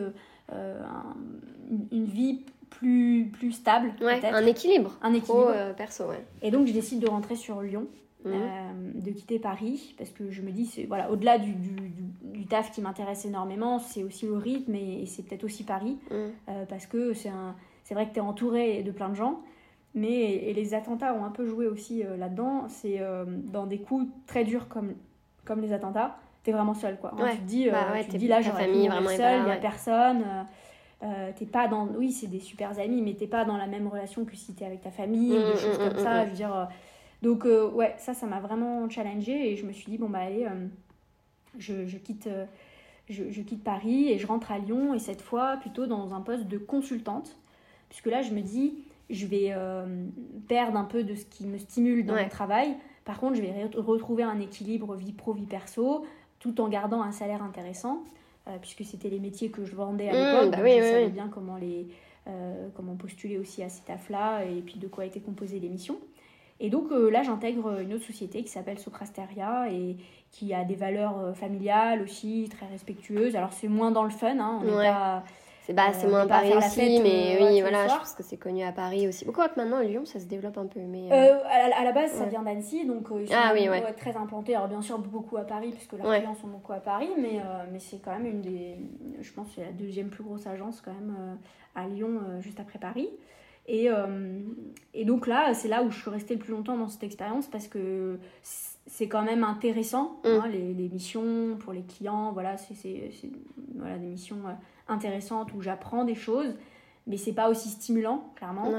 une 1.91 2.07
vie 2.07 2.45
plus, 2.71 3.31
plus 3.33 3.53
stable. 3.53 3.93
un 4.01 4.47
équilibre. 4.47 4.97
Un 5.03 5.13
équilibre. 5.13 5.53
Euh, 5.55 5.73
perso, 5.73 6.05
ouais. 6.05 6.25
Et 6.43 6.51
donc, 6.51 6.67
je 6.67 6.73
décide 6.73 7.01
de 7.01 7.09
rentrer 7.09 7.37
sur 7.37 7.61
Lyon, 7.63 7.87
mhm. 8.25 8.33
euh, 8.33 8.93
de 8.95 9.11
quitter 9.11 9.39
Paris, 9.39 9.95
parce 9.99 10.11
que 10.11 10.31
je 10.31 10.43
me 10.43 10.51
dis, 10.51 10.85
voilà, 10.87 11.11
au-delà 11.11 11.39
du, 11.39 11.53
du, 11.53 11.75
du, 12.23 12.47
taf 12.47 12.71
qui 12.71 12.81
m'intéresse 12.81 13.25
énormément, 13.25 13.79
c'est 13.79 14.03
aussi 14.03 14.27
le 14.27 14.37
rythme 14.37 14.75
et, 14.75 15.05
c'est 15.07 15.23
peut-être 15.23 15.45
aussi 15.45 15.65
Paris, 15.65 15.99
mhm. 16.11 16.31
euh, 16.49 16.65
parce 16.67 16.87
que 16.87 17.13
c'est, 17.15 17.31
vrai 17.95 18.09
que 18.09 18.15
tu 18.15 18.19
es 18.19 18.23
entouré 18.23 18.83
de 18.83 18.91
plein 18.91 19.09
de 19.09 19.15
gens. 19.15 19.41
Mais 19.95 20.33
et 20.35 20.53
les 20.53 20.75
attentats 20.75 21.15
ont 21.15 21.25
un 21.25 21.31
peu 21.31 21.47
joué 21.47 21.67
aussi 21.67 22.05
là-dedans. 22.19 22.69
C'est 22.69 23.01
dans 23.27 23.67
des 23.67 23.79
coups 23.79 24.07
très 24.27 24.45
durs 24.45 24.69
comme, 24.69 24.93
comme 25.47 25.63
les 25.63 25.73
attentats, 25.73 26.19
tu 26.45 26.51
es 26.51 26.53
vraiment 26.53 26.75
seul. 26.75 26.99
Quoi. 27.01 27.15
tu 27.33 27.39
te 27.39 27.43
dis, 27.45 27.71
bah 27.71 27.87
tu 28.03 28.11
te 28.11 28.17
dis 28.19 28.29
là, 28.29 28.43
j'aurais 28.43 28.67
famille 28.67 28.87
vraiment 28.87 29.09
seul, 29.09 29.41
il 29.41 29.45
n'y 29.47 29.51
a 29.51 29.57
personne. 29.57 30.23
Euh, 31.05 31.31
t'es 31.37 31.47
pas 31.47 31.69
dans 31.69 31.87
oui 31.97 32.11
c'est 32.11 32.27
des 32.27 32.41
super 32.41 32.77
amis 32.81 33.03
mais 33.03 33.15
t'es 33.15 33.29
pas 33.29 33.45
dans 33.45 33.57
la 33.57 33.69
même 33.69 33.87
relation 33.87 34.25
que 34.25 34.35
si 34.35 34.53
t'es 34.53 34.65
avec 34.65 34.81
ta 34.81 34.91
famille 34.91 35.31
ou 35.31 35.37
des 35.37 35.53
mmh, 35.53 35.57
choses 35.57 35.79
mmh, 35.79 35.89
comme 35.89 35.97
mmh, 35.97 36.03
ça 36.03 36.25
je 36.25 36.31
veux 36.31 36.35
dire 36.35 36.53
euh, 36.53 36.65
donc 37.23 37.47
euh, 37.47 37.71
ouais 37.71 37.95
ça 37.99 38.15
ça 38.15 38.27
m'a 38.27 38.41
vraiment 38.41 38.91
challengé 38.91 39.53
et 39.53 39.55
je 39.55 39.65
me 39.65 39.71
suis 39.71 39.93
dit 39.93 39.97
bon 39.97 40.09
bah 40.09 40.19
allez 40.19 40.49
je, 41.57 41.87
je, 41.87 41.99
quitte 41.99 42.29
je, 43.09 43.31
je, 43.31 43.43
quitte 43.43 43.63
Paris 43.63 44.09
et 44.11 44.19
je 44.19 44.27
rentre 44.27 44.51
à 44.51 44.59
Lyon 44.59 44.93
et 44.93 44.99
cette 44.99 45.23
fois 45.23 45.57
plutôt 45.59 45.87
dans 45.87 46.15
un 46.15 46.21
poste 46.21 46.49
de 46.49 46.59
consultante. 46.59 47.39
Puisque 47.91 48.07
là 48.07 48.23
je 48.23 48.33
me 48.33 48.41
dis 48.41 48.75
je 49.09 49.27
vais 49.27 49.55
perdre 50.49 50.77
un 50.77 50.85
peu 50.85 51.05
de 51.05 51.15
ce 51.15 51.25
qui 51.27 51.47
me 51.47 51.59
stimule 51.59 52.07
dans 52.07 52.17
mon 52.17 52.29
travail. 52.29 52.75
Par 53.05 53.21
contre 53.21 53.37
je 53.37 53.43
vais 53.43 53.71
retrouver 53.77 54.25
un 54.25 54.41
équilibre 54.41 54.97
vie 54.97 55.13
pro 55.13 55.33
vie 55.33 55.47
perso 55.47 56.05
tout 56.41 56.61
en 56.61 56.69
gardant 56.69 57.03
un 57.03 57.13
salaire 57.13 57.43
intéressant 57.43 58.03
puisque 58.61 58.85
c'était 58.85 59.09
les 59.09 59.19
métiers 59.19 59.51
que 59.51 59.65
je 59.65 59.75
vendais 59.75 60.09
à 60.09 60.13
mmh, 60.13 60.17
l'époque. 60.17 60.61
Bah 60.61 60.67
je 60.67 60.83
savais 60.83 61.09
bien 61.09 61.29
comment, 61.29 61.57
les, 61.57 61.89
euh, 62.27 62.69
comment 62.75 62.95
postuler 62.95 63.39
aussi 63.39 63.63
à 63.63 63.69
ces 63.69 63.83
tafs-là 63.83 64.45
et 64.45 64.63
puis 64.63 64.79
de 64.79 64.89
quoi 64.89 65.05
était 65.05 65.21
composée 65.21 65.59
l'émission. 65.59 65.99
Et 66.61 66.71
donc 66.71 66.91
euh, 66.91 67.11
là, 67.11 67.23
j'intègre 67.23 67.81
une 67.81 67.95
autre 67.95 68.05
société 68.05 68.43
qui 68.43 68.49
s'appelle 68.49 68.79
Soprasteria 68.79 69.71
et 69.71 69.97
qui 70.31 70.55
a 70.55 70.65
des 70.65 70.75
valeurs 70.75 71.37
familiales 71.37 72.03
aussi, 72.03 72.49
très 72.51 72.67
respectueuses. 72.67 73.37
Alors 73.37 73.53
c'est 73.53 73.69
moins 73.69 73.91
dans 73.91 74.05
le 74.05 74.11
fun, 74.11 74.39
hein, 74.39 74.61
on 74.63 74.65
n'est 74.65 74.89
pas 74.89 75.25
c'est 75.69 75.75
bah, 75.75 75.93
c'est 75.93 76.07
moins 76.07 76.27
Paris 76.27 76.55
aussi, 76.57 76.99
mais 77.03 77.37
euh, 77.39 77.47
oui, 77.47 77.61
voilà, 77.61 77.87
je 77.89 77.95
pense 77.99 78.15
que 78.15 78.23
c'est 78.23 78.39
connu 78.39 78.63
à 78.63 78.73
Paris 78.73 79.07
aussi. 79.07 79.27
Beaucoup 79.27 79.43
que 79.43 79.61
maintenant, 79.61 79.81
Lyon, 79.81 80.07
ça 80.07 80.19
se 80.19 80.25
développe 80.25 80.57
un 80.57 80.65
peu. 80.65 80.81
Mais, 80.81 81.13
euh, 81.13 81.15
euh, 81.15 81.41
à, 81.45 81.85
la, 81.85 81.93
base, 81.93 82.13
ça 82.13 82.25
vient 82.25 82.43
d'Annecy, 82.43 82.87
donc 82.87 83.09
ils 83.21 83.29
sont 83.29 83.35
ah, 83.37 83.53
oui, 83.53 83.69
très 83.99 84.17
implantés. 84.17 84.55
Alors, 84.55 84.69
bien 84.69 84.81
sûr, 84.81 84.99
beaucoup 84.99 85.37
à 85.37 85.43
Paris, 85.43 85.73
puisque 85.73 85.93
leurs 85.93 86.11
clients 86.11 86.35
sont 86.35 86.47
beaucoup 86.47 86.73
à 86.73 86.81
Paris, 86.81 87.11
mais, 87.19 87.43
mais 87.71 87.81
c'est 87.81 87.99
quand 87.99 88.13
même 88.13 88.25
une 88.25 88.41
des. 88.41 88.77
Je 89.21 89.31
pense 89.31 89.49
c'est 89.55 89.61
la 89.61 89.73
deuxième 89.73 90.09
plus 90.09 90.25
grosse 90.25 90.47
agence, 90.47 90.81
quand 90.81 90.95
même, 90.95 91.37
à 91.75 91.87
Lyon, 91.87 92.19
juste 92.41 92.61
après 92.61 92.79
Paris. 92.79 93.11
Et, 93.67 93.89
et 94.95 95.05
donc 95.05 95.27
là, 95.27 95.53
c'est 95.53 95.69
là 95.69 95.83
où 95.83 95.91
je 95.91 96.01
suis 96.01 96.11
restée 96.11 96.33
le 96.33 96.41
plus 96.41 96.53
longtemps 96.53 96.79
dans 96.79 96.89
cette 96.89 97.03
expérience 97.03 97.47
parce 97.47 97.69
que 97.69 98.19
c'est 98.87 99.09
quand 99.09 99.23
même 99.23 99.45
intéressant, 99.45 100.19
mm. 100.25 100.29
hein, 100.29 100.49
les, 100.51 100.73
les, 100.73 100.89
missions 100.89 101.59
pour 101.61 101.75
les 101.75 101.83
clients, 101.83 102.33
voilà, 102.33 102.57
c'est 102.57 102.73
voilà, 103.77 103.99
des 103.99 104.07
missions 104.07 104.39
intéressante 104.89 105.53
où 105.55 105.61
j'apprends 105.61 106.05
des 106.05 106.15
choses, 106.15 106.55
mais 107.07 107.17
c'est 107.17 107.33
pas 107.33 107.49
aussi 107.49 107.69
stimulant, 107.69 108.33
clairement. 108.37 108.73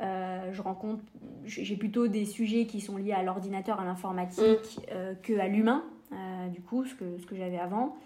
Euh, 0.00 0.52
je 0.52 0.60
rencontre, 0.60 1.02
j'ai 1.44 1.76
plutôt 1.76 2.08
des 2.08 2.24
sujets 2.24 2.66
qui 2.66 2.80
sont 2.80 2.96
liés 2.96 3.12
à 3.12 3.22
l'ordinateur, 3.22 3.78
à 3.78 3.84
l'informatique, 3.84 4.78
mm. 4.78 4.82
euh, 4.92 5.14
que 5.22 5.38
à 5.38 5.46
l'humain, 5.46 5.84
euh, 6.12 6.48
du 6.48 6.60
coup, 6.60 6.84
ce 6.84 6.94
que, 6.94 7.18
ce 7.18 7.26
que 7.26 7.36
j'avais 7.36 7.58
avant. 7.58 7.96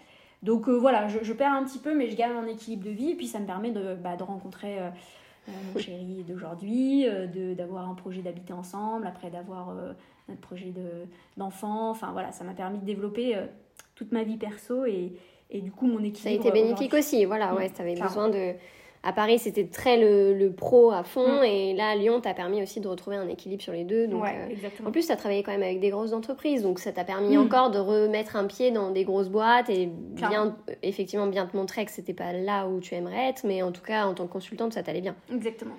Donc 0.43 0.69
voilà, 0.69 1.09
je, 1.09 1.33
perds 1.33 1.51
un 1.51 1.65
petit 1.65 1.79
peu, 1.79 1.93
mais 1.93 2.09
je 2.09 2.15
gagne 2.15 2.31
en 2.31 2.45
équilibre 2.45 2.85
de 2.85 2.91
vie, 2.91 3.09
et 3.09 3.15
puis 3.15 3.27
ça 3.27 3.39
me 3.39 3.45
permet 3.45 3.71
de, 3.71 3.95
bah, 3.95 4.15
de 4.15 4.23
rencontrer 4.23 4.77
mon 5.49 5.77
chéri 5.81 6.23
d'aujourd'hui, 6.25 7.05
d'avoir 7.57 7.89
un 7.89 7.93
projet 7.93 8.21
d'habiter 8.21 8.53
ensemble, 8.53 9.05
après 9.05 9.29
d'avoir 9.29 9.75
notre 10.29 10.39
projet 10.39 10.73
d'enfant. 11.35 11.89
enfin 11.89 12.13
voilà, 12.13 12.31
ça 12.31 12.45
m'a 12.45 12.53
permis 12.53 12.79
de 12.79 12.85
développer 12.85 13.35
toute 13.95 14.13
ma 14.13 14.23
vie 14.23 14.37
perso 14.37 14.85
et, 14.85 15.11
et 15.49 15.61
du 15.61 15.71
coup 15.71 15.87
mon 15.87 15.99
équilibre. 15.99 16.19
Ça 16.19 16.29
a 16.29 16.33
été 16.33 16.51
bénéfique 16.51 16.93
aussi, 16.93 17.25
voilà, 17.25 17.53
ouais, 17.55 17.69
tu 17.69 17.81
avais 17.81 17.95
besoin 17.95 18.29
de 18.29 18.53
à 19.01 19.13
Paris, 19.13 19.39
c'était 19.39 19.65
très 19.65 19.97
le, 19.97 20.49
pro 20.49 20.91
à 20.91 21.03
fond. 21.03 21.41
Mm. 21.41 21.43
Et 21.45 21.73
là, 21.73 21.89
à 21.89 21.95
Lyon, 21.95 22.19
t'as 22.21 22.33
permis 22.33 22.61
aussi 22.61 22.81
de 22.81 22.87
retrouver 22.87 23.15
un 23.15 23.27
équilibre 23.29 23.61
sur 23.61 23.73
les 23.73 23.85
deux. 23.85 24.07
Donc, 24.07 24.25
euh, 24.25 24.85
en 24.85 24.91
plus, 24.91 25.05
tu 25.05 25.11
as 25.11 25.15
travaillé 25.15 25.41
quand 25.41 25.51
même 25.51 25.63
avec 25.63 25.79
des 25.79 25.89
grosses 25.89 26.11
entreprises. 26.11 26.63
Donc, 26.63 26.79
ça 26.79 26.91
t'a 26.91 27.05
permis 27.05 27.37
mm. 27.37 27.41
encore 27.41 27.71
de 27.71 27.79
remettre 27.79 28.35
un 28.35 28.45
pied 28.45 28.71
dans 28.71 28.91
des 28.91 29.05
grosses 29.05 29.29
boîtes 29.29 29.69
et 29.69 29.87
bien, 29.87 30.55
effectivement 30.83 31.27
bien 31.27 31.45
te 31.45 31.55
montrer 31.55 31.85
que 31.85 31.91
c'était 31.91 32.13
pas 32.13 32.33
là 32.33 32.67
où 32.67 32.79
tu 32.79 32.93
aimerais 32.95 33.29
être. 33.29 33.45
Mais 33.45 33.61
en 33.61 33.71
tout 33.71 33.83
cas, 33.83 34.05
en 34.05 34.13
tant 34.13 34.27
que 34.27 34.33
consultante, 34.33 34.73
ça 34.73 34.83
t'allait 34.83 35.01
bien. 35.01 35.15
Exactement. 35.33 35.75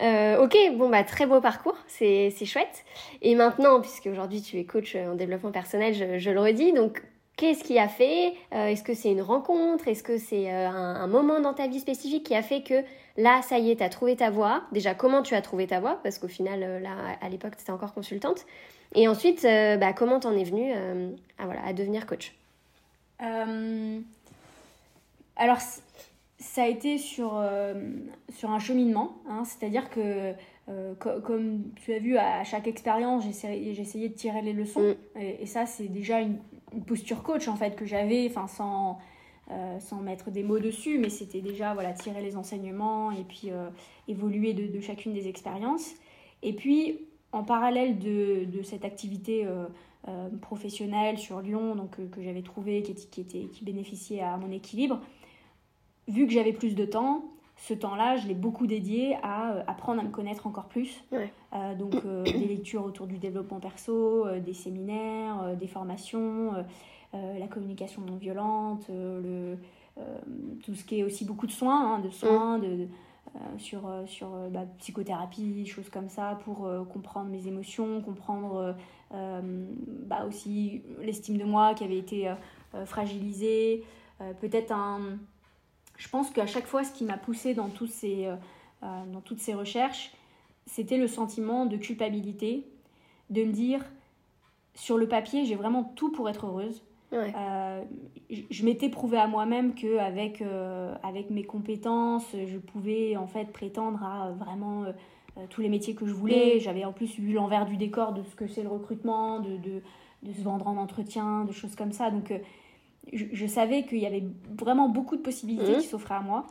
Euh, 0.00 0.42
ok, 0.42 0.56
bon 0.76 0.88
bah 0.88 1.04
très 1.04 1.24
beau 1.24 1.40
parcours, 1.40 1.76
c'est 1.86 2.32
chouette. 2.44 2.84
Et 3.22 3.36
maintenant, 3.36 3.80
puisque 3.80 4.06
aujourd'hui 4.06 4.42
tu 4.42 4.58
es 4.58 4.64
coach 4.64 4.96
en 4.96 5.14
développement 5.14 5.52
personnel, 5.52 5.94
je, 5.94 6.18
je 6.18 6.30
le 6.30 6.40
redis, 6.40 6.72
donc 6.72 7.00
Qu'est-ce 7.36 7.64
qui 7.64 7.80
a 7.80 7.88
fait 7.88 8.34
euh, 8.52 8.68
Est-ce 8.68 8.84
que 8.84 8.94
c'est 8.94 9.10
une 9.10 9.22
rencontre 9.22 9.88
Est-ce 9.88 10.04
que 10.04 10.18
c'est 10.18 10.52
euh, 10.52 10.68
un, 10.68 11.06
moment 11.08 11.40
dans 11.40 11.52
ta 11.52 11.66
vie 11.66 11.80
spécifique 11.80 12.24
qui 12.24 12.34
a 12.34 12.42
fait 12.42 12.62
que 12.62 12.84
là, 13.16 13.42
ça 13.42 13.58
y 13.58 13.72
est, 13.72 13.76
tu 13.76 13.82
as 13.82 13.88
trouvé 13.88 14.14
ta 14.14 14.30
voie? 14.30 14.62
Déjà, 14.70 14.94
comment 14.94 15.22
tu 15.22 15.34
as 15.34 15.42
trouvé 15.42 15.66
ta 15.66 15.80
voie? 15.80 15.98
Parce 16.04 16.18
qu'au 16.18 16.28
final, 16.28 16.62
euh, 16.62 16.78
là, 16.78 16.90
à 17.20 17.28
l'époque, 17.28 17.56
tu 17.56 17.62
étais 17.62 17.72
encore 17.72 17.92
consultante. 17.92 18.46
Et 18.94 19.08
ensuite, 19.08 19.42
bah, 19.42 19.92
comment 19.92 20.20
t'en 20.20 20.36
es 20.36 20.44
venue 20.44 20.72
à, 20.72 21.46
voilà, 21.46 21.66
à 21.66 21.72
devenir 21.72 22.06
coach? 22.06 22.32
Alors, 23.18 25.58
ça 26.38 26.62
a 26.62 26.68
été 26.68 26.98
sur, 26.98 27.42
sur 28.32 28.50
un 28.52 28.60
cheminement. 28.60 29.16
Hein, 29.28 29.42
C'est-à-dire 29.44 29.90
que 29.90 30.32
comme 31.02 31.72
tu 31.74 31.92
as 31.92 31.98
vu, 31.98 32.16
à 32.16 32.44
chaque 32.44 32.68
expérience, 32.68 33.24
j'ai 33.24 33.80
essayé 33.80 34.08
de 34.08 34.14
tirer 34.14 34.42
les 34.42 34.52
leçons. 34.52 34.94
Mm. 35.16 35.20
et, 35.40 35.46
ça, 35.46 35.66
c'est 35.66 35.88
déjà 35.88 36.20
une, 36.20 36.38
une 36.74 36.84
posture 36.84 37.22
coach 37.22 37.48
en 37.48 37.56
fait 37.56 37.76
que 37.76 37.86
j'avais, 37.86 38.26
enfin 38.28 38.46
sans, 38.46 38.98
euh, 39.50 39.78
sans 39.80 40.00
mettre 40.00 40.30
des 40.30 40.42
mots 40.42 40.58
dessus, 40.58 40.98
mais 40.98 41.08
c'était 41.08 41.40
déjà 41.40 41.74
voilà 41.74 41.92
tirer 41.92 42.22
les 42.22 42.36
enseignements 42.36 43.10
et 43.10 43.24
puis 43.24 43.50
euh, 43.50 43.68
évoluer 44.08 44.52
de, 44.54 44.80
chacune 44.80 45.12
des 45.12 45.28
expériences. 45.28 45.92
Et 46.42 46.52
puis 46.52 46.98
en 47.32 47.44
parallèle 47.44 47.98
de, 47.98 48.44
de 48.44 48.62
cette 48.62 48.84
activité 48.84 49.46
euh, 49.46 50.28
professionnelle 50.40 51.18
sur 51.18 51.40
Lyon, 51.40 51.74
donc 51.74 51.96
que 52.10 52.22
j'avais 52.22 52.42
trouvé 52.42 52.82
qui, 52.82 52.94
qui, 52.94 53.20
était, 53.20 53.46
qui 53.46 53.64
bénéficiait 53.64 54.20
à 54.20 54.36
mon 54.36 54.50
équilibre, 54.50 55.00
vu 56.08 56.26
que 56.26 56.32
j'avais 56.32 56.52
plus 56.52 56.74
de 56.74 56.84
temps, 56.84 57.24
ce 57.66 57.72
temps-là, 57.72 58.16
je 58.16 58.28
l'ai 58.28 58.34
beaucoup 58.34 58.66
dédié 58.66 59.16
à 59.22 59.52
euh, 59.52 59.62
apprendre 59.66 60.00
à 60.00 60.04
me 60.04 60.10
connaître 60.10 60.46
encore 60.46 60.66
plus. 60.66 61.02
Euh, 61.14 61.74
donc, 61.74 61.94
euh, 62.04 62.22
des 62.24 62.46
lectures 62.46 62.84
autour 62.84 63.06
du 63.06 63.16
développement 63.16 63.58
perso, 63.58 64.26
des 64.44 64.52
séminaires, 64.52 65.56
des 65.58 65.66
formations, 65.66 66.52
la 67.12 67.46
communication 67.46 68.02
non 68.02 68.16
violente, 68.16 68.86
le, 68.88 69.56
tout 70.64 70.74
ce 70.74 70.84
qui 70.84 70.98
est 70.98 71.04
aussi 71.04 71.24
beaucoup 71.24 71.46
de 71.46 71.52
soins, 71.52 71.94
hein, 71.94 71.98
de 72.00 72.10
soins, 72.10 72.58
de, 72.58 72.88
sur, 73.56 73.88
sur 74.06 74.28
bah, 74.50 74.64
psychothérapie, 74.78 75.64
choses 75.64 75.88
comme 75.88 76.08
ça, 76.08 76.38
pour 76.44 76.68
comprendre 76.92 77.30
mes 77.30 77.46
émotions, 77.46 78.02
comprendre 78.02 78.74
bah, 79.10 80.26
aussi 80.26 80.82
l'estime 81.00 81.38
de 81.38 81.44
moi 81.44 81.74
qui 81.74 81.84
avait 81.84 81.98
été 81.98 82.34
fragilisée, 82.84 83.84
peut-être 84.40 84.72
un 84.72 85.18
je 85.96 86.08
pense 86.08 86.30
qu'à 86.30 86.46
chaque 86.46 86.66
fois, 86.66 86.84
ce 86.84 86.92
qui 86.92 87.04
m'a 87.04 87.16
poussé 87.16 87.54
dans, 87.54 87.68
tous 87.68 87.86
ces, 87.86 88.26
euh, 88.26 88.34
euh, 88.82 88.86
dans 89.12 89.20
toutes 89.20 89.40
ces 89.40 89.54
recherches, 89.54 90.12
c'était 90.66 90.96
le 90.96 91.06
sentiment 91.06 91.66
de 91.66 91.76
culpabilité, 91.76 92.66
de 93.30 93.44
me 93.44 93.52
dire, 93.52 93.84
sur 94.74 94.98
le 94.98 95.06
papier, 95.06 95.44
j'ai 95.44 95.54
vraiment 95.54 95.84
tout 95.84 96.10
pour 96.10 96.28
être 96.28 96.46
heureuse. 96.46 96.82
Euh, 97.12 97.84
je, 98.28 98.64
m'étais 98.64 98.88
prouvé 98.88 99.18
à 99.18 99.28
moi-même 99.28 99.76
que 99.76 99.98
avec, 99.98 100.42
avec 101.04 101.30
mes 101.30 101.44
compétences, 101.44 102.26
je 102.32 102.58
pouvais 102.58 103.16
en 103.16 103.28
fait 103.28 103.52
prétendre 103.52 104.02
à 104.02 104.32
vraiment 104.32 104.86
tous 105.48 105.60
les 105.60 105.68
métiers 105.68 105.94
que 105.94 106.06
je 106.06 106.12
voulais. 106.12 106.56
Mm. 106.56 106.60
J'avais 106.60 106.84
en 106.84 106.92
plus 106.92 107.16
vu 107.20 107.34
l'envers 107.34 107.66
du 107.66 107.76
décor 107.76 108.14
de 108.14 108.24
ce 108.24 108.34
que 108.34 108.48
c'est 108.48 108.64
le 108.64 108.68
recrutement, 108.68 109.38
de, 109.38 109.58
de, 109.58 109.82
de, 110.24 110.32
se 110.32 110.40
vendre 110.42 110.66
en 110.66 110.76
entretien, 110.76 111.44
de 111.44 111.52
choses 111.52 111.76
comme 111.76 111.92
ça. 111.92 112.10
Donc 112.10 112.32
je, 113.12 113.46
savais 113.46 113.84
qu'il 113.84 113.98
y 113.98 114.06
avait 114.06 114.24
vraiment 114.58 114.88
beaucoup 114.88 115.16
de 115.16 115.22
possibilités 115.22 115.72
mhm. 115.72 115.80
qui 115.80 115.86
s'offraient 115.86 116.14
à 116.14 116.20
moi, 116.20 116.46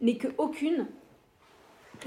mais 0.00 0.16
qu'aucune 0.16 0.86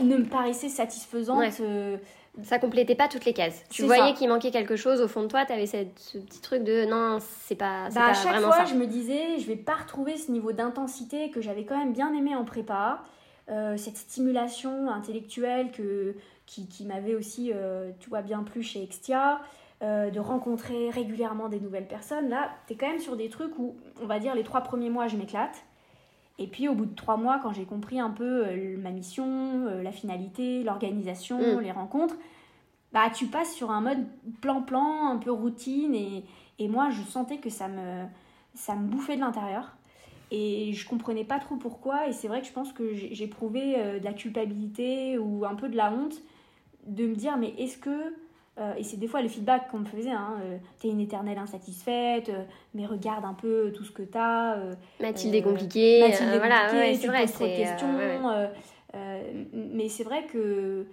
ne 0.04 0.18
me 0.18 0.26
paraissait 0.26 0.70
satisfaisante. 0.70 1.40
Ouais. 1.40 1.52
Euh, 1.62 1.98
ça 2.44 2.60
complétait 2.60 2.96
pas 2.96 3.08
toutes 3.08 3.26
les 3.26 3.34
cases. 3.34 3.64
Tu 3.70 3.84
voyais 3.84 4.14
qu'il 4.14 4.28
manquait 4.28 4.52
quelque 4.52 4.76
chose 4.76 5.02
au 5.02 5.08
fond 5.08 5.24
de 5.24 5.28
toi, 5.28 5.46
tu 5.46 5.54
avais 5.54 5.66
ce 5.66 6.18
petit 6.18 6.42
truc 6.42 6.64
de 6.64 6.86
non, 6.86 7.20
c'est 7.22 7.56
pas, 7.56 7.88
bah, 7.90 7.94
pas 7.94 8.08
à 8.08 8.14
chaque 8.14 8.42
fois, 8.42 8.66
je 8.66 8.76
me 8.76 8.86
disais, 8.88 9.40
je 9.40 9.48
vais 9.48 9.56
pas 9.56 9.76
retrouver 9.76 10.18
ce 10.18 10.32
niveau 10.32 10.52
d'intensité 10.52 11.30
que 11.30 11.40
j'avais 11.40 11.64
quand 11.64 11.78
même 11.78 11.94
bien 11.94 12.14
aimé 12.14 12.36
en 12.36 12.44
prépa, 12.44 13.04
euh, 13.50 13.78
cette 13.78 13.98
stimulation 13.98 14.90
intellectuelle 14.90 15.72
que, 15.72 16.16
qui, 16.46 16.68
qui 16.68 16.86
m'avait 16.86 17.16
aussi, 17.16 17.52
euh, 17.54 17.92
tu 18.00 18.10
vois, 18.10 18.22
bien 18.22 18.44
plu 18.44 18.64
chez 18.64 18.84
Extia. 18.84 19.40
Euh, 19.84 20.10
de 20.10 20.22
rencontrer 20.22 20.90
régulièrement 20.90 21.50
des 21.50 21.60
nouvelles 21.60 21.88
personnes. 21.88 22.30
Là, 22.30 22.50
tu 22.66 22.74
es 22.74 22.78
quand 22.78 22.88
même 22.88 23.02
sur 23.02 23.18
des 23.18 23.28
trucs 23.28 23.60
où, 23.60 23.76
on 24.02 24.06
va 24.06 24.20
dire, 24.20 24.34
les 24.34 24.44
trois 24.44 24.62
premiers 24.62 24.90
mois, 24.90 25.08
je 25.08 25.18
m'éclate. 25.18 25.66
Et 26.40 26.48
puis 26.48 26.70
au 26.70 26.74
bout 26.74 26.86
de 26.86 26.96
trois 26.96 27.18
mois, 27.18 27.40
quand 27.44 27.52
j'ai 27.52 27.66
compris 27.66 28.00
un 28.00 28.10
peu 28.10 28.48
euh, 28.48 28.78
ma 28.78 28.92
mission, 28.92 29.68
euh, 29.68 29.84
la 29.84 29.92
finalité, 29.92 30.64
l'organisation, 30.64 31.58
mm. 31.58 31.60
les 31.60 31.74
rencontres, 31.74 32.16
bah 32.94 33.10
tu 33.14 33.26
passes 33.26 33.54
sur 33.54 33.70
un 33.70 33.82
mode 33.82 34.06
plan-plan, 34.40 35.10
un 35.10 35.18
peu 35.18 35.30
routine. 35.30 35.94
Et, 35.94 36.24
et, 36.58 36.70
moi, 36.70 36.90
je 36.90 37.02
sentais 37.02 37.40
que 37.40 37.50
ça 37.50 37.68
me, 37.68 38.06
ça 38.54 38.76
me 38.76 38.88
bouffait 38.88 39.18
de 39.18 39.22
l'intérieur. 39.22 39.76
Et 40.32 40.72
je 40.72 40.88
comprenais 40.88 41.26
pas 41.26 41.40
trop 41.40 41.58
pourquoi. 41.58 42.08
Et 42.08 42.14
c'est 42.14 42.30
vrai 42.30 42.40
que 42.40 42.48
je 42.48 42.54
pense 42.54 42.72
que 42.72 42.94
j'ai 42.94 43.26
éprouvé 43.26 44.00
de 44.00 44.06
la 44.06 44.14
culpabilité 44.14 45.18
ou 45.18 45.44
un 45.44 45.56
peu 45.56 45.68
de 45.68 45.76
la 45.76 45.92
honte 45.92 46.22
de 46.88 47.06
me 47.08 47.16
dire, 47.16 47.36
mais 47.36 47.54
est-ce 47.58 47.78
que 47.78 48.14
euh, 48.58 48.74
et 48.78 48.84
c'est 48.84 48.98
des 48.98 49.08
fois 49.08 49.22
le 49.22 49.28
feedback 49.28 49.70
qu'on 49.70 49.80
me 49.80 49.86
faisait, 49.86 50.12
hein, 50.12 50.36
euh, 50.42 50.58
t'es 50.80 50.88
une 50.88 51.02
éternelle 51.02 51.38
insatisfaite, 51.38 52.30
euh, 52.30 52.44
mais 52.74 52.86
regarde 52.86 53.26
un 53.26 53.34
peu 53.34 53.74
tout 53.76 53.84
ce 53.84 53.92
que 53.92 54.04
t'as. 54.04 54.58
Mathilde 55.02 55.36
est 55.36 55.42
compliquée. 55.42 56.02
Mathilde 56.02 56.34
est 56.34 56.38
voilà, 56.38 56.70
compliquée, 56.70 57.00
tu 57.00 57.08
vrai, 57.08 57.22
poses 57.22 57.34
trop 57.34 57.46
de 57.46 57.56
questions. 57.56 57.88
mais 59.54 59.90
c'est 59.90 60.04
vrai 60.04 60.26
que, 60.26 60.86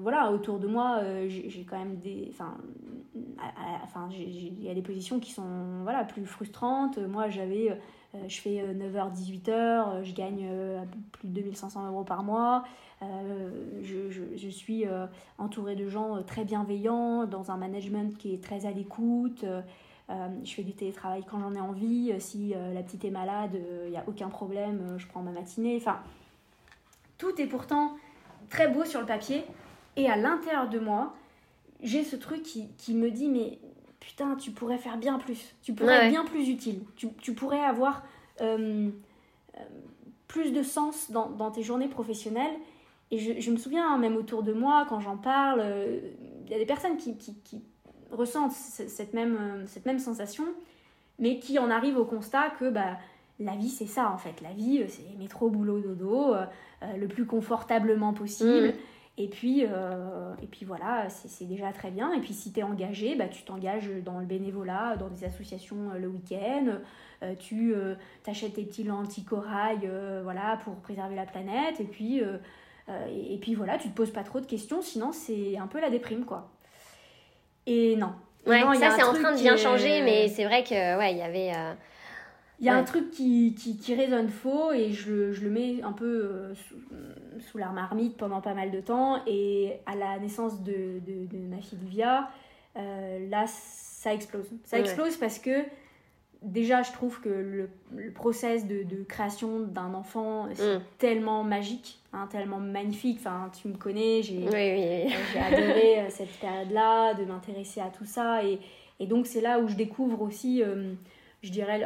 voilà, 0.00 0.32
autour 0.32 0.58
de 0.58 0.66
moi, 0.66 1.00
j'ai 1.28 1.64
quand 1.68 1.78
même 1.78 1.96
des... 1.96 2.28
Enfin, 2.30 2.56
enfin 3.84 4.08
il 4.10 4.64
y 4.64 4.70
a 4.70 4.74
des 4.74 4.82
positions 4.82 5.20
qui 5.20 5.30
sont 5.30 5.82
voilà, 5.82 6.04
plus 6.04 6.26
frustrantes. 6.26 6.98
Moi, 6.98 7.28
j'avais... 7.28 7.78
je 8.28 8.40
fais 8.40 8.62
9h, 8.62 9.12
18h, 9.12 10.02
je 10.02 10.12
gagne 10.12 10.48
plus 11.12 11.28
de 11.28 11.34
2500 11.34 11.86
euros 11.88 12.04
par 12.04 12.22
mois. 12.22 12.64
Euh, 13.02 13.50
je, 13.82 14.48
suis 14.48 14.86
euh, 14.86 15.06
entourée 15.38 15.76
de 15.76 15.86
gens 15.88 16.16
euh, 16.16 16.20
très 16.22 16.44
bienveillants, 16.44 17.26
dans 17.26 17.50
un 17.50 17.56
management 17.56 18.16
qui 18.16 18.32
est 18.32 18.42
très 18.42 18.64
à 18.64 18.70
l'écoute. 18.70 19.44
je 20.08 20.54
fais 20.54 20.62
du 20.62 20.72
télétravail 20.72 21.24
quand 21.28 21.38
j'en 21.40 21.54
ai 21.54 21.60
envie. 21.60 22.12
Si 22.20 22.54
la 22.54 22.82
petite 22.82 23.04
est 23.04 23.10
malade, 23.10 23.58
il 23.84 23.90
n'y 23.90 23.96
a 23.96 24.04
aucun 24.06 24.28
problème, 24.28 24.94
je 24.98 25.06
prends 25.06 25.22
ma 25.22 25.32
matinée. 25.32 25.76
Enfin, 25.76 25.98
tout 27.18 27.40
est 27.40 27.46
pourtant 27.46 27.96
très 28.48 28.68
beau 28.68 28.84
sur 28.84 29.00
le 29.00 29.06
papier. 29.06 29.44
Et 29.96 30.08
à 30.08 30.16
l'intérieur 30.16 30.68
de 30.68 30.78
moi, 30.78 31.14
j'ai 31.82 32.04
ce 32.04 32.16
truc 32.16 32.42
qui, 32.42 32.94
me 32.94 33.10
dit, 33.10 33.28
mais 33.28 33.58
putain, 34.00 34.36
tu 34.36 34.50
pourrais 34.50 34.78
faire 34.78 34.96
bien 34.96 35.18
plus. 35.18 35.54
Tu 35.62 35.72
pourrais 35.72 36.06
être 36.06 36.10
bien 36.10 36.24
plus 36.24 36.48
utile. 36.48 36.82
Tu, 36.96 37.08
tu 37.20 37.34
pourrais 37.34 37.62
avoir 37.62 38.02
plus 40.28 40.52
de 40.52 40.62
sens 40.62 41.10
dans, 41.10 41.30
dans, 41.30 41.50
tes 41.50 41.62
journées 41.62 41.88
professionnelles. 41.88 42.54
Et 43.10 43.18
je, 43.18 43.40
je, 43.40 43.50
me 43.50 43.56
souviens, 43.56 43.88
hein, 43.88 43.98
même 43.98 44.16
autour 44.16 44.42
de 44.42 44.52
moi, 44.52 44.84
quand 44.88 45.00
j'en 45.00 45.16
parle, 45.16 45.60
euh, 45.62 46.00
il 46.44 46.50
y 46.50 46.54
a 46.54 46.58
des 46.58 46.66
personnes 46.66 46.96
qui, 46.96 47.16
qui, 47.16 47.34
qui 47.44 47.62
ressentent 48.10 48.52
cette 48.52 49.14
même, 49.14 49.36
euh, 49.36 49.66
cette 49.66 49.86
même 49.86 49.98
sensation, 49.98 50.44
mais 51.18 51.38
qui 51.38 51.58
en 51.58 51.70
arrivent 51.70 51.98
au 51.98 52.04
constat 52.04 52.50
que 52.58 52.68
bah, 52.68 52.98
la 53.38 53.54
vie, 53.54 53.68
c'est 53.68 53.86
ça 53.86 54.10
en 54.10 54.18
fait. 54.18 54.40
La 54.40 54.52
vie, 54.52 54.82
euh, 54.82 54.86
c'est 54.88 55.16
métro, 55.18 55.48
boulot, 55.50 55.80
dodo, 55.80 56.34
le 56.82 57.06
plus 57.06 57.26
confortablement 57.26 58.12
possible. 58.12 58.68
Mm. 58.68 58.74
Et 59.18 59.28
puis, 59.28 59.60
et 59.62 60.46
puis 60.50 60.66
voilà, 60.66 61.08
c'est 61.08 61.46
déjà 61.46 61.72
très 61.72 61.90
bien. 61.90 62.12
Et 62.12 62.20
puis 62.20 62.34
si 62.34 62.52
tu 62.52 62.60
es 62.60 62.62
engagé, 62.62 63.14
bah, 63.14 63.28
tu 63.28 63.44
t'engages 63.44 63.90
dans 64.04 64.18
le 64.18 64.26
bénévolat, 64.26 64.96
dans 64.96 65.08
des 65.08 65.24
associations 65.24 65.92
le 65.98 66.06
week-end. 66.06 66.78
tu 67.38 67.74
t'achètes 68.24 68.54
tes 68.54 68.64
petits 68.64 68.84
lentilles 68.84 69.24
corail 69.24 69.90
voilà, 70.22 70.58
pour 70.64 70.74
préserver 70.76 71.16
la 71.16 71.24
planète. 71.24 71.80
Et 71.80 71.84
puis 71.84 72.22
euh, 72.88 73.06
et, 73.08 73.38
puis 73.38 73.54
voilà, 73.54 73.78
tu 73.78 73.88
te 73.88 73.94
poses 73.94 74.12
pas 74.12 74.22
trop 74.22 74.40
de 74.40 74.46
questions, 74.46 74.80
sinon 74.80 75.12
c'est 75.12 75.56
un 75.58 75.66
peu 75.66 75.80
la 75.80 75.90
déprime, 75.90 76.24
quoi. 76.24 76.48
Et 77.66 77.96
non. 77.96 78.12
Ouais, 78.46 78.62
ça 78.76 78.90
c'est 78.96 79.02
en 79.02 79.12
train 79.12 79.32
de 79.32 79.40
bien 79.40 79.56
changer, 79.56 80.02
mais 80.02 80.28
c'est 80.28 80.44
vrai 80.44 80.62
que 80.62 80.98
ouais, 80.98 81.12
il 81.12 81.18
y 81.18 81.22
avait. 81.22 81.50
Euh, 82.56 82.60
il 82.60 82.66
y 82.66 82.68
a 82.70 82.76
un 82.76 82.84
truc 82.84 83.10
qui, 83.10 83.54
qui, 83.54 83.76
qui, 83.76 83.94
résonne 83.94 84.28
faux 84.28 84.72
et 84.72 84.90
je, 84.92 85.32
je 85.32 85.44
le 85.44 85.50
mets 85.50 85.82
un 85.82 85.92
peu 85.92 86.06
euh, 86.24 86.54
sous, 86.54 86.76
sous 87.50 87.58
la 87.58 87.68
marmite 87.68 88.16
pendant 88.16 88.40
pas 88.40 88.54
mal 88.54 88.70
de 88.70 88.80
temps. 88.80 89.20
Et 89.26 89.74
à 89.86 89.94
la 89.94 90.18
naissance 90.18 90.62
de, 90.62 91.00
de, 91.06 91.26
de 91.26 91.38
ma 91.48 91.58
fille 91.60 91.78
Livia, 91.82 92.30
là, 92.74 93.44
ça 93.46 94.14
explose. 94.14 94.46
Ça 94.64 94.78
explose 94.78 95.16
parce 95.16 95.38
que 95.38 95.50
déjà, 96.42 96.82
je 96.82 96.92
trouve 96.92 97.20
que 97.20 97.28
le, 97.28 97.68
le 97.96 98.10
process 98.12 98.66
de, 98.66 98.82
de 98.84 99.02
création 99.04 99.60
d'un 99.60 99.94
enfant, 99.94 100.48
c'est 100.54 100.76
Mm. 100.76 100.80
tellement 100.98 101.42
magique, 101.44 101.98
hein, 102.12 102.28
tellement 102.30 102.58
magnifique. 102.60 103.18
Enfin, 103.20 103.50
tu 103.60 103.68
me 103.68 103.76
connais, 103.76 104.22
j'ai 104.22 104.38
Oui, 104.38 104.44
oui, 104.44 104.50
oui. 104.52 105.12
euh, 105.12 105.18
j'ai 105.32 105.38
adoré 105.40 106.00
euh, 106.00 106.06
cette 106.10 106.32
période-là, 106.40 107.14
de 107.14 107.24
m'intéresser 107.24 107.80
à 107.80 107.88
tout 107.88 108.04
ça. 108.06 108.44
Et, 108.44 108.58
et 109.00 109.06
donc, 109.06 109.26
c'est 109.26 109.40
là 109.40 109.58
où 109.58 109.68
je 109.68 109.74
découvre 109.74 110.22
aussi, 110.22 110.62
euh, 110.62 110.92
je 111.42 111.50
dirais, 111.50 111.82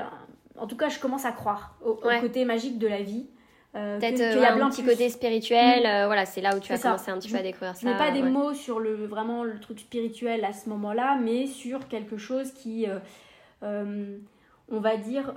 en 0.59 0.67
tout 0.67 0.77
cas, 0.77 0.89
je 0.89 0.99
commence 0.99 1.25
à 1.25 1.33
croire 1.33 1.77
au, 1.85 1.91
au 2.03 2.07
Ouais. 2.07 2.21
côté 2.21 2.45
magique 2.45 2.79
de 2.79 2.87
la 2.89 3.03
vie. 3.03 3.27
euh, 3.77 3.99
Peut-être 3.99 4.17
qu'il 4.17 4.25
euh, 4.25 4.41
y 4.41 4.45
a 4.45 4.55
un 4.55 4.69
petit 4.71 4.83
plus. 4.83 4.91
côté 4.93 5.09
spirituel, 5.09 5.87
euh, 5.87 6.07
voilà, 6.07 6.27
c'est 6.27 6.41
là 6.41 6.57
où 6.57 6.61
tu 6.61 6.71
vas 6.73 6.79
ça. 6.79 6.91
commencer 6.91 7.11
un 7.13 7.19
petit 7.19 7.31
peu 7.31 7.39
à 7.39 7.43
découvrir 7.43 7.75
ça. 7.77 7.81
Je 7.83 7.87
mets 7.87 7.97
pas 7.97 8.11
des 8.11 8.23
ouais. 8.23 8.29
mots 8.31 8.53
sur 8.53 8.81
le 8.81 9.07
vraiment 9.07 9.45
le 9.45 9.59
truc 9.61 9.79
spirituel 9.81 10.45
à 10.45 10.53
ce 10.53 10.69
moment-là, 10.71 11.17
mais 11.23 11.47
sur 11.47 11.87
quelque 11.89 12.17
chose 12.17 12.53
qui, 12.53 12.87
euh, 13.63 14.17
on 14.71 14.81
va 14.81 14.97
dire, 14.97 15.35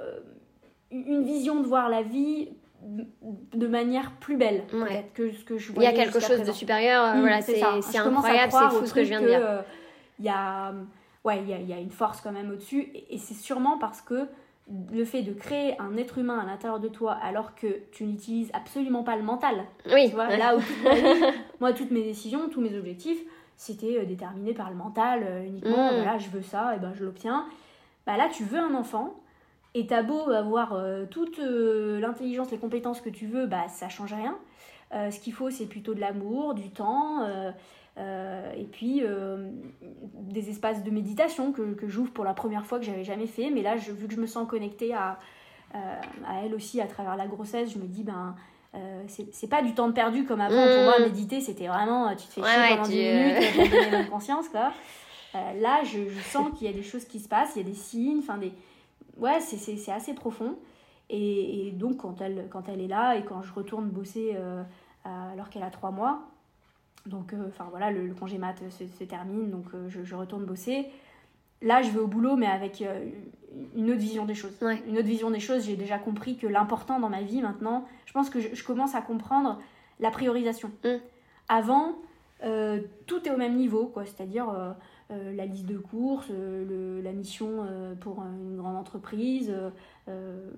une 0.91 1.24
vision 1.24 1.59
de 1.61 1.68
voir 1.68 1.89
la 1.89 2.01
vie 2.01 2.49
de 2.84 3.68
manière 3.68 4.11
plus 4.20 4.36
belle, 4.36 4.64
Ouais. 4.74 4.86
peut-être 4.88 5.14
que 5.14 5.32
ce 5.32 5.43
que 5.45 5.57
je 5.57 5.68
Il 5.68 5.72
y 5.72 5.76
voyais 5.76 5.89
a 5.89 5.93
quelque 5.93 6.20
chose 6.20 6.43
de 6.43 6.51
supérieur, 6.51 7.16
Mm, 7.16 7.20
voilà, 7.22 7.41
c'est 7.41 7.64
incroyable, 7.64 8.51
c'est 8.51 8.78
fou 8.78 8.86
ce 8.86 8.93
que 8.93 9.03
je 9.03 9.09
viens 9.09 9.22
de 9.22 9.28
dire. 9.28 9.64
Il 10.20 10.26
y 10.26 10.30
a, 10.30 10.74
ouais, 11.24 11.39
il 11.41 11.49
y 11.49 11.53
a, 11.53 11.57
il 11.59 11.70
y 11.70 11.74
a 11.74 11.78
une 11.80 11.91
force 11.91 12.20
quand 12.20 12.32
même 12.32 12.51
au-dessus, 12.51 12.82
et, 12.93 13.16
et 13.16 13.18
c'est 13.18 13.34
sûrement 13.36 13.78
parce 13.78 14.01
que 14.01 14.28
le 14.91 15.03
fait 15.05 15.22
de 15.24 15.34
créer 15.34 15.80
un 15.80 15.97
être 15.97 16.18
humain 16.18 16.39
à 16.39 16.45
l'intérieur 16.45 16.80
de 16.80 16.88
toi 16.88 17.14
alors 17.14 17.53
que 17.55 17.82
tu 17.91 18.05
n'utilises 18.05 18.49
absolument 18.53 19.03
pas 19.03 19.16
le 19.16 19.24
mental, 19.24 19.66
Oui, 19.91 20.09
tu 20.09 20.16
vois, 20.16 20.36
là 20.36 20.55
où 20.55 20.59
toute 20.61 20.84
ma 20.84 20.93
vie, 20.95 21.22
moi, 21.59 21.74
toutes 21.74 21.91
mes 21.91 22.03
décisions, 22.03 22.49
tous 22.49 22.61
mes 22.61 22.78
objectifs, 22.78 23.20
c'était 23.57 23.99
euh, 23.99 24.05
déterminé 24.05 24.53
par 24.53 24.70
le 24.70 24.76
mental 24.76 25.24
euh, 25.24 25.45
uniquement. 25.45 25.91
Mm. 25.91 25.95
Voilà, 25.95 26.18
je 26.18 26.30
veux 26.30 26.41
ça, 26.41 26.76
et 26.76 26.80
ben 26.80 26.93
je 26.95 27.03
l'obtiens. 27.03 27.45
Bah 28.05 28.18
là, 28.18 28.30
tu 28.30 28.43
veux 28.43 28.59
un 28.59 28.74
enfant, 28.74 29.14
et 29.76 29.88
t'as 29.88 30.03
beau 30.03 30.30
avoir 30.30 30.74
euh, 30.74 31.05
toute 31.05 31.39
euh, 31.39 31.99
l'intelligence, 31.99 32.51
les 32.51 32.57
compétences 32.57 33.01
que 33.01 33.09
tu 33.09 33.26
veux, 33.26 33.47
bah 33.47 33.68
ça 33.70 33.89
change 33.89 34.14
rien. 34.14 34.38
Euh, 34.93 35.09
ce 35.09 35.20
qu'il 35.20 35.34
faut, 35.34 35.49
c'est 35.49 35.66
plutôt 35.66 35.95
de 35.95 35.99
l'amour, 35.99 36.53
du 36.53 36.70
temps, 36.70 37.28
euh, 37.98 38.52
et 38.58 38.64
puis 38.66 39.02
euh, 39.04 39.50
des 40.14 40.50
espaces 40.50 40.84
de 40.84 40.89
méditation 40.89 41.52
que, 41.52 41.74
que 41.74 41.88
j'ouvre 41.88 42.12
pour 42.12 42.26
la 42.26 42.34
première 42.34 42.66
fois 42.66 42.80
que 42.80 42.86
j'avais 42.86 43.04
jamais 43.04 43.28
fait. 43.28 43.50
Mais 43.52 43.62
là, 43.62 43.78
je, 43.78 43.91
vu 43.91 44.08
que 44.08 44.14
je 44.16 44.20
me 44.22 44.26
sens 44.28 44.48
connectée 44.48 44.94
à, 44.94 45.20
euh, 45.76 45.78
à 46.28 46.44
elle 46.46 46.56
aussi 46.56 46.82
à 46.82 46.88
travers 46.88 47.16
la 47.16 47.28
grossesse, 47.28 47.72
je 47.74 47.78
me 47.80 47.86
dis, 47.86 48.04
ben. 48.04 48.36
c'est 49.08 49.50
pas 49.50 49.62
du 49.62 49.74
temps 49.76 49.91
perdu 49.91 50.26
comme 50.26 50.41
avant. 50.41 50.56
Pour 50.74 50.82
Mm. 50.82 50.86
moi, 50.86 51.00
méditer, 51.00 51.39
c'était 51.41 51.68
vraiment. 51.68 52.10
Tu 52.16 52.26
te 52.28 52.34
fais 52.34 52.41
Ouais, 52.41 52.48
chier 52.48 52.60
ouais, 52.62 52.70
pendant 52.70 52.84
tu, 52.84 52.89
10 52.91 53.00
euh, 53.00 53.24
minutes, 53.28 53.70
pour 53.70 53.91
donner 53.91 54.06
conscience, 54.10 54.50
quoi. 54.50 54.72
Là, 55.34 55.84
je, 55.84 56.10
je 56.10 56.20
sens 56.22 56.52
qu'il 56.58 56.68
y 56.68 56.70
a 56.70 56.74
des 56.74 56.84
choses 56.84 57.06
qui 57.06 57.20
se 57.20 57.28
passent, 57.28 57.54
il 57.56 57.60
y 57.64 57.66
a 57.66 57.70
des 57.70 57.76
signes, 57.76 58.20
enfin 58.20 58.38
des. 58.38 58.52
Ouais, 59.18 59.39
c'est- 59.39 59.91
assez 59.91 60.14
profond. 60.16 60.56
Et, 61.10 61.68
et 61.68 61.72
donc, 61.72 61.98
quand 61.98 62.22
elle, 62.22 62.48
quand 62.50 62.68
elle 62.70 62.82
est 62.82 62.88
là 62.88 63.16
et 63.18 63.24
quand 63.24 63.41
je 63.44 63.54
retourne 63.54 63.88
bosser 63.89 64.36
alors 65.06 65.50
qu'elle 65.50 65.64
a 65.64 65.70
3 65.70 65.91
mois, 65.91 66.22
donc, 67.06 67.34
euh, 67.34 67.47
enfin 67.47 67.68
voilà, 67.70 67.91
le, 67.91 68.08
le 68.08 68.14
congé 68.14 68.38
mat 68.38 68.56
se, 68.70 68.88
se 68.88 69.04
termine, 69.04 69.49
donc 69.49 69.66
euh, 69.74 69.89
je, 69.89 70.04
je 70.04 70.16
retourne 70.16 70.45
bosser. 70.45 70.88
Là, 71.62 71.82
je 71.82 71.89
vais 71.91 71.99
au 71.99 72.08
boulot, 72.08 72.36
mais 72.36 72.47
avec 72.47 72.82
euh, 72.82 73.06
une 73.76 73.89
autre 73.89 73.99
vision 73.99 74.26
des 74.26 74.36
choses. 74.36 74.51
Ouais. 74.62 74.82
Une 74.88 74.97
autre 74.97 75.08
vision 75.08 75.32
des 75.32 75.39
choses, 75.39 75.66
j'ai 75.66 75.76
déjà 75.76 75.97
compris 75.97 76.38
que 76.38 76.47
l'important 76.47 76.99
dans 76.99 77.10
ma 77.10 77.22
vie 77.22 77.41
maintenant, 77.41 77.86
je 78.06 78.14
pense 78.14 78.30
que 78.30 78.39
je, 78.39 78.54
je 78.54 78.64
commence 78.64 78.95
à 78.95 79.01
comprendre 79.01 79.62
la 79.99 80.12
priorisation. 80.12 80.72
Mm. 80.84 80.97
Avant, 81.49 81.95
euh, 82.43 82.82
tout 83.06 83.28
est 83.28 83.32
au 83.32 83.38
même 83.38 83.56
niveau, 83.56 83.86
quoi. 83.86 84.06
C'est-à-dire 84.06 84.49
euh, 84.49 84.72
euh, 84.72 84.74
la 85.10 85.45
liste 85.45 85.66
de 85.66 85.78
courses, 85.78 86.28
euh, 86.32 86.66
le- 86.97 87.01
la 87.01 87.12
mission 87.12 87.47
euh, 87.70 87.93
pour 87.95 88.20
une 88.24 88.58
grande 88.58 88.76
entreprise. 88.78 89.49
euh, 89.51 89.70
euh, 90.10 90.49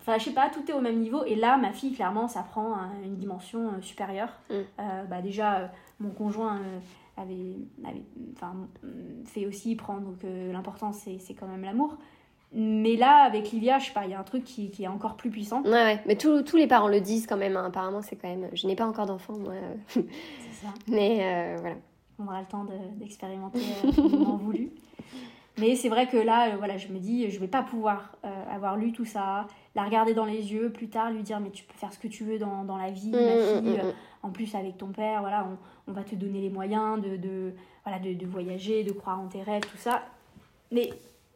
Enfin, 0.00 0.16
je 0.18 0.24
sais 0.24 0.32
pas, 0.32 0.48
tout 0.50 0.68
est 0.70 0.74
au 0.74 0.80
même 0.80 0.98
niveau. 1.00 1.24
Et 1.24 1.34
là, 1.34 1.56
ma 1.56 1.72
fille, 1.72 1.92
clairement, 1.92 2.28
ça 2.28 2.42
prend 2.42 2.74
un- 2.74 2.90
une 3.04 3.16
dimension 3.16 3.68
euh, 3.68 3.80
supérieure. 3.80 4.30
Mm. 4.50 4.54
Euh, 4.54 5.04
bah, 5.04 5.20
déjà, 5.22 5.56
euh, 5.60 5.66
mon 6.00 6.10
conjoint 6.10 6.56
euh, 6.58 6.78
avait, 7.22 7.56
euh, 7.84 8.86
fait 9.26 9.46
aussi 9.46 9.76
prendre 9.76 10.14
que 10.20 10.52
l'important, 10.52 10.92
c'est 10.92 11.18
quand 11.38 11.46
même 11.46 11.62
l'amour. 11.62 11.96
Mais 12.52 12.96
là, 12.96 13.22
avec 13.22 13.52
Livia, 13.52 13.78
je 13.78 13.86
sais 13.86 13.92
pas, 13.92 14.04
il 14.06 14.10
y 14.10 14.14
a 14.14 14.18
un 14.18 14.24
truc 14.24 14.42
qui, 14.44 14.70
qui 14.70 14.82
est 14.84 14.88
encore 14.88 15.14
plus 15.16 15.30
puissant. 15.30 15.62
Ouais, 15.62 15.70
ouais. 15.70 16.00
Mais 16.06 16.16
tous 16.16 16.42
tous 16.42 16.56
les 16.56 16.66
parents 16.66 16.88
le 16.88 17.00
disent 17.00 17.26
quand 17.28 17.36
même. 17.36 17.56
hein. 17.56 17.64
Apparemment, 17.66 18.02
c'est 18.02 18.16
quand 18.16 18.28
même. 18.28 18.48
Je 18.54 18.66
n'ai 18.66 18.74
pas 18.74 18.86
encore 18.86 19.06
d'enfant, 19.06 19.34
moi. 19.38 19.52
euh, 19.52 19.74
C'est 19.88 20.00
ça. 20.66 20.68
Mais 20.88 21.18
euh, 21.22 21.56
voilà. 21.60 21.76
On 22.20 22.26
aura 22.26 22.40
le 22.40 22.46
temps 22.46 22.64
de- 22.64 22.98
d'expérimenter 22.98 23.58
euh, 23.84 23.90
le 23.96 24.08
moment 24.08 24.36
voulu. 24.42 24.70
Mais 25.58 25.74
c'est 25.76 25.88
vrai 25.88 26.06
que 26.06 26.16
là, 26.16 26.50
euh, 26.52 26.56
voilà, 26.56 26.78
je 26.78 26.88
me 26.88 26.98
dis, 26.98 27.28
je 27.30 27.38
vais 27.38 27.48
pas 27.48 27.62
pouvoir 27.62 28.16
euh, 28.24 28.28
avoir 28.54 28.76
lu 28.76 28.92
tout 28.92 29.04
ça, 29.04 29.46
la 29.74 29.84
regarder 29.84 30.14
dans 30.14 30.24
les 30.24 30.52
yeux, 30.52 30.70
plus 30.70 30.88
tard 30.88 31.10
lui 31.10 31.22
dire, 31.22 31.38
mais 31.40 31.50
tu 31.50 31.64
peux 31.64 31.74
faire 31.74 31.92
ce 31.92 31.98
que 31.98 32.08
tu 32.08 32.24
veux 32.24 32.38
dans, 32.38 32.64
dans 32.64 32.76
la 32.78 32.90
vie, 32.90 33.10
ma 33.10 33.18
mm, 33.18 33.62
fille. 33.62 33.78
mm, 33.78 33.86
mm. 33.88 33.92
En 34.22 34.30
plus, 34.30 34.54
avec 34.54 34.76
ton 34.78 34.88
père, 34.88 35.20
voilà, 35.20 35.46
on, 35.86 35.90
on 35.90 35.94
va 35.94 36.02
te 36.02 36.14
donner 36.14 36.40
les 36.40 36.50
moyens 36.50 37.00
de, 37.00 37.16
de, 37.16 37.52
voilà, 37.84 37.98
de, 37.98 38.12
de 38.14 38.26
voyager, 38.26 38.84
de 38.84 38.92
croire 38.92 39.20
en 39.20 39.26
tes 39.26 39.42
rêves, 39.42 39.62
tout 39.62 39.76
ça. 39.78 40.02
Mais 40.72 40.90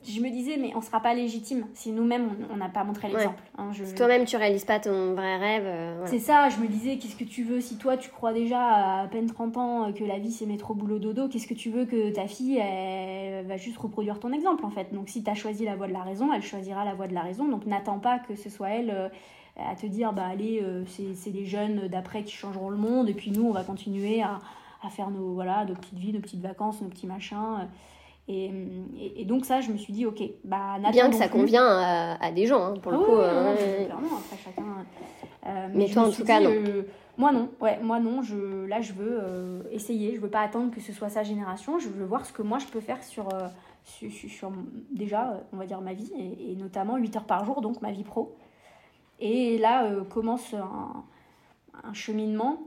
je 0.07 0.21
me 0.21 0.31
disais, 0.31 0.57
mais 0.57 0.73
on 0.77 0.81
sera 0.81 1.01
pas 1.01 1.15
légitime 1.15 1.67
si 1.75 1.93
nous-mêmes, 1.93 2.31
on 2.51 2.57
n'a 2.57 2.69
pas 2.69 2.85
montré 2.85 3.09
Ouais. 3.09 3.15
l'exemple. 3.15 3.43
hein, 3.59 3.71
je- 3.73 3.85
Si 3.85 3.95
toi-même 3.95 4.25
tu 4.25 4.37
réalises 4.37 4.65
pas 4.65 4.79
ton 4.81 5.15
vrai 5.15 5.37
rêve, 5.37 5.65
euh, 5.67 6.03
c'est 6.07 6.19
ça, 6.19 6.49
je 6.49 6.59
me 6.59 6.67
disais, 6.67 6.97
qu'est-ce 6.99 7.17
que 7.17 7.25
tu 7.25 7.43
veux 7.45 7.61
si 7.61 7.77
toi 7.79 7.97
tu 7.97 8.11
crois 8.11 8.33
déjà 8.33 9.01
à 9.03 9.07
peine 9.09 9.27
30 9.27 9.57
ans 9.57 9.89
euh, 9.89 9.93
que 9.93 10.05
la 10.05 10.19
vie 10.19 10.33
c'est 10.33 10.47
mettre 10.47 10.71
au 10.71 10.75
boulot 10.75 10.99
dodo, 10.99 11.29
qu'est-ce 11.29 11.47
que 11.47 11.55
tu 11.55 11.71
veux 11.71 11.85
que 11.85 12.11
ta 12.11 12.27
fille 12.27 12.59
elle, 12.59 13.47
va 13.47 13.57
juste 13.57 13.79
reproduire 13.79 14.19
ton 14.21 14.33
exemple 14.33 14.65
en 14.65 14.71
fait. 14.71 14.93
Donc 14.95 15.09
si 15.09 15.23
tu 15.23 15.31
as 15.31 15.35
choisi 15.35 15.65
la 15.65 15.77
voie 15.77 15.87
de 15.89 15.93
la 15.93 16.03
raison, 16.03 16.33
elle 16.33 16.43
choisira 16.43 16.85
la 16.85 16.95
voie 16.95 17.07
de 17.09 17.15
la 17.15 17.23
raison. 17.23 17.47
Donc 17.49 17.67
n'attends 17.67 17.99
pas 17.99 18.19
que 18.19 18.35
ce 18.37 18.51
soit 18.51 18.71
elle 18.71 18.91
euh, 18.91 19.09
à 19.57 19.75
te 19.77 19.87
dire, 19.87 20.13
bah 20.13 20.27
allez, 20.31 20.61
euh, 20.63 20.85
c'est 20.87 21.15
c'est 21.15 21.31
les 21.31 21.47
jeunes 21.47 21.89
d'après 21.89 22.23
qui 22.25 22.33
changeront 22.35 22.71
le 22.71 22.77
monde 22.77 23.09
et 23.09 23.15
puis 23.15 23.31
nous 23.31 23.45
on 23.47 23.53
va 23.53 23.63
continuer 23.63 24.21
à, 24.23 24.39
à 24.83 24.89
faire 24.91 25.11
nos, 25.11 25.33
voilà, 25.35 25.65
nos 25.65 25.75
petites 25.75 25.99
vies, 25.99 26.13
nos 26.13 26.21
petites 26.21 26.43
vacances, 26.43 26.81
nos 26.83 26.89
petits 26.89 27.07
machins. 27.07 27.69
Et, 28.27 28.47
et- 28.99 29.21
et 29.21 29.25
donc 29.27 29.45
ça, 29.45 29.61
je 29.61 29.71
me 29.71 29.77
suis 29.77 29.93
dit, 29.93 30.07
ok, 30.07 30.23
bah 30.45 30.79
Bien 30.91 31.11
que 31.11 31.15
ça 31.17 31.29
plus. 31.29 31.39
convient 31.41 31.67
à, 31.67 32.17
à 32.25 32.31
des 32.33 32.47
gens, 32.47 32.65
hein, 32.65 32.75
pour 32.83 32.93
le 32.93 32.99
Ah 32.99 33.05
coup. 33.05 33.13
oui, 33.13 33.19
euh, 33.23 33.85
clairement, 33.85 34.17
après 34.19 34.37
chacun. 34.43 34.65
euh, 35.47 35.69
Mais 35.75 35.89
toi, 35.89 36.05
en 36.05 36.11
tout 36.11 36.25
cas, 36.25 36.39
dit, 36.41 36.45
non. 36.47 36.51
euh, 36.51 36.83
moi 37.19 37.33
non, 37.33 37.51
ouais, 37.61 37.79
moi 37.83 38.01
non. 38.01 38.23
Je, 38.23 38.65
là, 38.67 38.81
je 38.81 38.95
veux 38.95 39.67
essayer. 39.71 40.15
Je 40.15 40.21
veux 40.21 40.31
pas 40.31 40.41
attendre 40.41 40.71
que 40.75 40.81
ce 40.81 40.93
soit 40.93 41.11
sa 41.11 41.23
génération. 41.23 41.79
Je 41.79 41.89
veux 41.91 42.07
voir 42.07 42.25
ce 42.25 42.33
que 42.33 42.41
moi 42.41 42.59
je 42.59 42.67
peux 42.67 42.81
faire 42.81 43.03
sur, 43.05 43.29
sur, 43.85 44.51
déjà, 44.91 45.43
on 45.53 45.59
va 45.59 45.67
dire 45.67 45.83
ma 45.83 45.93
vie 45.93 46.11
et, 46.19 46.53
et 46.53 46.57
notamment 46.57 46.97
8 46.97 47.17
heures 47.17 47.25
par 47.25 47.45
jour, 47.45 47.61
donc 47.61 47.83
ma 47.83 47.93
vie 47.93 48.05
pro. 48.05 48.35
Et 49.21 49.59
là 49.59 49.87
commence 50.09 50.55
un, 50.55 51.05
un 51.87 51.93
cheminement 51.93 52.59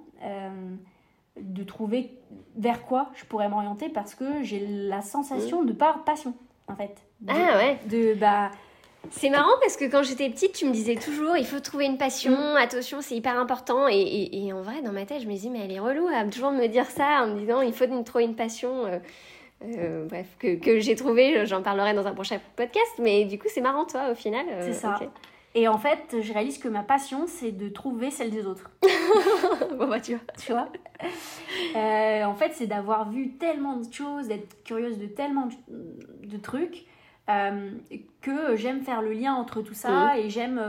de 1.41 1.63
trouver 1.63 2.11
vers 2.57 2.83
quoi 2.85 3.09
je 3.15 3.25
pourrais 3.25 3.49
m'orienter 3.49 3.89
parce 3.89 4.15
que 4.15 4.43
j'ai 4.43 4.65
la 4.67 5.01
sensation 5.01 5.63
de 5.63 5.73
pas 5.73 6.01
passion 6.05 6.33
en 6.67 6.75
fait. 6.75 6.95
De, 7.21 7.31
Ah 7.33 7.57
ouais. 7.57 7.77
de 7.89 8.13
bah 8.13 8.51
C'est 9.09 9.29
marrant 9.29 9.53
parce 9.61 9.77
que 9.77 9.85
quand 9.85 10.03
j'étais 10.03 10.29
petite, 10.29 10.53
tu 10.53 10.65
me 10.65 10.71
disais 10.73 10.95
toujours 10.95 11.37
il 11.37 11.45
faut 11.45 11.59
trouver 11.59 11.85
une 11.85 11.97
passion, 11.97 12.31
Mm. 12.31 12.57
attention, 12.57 12.99
c'est 13.01 13.15
hyper 13.15 13.37
important. 13.39 13.87
Et, 13.87 13.95
et- 13.99 14.45
et 14.47 14.53
en 14.53 14.61
vrai, 14.61 14.81
dans 14.83 14.91
ma 14.91 15.05
tête, 15.05 15.21
je 15.21 15.27
me 15.27 15.35
dis 15.35 15.49
mais 15.49 15.59
elle 15.63 15.71
est 15.71 15.79
relou 15.79 16.07
à 16.07 16.23
toujours 16.25 16.51
me 16.51 16.67
dire 16.67 16.85
ça 16.89 17.23
en 17.23 17.27
me 17.27 17.39
disant 17.39 17.61
il 17.61 17.73
faut 17.73 17.85
trouver 18.03 18.25
une 18.25 18.35
passion. 18.35 18.85
euh, 18.85 18.99
euh, 19.63 20.05
bref, 20.07 20.27
que, 20.37 20.55
que 20.55 20.79
j'ai 20.79 20.95
trouvé, 20.95 21.45
j'en 21.47 21.63
parlerai 21.63 21.93
dans 21.95 22.05
un 22.05 22.13
prochain 22.13 22.39
podcast. 22.55 22.91
Mais 22.99 23.25
du 23.25 23.39
coup, 23.39 23.47
c'est 23.49 23.61
marrant, 23.61 23.85
toi, 23.85 24.11
au 24.11 24.15
final. 24.15 24.45
euh, 24.49 24.61
C'est 24.67 24.73
ça. 24.73 24.99
Et 25.55 25.67
en 25.67 25.77
fait, 25.77 26.17
je 26.21 26.33
réalise 26.33 26.59
que 26.59 26.67
ma 26.67 26.83
passion, 26.83 27.25
c'est 27.25 27.51
de 27.51 27.67
trouver 27.69 28.11
celle 28.11 28.29
des 28.29 28.45
autres. 28.45 28.69
bon, 29.77 29.87
bah, 29.87 29.99
tu 29.99 30.13
vois. 30.13 30.23
Tu 30.37 30.51
vois? 30.51 30.67
Euh, 31.75 32.23
En 32.25 32.35
fait, 32.35 32.51
c'est 32.53 32.67
d'avoir 32.67 33.09
vu 33.09 33.31
tellement 33.37 33.77
de 33.77 33.91
choses, 33.91 34.27
d'être 34.27 34.63
curieuse 34.63 34.99
de 34.99 35.07
tellement 35.07 35.47
de, 35.67 36.37
trucs, 36.37 36.85
euh, 37.29 37.71
que 38.21 38.55
j'aime 38.55 38.81
faire 38.81 39.01
le 39.01 39.13
lien 39.13 39.33
entre 39.33 39.61
tout 39.61 39.73
ça 39.73 40.17
et 40.19 40.29
j'aime 40.29 40.61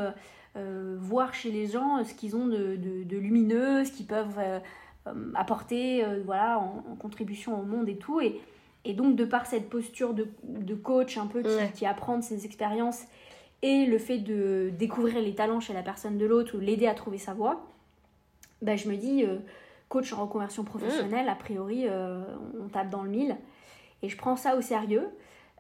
euh, 0.57 0.97
voir 0.99 1.35
chez 1.35 1.51
les 1.51 1.67
gens 1.67 2.03
ce 2.05 2.15
qu'ils 2.15 2.35
ont 2.35 2.47
de, 2.47 2.77
de- 2.77 3.05
de 3.05 3.17
lumineux, 3.19 3.85
ce 3.85 3.93
qu'ils 3.93 4.07
peuvent 4.07 4.41
apporter 5.35 6.05
voilà, 6.25 6.59
en, 6.59 6.85
en 6.93 6.97
contribution 6.97 7.59
au 7.61 7.65
monde 7.65 7.89
et 7.89 7.97
tout. 7.97 8.21
Et, 8.21 8.41
et 8.85 8.95
donc, 8.95 9.17
de 9.17 9.25
par 9.25 9.47
cette 9.47 9.69
posture 9.69 10.15
de, 10.15 10.29
de 10.45 10.75
coach 10.75 11.19
un 11.19 11.27
peu 11.27 11.43
qui, 11.43 11.49
Ouais. 11.49 11.71
qui 11.75 11.85
apprend 11.87 12.17
de 12.19 12.23
ses 12.23 12.45
expériences 12.47 13.05
et 13.63 13.87
le 13.87 13.99
fait 13.99 14.19
de 14.19 14.71
découvrir 14.79 15.21
les 15.21 15.35
talents 15.35 15.61
chez 15.61 15.73
la 15.73 15.83
personne 15.83 16.17
de 16.19 16.27
l'autre 16.27 16.57
ou 16.57 16.61
l'aider 16.61 16.87
à 16.87 16.95
trouver 16.95 17.19
sa 17.19 17.35
voie, 17.35 17.67
bah, 18.63 18.77
je 18.77 18.89
me 18.89 18.97
dis, 18.97 19.25
euh, 19.25 19.37
coach 19.89 20.13
en 20.13 20.23
reconversion 20.23 20.65
professionnelle, 20.65 21.29
a 21.29 21.35
priori, 21.35 21.85
euh, 21.87 22.21
on 22.65 22.69
tape 22.69 22.91
dans 22.91 23.03
le 23.03 23.11
mille. 23.11 23.37
Et 24.03 24.09
je 24.09 24.17
prends 24.17 24.37
ça 24.37 24.57
au 24.57 24.61
sérieux. 24.61 25.09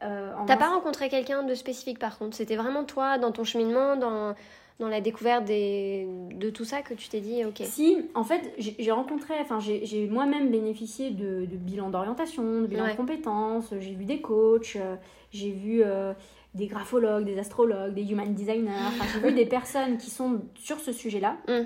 Euh, 0.02 0.32
T'as 0.46 0.56
pas 0.56 0.68
rencontré 0.68 1.08
quelqu'un 1.08 1.42
de 1.42 1.54
spécifique 1.54 1.98
par 1.98 2.18
contre? 2.18 2.36
C'était 2.36 2.54
vraiment 2.56 2.84
toi, 2.84 3.18
dans 3.18 3.32
ton 3.32 3.42
cheminement, 3.42 3.96
dans, 3.96 4.34
dans 4.78 4.86
la 4.88 5.00
découverte 5.00 5.44
des, 5.44 6.06
de 6.34 6.50
tout 6.50 6.64
ça, 6.64 6.82
que 6.82 6.94
tu 6.94 7.08
t'es 7.08 7.20
dit 7.20 7.44
ok. 7.44 7.62
Si, 7.64 7.98
en 8.14 8.22
fait, 8.22 8.54
j'ai 8.58 8.92
rencontré, 8.92 9.34
enfin, 9.40 9.58
j'ai 9.58 10.06
moi-même 10.08 10.50
bénéficié 10.50 11.10
de, 11.10 11.46
de 11.46 11.56
bilans 11.56 11.90
d'orientation, 11.90 12.60
de 12.62 12.66
bilans 12.68 12.84
Ouais. 12.84 12.92
de 12.92 12.96
compétences, 12.96 13.74
j'ai 13.80 13.94
vu 13.94 14.04
des 14.04 14.20
coachs, 14.20 14.76
euh, 14.76 14.94
j'ai 15.32 15.50
vu 15.50 15.82
euh, 15.84 16.12
des 16.58 16.66
graphologues, 16.66 17.24
des 17.24 17.38
astrologues, 17.38 17.94
des 17.94 18.02
human 18.02 18.34
designers. 18.34 18.70
Enfin, 18.88 19.04
j'ai 19.14 19.26
vu 19.26 19.34
des 19.42 19.46
personnes 19.46 19.96
qui 19.96 20.10
sont 20.10 20.42
sur 20.56 20.78
ce 20.80 20.92
sujet-là. 20.92 21.36
Mm. 21.48 21.64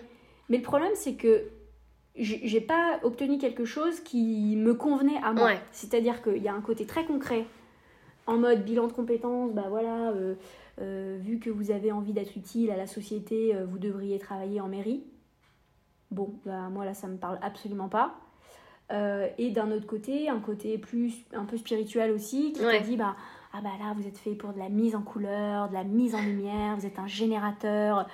Mais 0.49 0.57
le 0.59 0.63
problème, 0.63 0.93
c'est 0.95 1.15
que 1.15 1.45
j'ai 2.15 2.61
pas 2.61 3.01
obtenu 3.03 3.39
quelque 3.39 3.65
chose 3.65 4.01
qui 4.01 4.55
me 4.57 4.75
convenait 4.75 5.19
à 5.25 5.33
moi. 5.33 5.47
Ouais. 5.47 5.61
C'est-à-dire 5.73 6.23
qu'il 6.23 6.43
y 6.43 6.49
a 6.49 6.55
un 6.55 6.61
côté 6.61 6.85
très 6.85 7.07
concret, 7.07 7.47
en 8.27 8.37
mode 8.39 8.65
bilan 8.65 8.87
de 8.87 8.93
compétences, 8.93 9.53
bah 9.53 9.67
voilà, 9.69 10.11
euh, 10.11 10.35
euh, 10.81 11.19
vu 11.21 11.39
que 11.39 11.51
vous 11.51 11.71
avez 11.71 11.91
envie 11.91 12.13
d'être 12.13 12.37
utile 12.37 12.71
à 12.71 12.77
la 12.77 12.87
société, 12.87 13.55
euh, 13.55 13.65
vous 13.65 13.79
devriez 13.79 14.19
travailler 14.19 14.61
en 14.61 14.69
mairie. 14.69 15.03
Bon, 16.11 16.35
bah 16.45 16.69
moi 16.71 16.85
là, 16.85 16.93
ça 16.93 17.09
me 17.09 17.17
parle 17.17 17.39
absolument 17.43 17.89
pas. 17.89 18.15
Et 19.39 19.49
d'un 19.53 19.71
autre 19.73 19.87
côté, 19.87 20.29
un 20.29 20.39
côté 20.39 20.77
plus 20.77 21.25
un 21.33 21.47
peu 21.47 21.57
spirituel 21.57 22.11
aussi, 22.11 22.53
qui 22.53 22.63
Ouais. 22.63 22.79
te 22.79 22.85
dit 22.85 22.99
bah 22.99 23.17
ah 23.53 23.61
bah 23.63 23.71
là 23.79 23.93
vous 23.97 24.07
êtes 24.07 24.19
fait 24.19 24.35
pour 24.35 24.53
de 24.53 24.59
la 24.59 24.69
mise 24.69 24.95
en 24.97 25.03
couleur, 25.03 25.69
de 25.69 25.75
la 25.75 25.85
mise 25.85 26.15
en 26.15 26.23
lumière, 26.23 26.77
vous 26.77 26.87
êtes 26.87 26.99
un 26.99 27.07
générateur. 27.07 28.07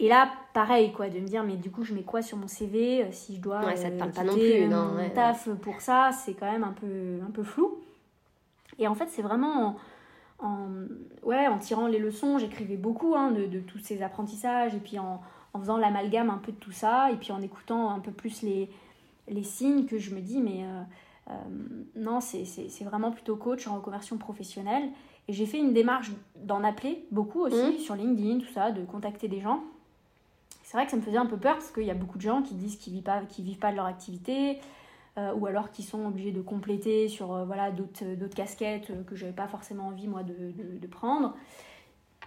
Et 0.00 0.08
là, 0.08 0.30
pareil 0.54 0.92
quoi, 0.92 1.08
de 1.08 1.18
me 1.18 1.26
dire 1.26 1.42
mais 1.44 1.56
du 1.56 1.70
coup 1.70 1.82
je 1.84 1.94
mets 1.94 2.02
quoi 2.02 2.22
sur 2.22 2.36
mon 2.36 2.48
CV 2.48 3.02
euh, 3.04 3.08
si 3.12 3.36
je 3.36 3.40
dois 3.40 3.64
Ouais, 3.64 3.76
ça 3.76 3.88
te 3.90 3.94
euh, 3.94 3.98
parle 3.98 4.12
pas 4.12 4.24
non 4.24 4.34
plus, 4.34 4.66
non, 4.68 4.88
mon 4.88 4.96
ouais, 4.96 5.10
taf 5.10 5.48
pour 5.60 5.80
ça, 5.80 6.10
c'est 6.12 6.34
quand 6.34 6.50
même 6.50 6.64
un 6.64 6.72
peu 6.72 7.20
un 7.26 7.30
peu 7.30 7.42
flou. 7.42 7.78
Et 8.78 8.86
en 8.86 8.94
fait, 8.94 9.08
c'est 9.08 9.22
vraiment 9.22 9.76
en, 10.38 10.46
en- 10.46 10.68
ouais, 11.24 11.46
en 11.48 11.58
tirant 11.58 11.86
les 11.88 11.98
leçons, 11.98 12.38
j'écrivais 12.38 12.76
beaucoup 12.76 13.14
hein, 13.16 13.30
de, 13.32 13.46
de 13.46 13.60
tous 13.60 13.78
ces 13.78 14.02
apprentissages, 14.02 14.74
et 14.74 14.78
puis 14.78 14.98
en, 14.98 15.20
en 15.52 15.58
faisant 15.60 15.76
l'amalgame 15.76 16.30
un 16.30 16.38
peu 16.38 16.52
de 16.52 16.56
tout 16.58 16.72
ça, 16.72 17.10
et 17.10 17.16
puis 17.16 17.32
en 17.32 17.40
écoutant 17.42 17.90
un 17.90 17.98
peu 17.98 18.12
plus 18.12 18.42
les, 18.42 18.70
les 19.28 19.42
signes 19.42 19.86
que 19.86 19.98
je 19.98 20.14
me 20.14 20.20
dis, 20.20 20.40
mais 20.40 20.62
euh, 20.62 20.82
euh, 21.30 21.34
non, 21.96 22.20
c'est 22.20 22.44
vraiment 22.84 23.10
plutôt 23.10 23.36
coach 23.36 23.66
en 23.66 23.76
reconversion 23.76 24.16
professionnelle. 24.18 24.88
Et 25.28 25.32
j'ai 25.34 25.44
fait 25.46 25.58
une 25.58 25.74
démarche 25.74 26.10
d'en 26.36 26.64
appeler 26.64 27.04
beaucoup 27.10 27.40
aussi 27.40 27.56
Mhm. 27.56 27.78
sur 27.78 27.94
LinkedIn, 27.94 28.38
tout 28.38 28.52
ça, 28.52 28.70
de 28.70 28.82
contacter 28.84 29.28
des 29.28 29.40
gens. 29.40 29.60
C'est 30.62 30.76
vrai 30.76 30.84
que 30.84 30.90
ça 30.90 30.96
me 30.96 31.02
faisait 31.02 31.16
un 31.18 31.26
peu 31.26 31.36
peur 31.36 31.54
parce 31.54 31.70
qu'il 31.70 31.84
y 31.84 31.90
a 31.90 31.94
beaucoup 31.94 32.16
de 32.18 32.22
gens 32.22 32.42
qui 32.42 32.54
disent 32.54 32.76
qu'ils 32.76 32.92
vivent 32.94 33.02
pas, 33.02 33.20
qu'ils 33.22 33.44
vivent 33.44 33.58
pas 33.58 33.70
de 33.70 33.76
leur 33.76 33.86
activité, 33.86 34.58
euh, 35.18 35.34
ou 35.34 35.46
alors 35.46 35.70
qui 35.70 35.82
sont 35.82 36.06
obligés 36.06 36.30
de 36.32 36.40
compléter 36.42 37.08
sur 37.08 37.32
euh, 37.34 37.44
voilà 37.44 37.70
d'autres 37.70 38.34
casquettes 38.34 38.92
que 39.06 39.16
j'avais 39.16 39.32
pas 39.32 39.48
forcément 39.48 39.88
envie 39.88 40.06
moi 40.08 40.22
de, 40.22 40.34
de- 40.52 40.78
de 40.78 40.86
prendre. 40.86 41.34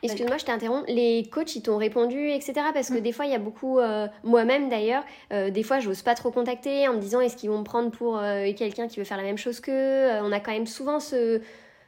Excuse-moi, 0.03 0.37
je 0.37 0.45
t'interromps. 0.45 0.83
Les 0.87 1.23
coachs, 1.31 1.55
ils 1.55 1.61
t'ont 1.61 1.77
répondu, 1.77 2.29
etc. 2.29 2.53
Parce 2.73 2.89
que 2.89 2.97
Mm. 2.97 3.01
des 3.01 3.11
fois, 3.11 3.25
il 3.25 3.31
y 3.31 3.35
a 3.35 3.39
beaucoup, 3.39 3.79
euh, 3.79 4.07
moi-même 4.23 4.69
d'ailleurs, 4.69 5.03
euh, 5.31 5.49
des 5.49 5.63
fois, 5.63 5.79
j'ose 5.79 6.01
pas 6.01 6.15
trop 6.15 6.31
contacter 6.31 6.87
en 6.87 6.93
me 6.93 6.99
disant 6.99 7.21
est-ce 7.21 7.37
qu'ils 7.37 7.49
vont 7.49 7.59
me 7.59 7.63
prendre 7.63 7.91
pour 7.91 8.17
euh, 8.17 8.51
quelqu'un 8.57 8.87
qui 8.87 8.99
veut 8.99 9.05
faire 9.05 9.17
la 9.17 9.23
même 9.23 9.37
chose 9.37 9.59
qu'eux? 9.59 10.07
On 10.23 10.31
a 10.31 10.39
quand 10.39 10.51
même 10.51 10.65
souvent 10.67 10.99
ce, 10.99 11.41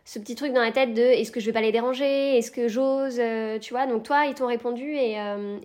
ce 0.05 0.19
petit 0.19 0.35
truc 0.35 0.53
dans 0.53 0.61
la 0.61 0.71
tête 0.71 0.93
de 0.93 1.01
est-ce 1.01 1.31
que 1.31 1.39
je 1.39 1.45
vais 1.47 1.53
pas 1.53 1.61
les 1.61 1.71
déranger? 1.71 2.37
Est-ce 2.37 2.51
que 2.51 2.67
j'ose 2.67 3.19
Tu 3.61 3.73
vois, 3.73 3.87
donc 3.87 4.03
toi, 4.03 4.25
ils 4.25 4.33
t'ont 4.35 4.47
répondu 4.47 4.95
et, 4.95 5.17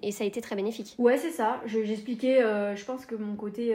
et 0.02 0.12
ça 0.12 0.24
a 0.24 0.26
été 0.26 0.40
très 0.40 0.56
bénéfique. 0.56 0.94
Ouais, 0.98 1.16
c'est 1.16 1.30
ça. 1.30 1.60
Je- 1.66 1.82
J'expliquais, 1.84 2.40
je 2.74 2.84
pense 2.84 3.04
que 3.04 3.14
mon 3.14 3.34
côté 3.36 3.74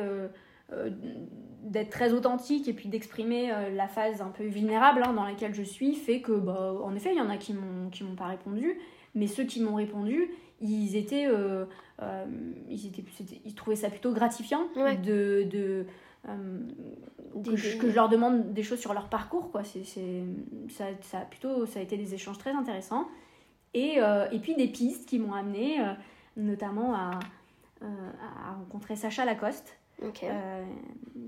d'être 1.64 1.90
très 1.90 2.12
authentique 2.14 2.68
et 2.68 2.74
puis 2.74 2.90
d'exprimer 2.90 3.52
euh, 3.52 3.70
la 3.70 3.88
phase 3.88 4.22
un 4.22 4.28
peu 4.30 4.44
vulnérable 4.46 5.02
hein, 5.06 5.14
dans 5.14 5.24
laquelle 5.24 5.54
je 5.54 5.64
suis 5.64 5.96
fait 5.96 6.22
que, 6.22 6.34
bah, 6.34 6.74
en 6.84 6.94
effet, 6.96 7.12
il 7.14 7.18
y 7.18 7.22
en 7.22 7.30
a 7.30 7.38
qui 7.38 7.54
m'ont 7.54 7.90
qui 7.90 8.04
m'ont 8.04 8.16
pas 8.16 8.28
répondu, 8.28 8.78
mais 9.16 9.28
ceux 9.28 9.44
qui 9.46 9.62
m'ont 9.62 9.76
répondu, 9.76 10.30
ils 10.60 10.96
étaient, 10.96 11.26
euh, 11.28 11.66
euh, 12.02 12.26
ils 12.70 12.88
étaient, 12.88 13.04
ils 13.46 13.56
trouvaient 13.56 13.76
ça 13.78 13.90
plutôt 13.90 14.12
gratifiant 14.14 14.64
Ouais. 14.76 14.98
de, 14.98 15.44
de 15.50 15.86
euh, 16.30 16.60
que, 17.44 17.56
je, 17.56 17.78
que 17.78 17.90
je 17.90 17.96
leur 17.96 18.08
demande 18.10 18.54
des 18.54 18.64
choses 18.64 18.80
sur 18.80 18.94
leur 18.94 19.10
parcours 19.10 19.52
quoi 19.52 19.64
c'est 19.66 19.84
ça, 20.70 20.86
ça 21.02 21.20
a 21.20 21.26
plutôt 21.26 21.66
ça 21.66 21.80
a 21.80 21.84
été 21.84 21.98
des 21.98 22.14
échanges 22.14 22.38
très 22.38 22.52
intéressants 22.52 23.10
et, 23.74 23.96
euh, 23.98 24.30
et 24.32 24.40
puis 24.40 24.56
des 24.56 24.68
pistes 24.70 25.06
qui 25.06 25.20
m'ont 25.20 25.34
amené 25.34 25.82
euh, 25.82 25.92
notamment 26.38 26.94
à, 26.96 27.20
euh, 27.82 27.86
à 28.48 28.54
rencontrer 28.54 28.96
Sacha 28.96 29.26
Lacoste 29.26 29.78
Euh, 30.24 30.64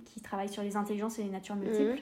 qui 0.05 0.20
travaille 0.22 0.49
sur 0.49 0.61
les 0.63 0.76
intelligences 0.76 1.18
et 1.20 1.24
les 1.24 1.30
natures 1.30 1.55
Mhm. 1.55 1.63
multiples 1.63 2.01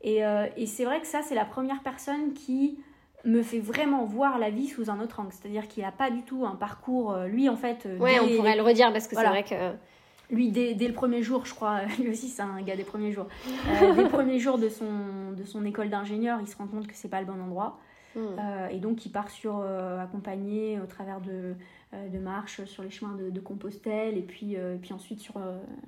et, 0.00 0.24
euh, 0.24 0.46
et 0.56 0.66
c'est 0.66 0.84
vrai 0.84 1.00
que 1.00 1.06
ça 1.06 1.22
c'est 1.22 1.34
la 1.34 1.44
première 1.44 1.82
personne 1.82 2.32
qui 2.32 2.78
me 3.24 3.42
fait 3.42 3.60
vraiment 3.60 4.04
voir 4.04 4.38
la 4.38 4.50
vie 4.50 4.66
sous 4.68 4.90
un 4.90 5.00
autre 5.00 5.20
angle 5.20 5.30
c'est 5.32 5.46
à 5.46 5.50
dire 5.50 5.68
qu'il 5.68 5.82
n'a 5.84 5.92
pas 5.92 6.10
du 6.10 6.22
tout 6.22 6.44
un 6.44 6.56
parcours 6.56 7.12
euh, 7.12 7.26
lui 7.28 7.48
en 7.48 7.56
fait 7.56 7.86
Ouais, 8.00 8.18
on 8.20 8.36
pourrait 8.36 8.56
le 8.56 8.62
redire 8.62 8.92
parce 8.92 9.06
que 9.06 9.14
Voilà. 9.14 9.32
c'est 9.32 9.42
vrai 9.42 9.44
que. 9.44 10.34
lui, 10.34 10.50
dès, 10.50 10.74
dès 10.74 10.88
le 10.88 10.94
premier 10.94 11.22
jour, 11.22 11.44
je 11.46 11.54
crois, 11.54 11.82
lui 12.00 12.08
aussi 12.10 12.28
c'est 12.28 12.42
un 12.42 12.60
gars 12.62 12.76
des 12.76 12.84
premiers 12.84 13.12
jours, 13.12 13.26
Euh, 13.82 13.94
dès 13.94 14.02
le 14.04 14.08
premier 14.08 14.38
jour 14.38 14.58
de 14.58 14.68
son, 14.68 15.32
de 15.36 15.44
son 15.44 15.64
école 15.66 15.88
d'ingénieur, 15.90 16.38
il 16.40 16.48
se 16.48 16.56
rend 16.56 16.66
compte 16.66 16.86
que 16.86 16.94
c'est 16.94 17.08
pas 17.08 17.20
le 17.20 17.26
bon 17.26 17.40
endroit. 17.40 17.78
Hmm. 18.18 18.38
Euh, 18.38 18.68
et 18.68 18.78
donc 18.78 19.06
il 19.06 19.10
part 19.10 19.30
sur 19.30 19.58
euh, 19.60 20.02
accompagner 20.02 20.80
au 20.80 20.86
travers 20.86 21.20
de, 21.20 21.54
euh, 21.94 22.08
de 22.08 22.18
marches 22.18 22.64
sur 22.64 22.82
les 22.82 22.90
chemins 22.90 23.14
de, 23.14 23.30
de 23.30 23.40
Compostelle 23.40 24.16
et 24.18 24.22
puis, 24.22 24.54
et 24.54 24.78
puis 24.82 24.92
ensuite 24.92 25.20
sur, 25.20 25.34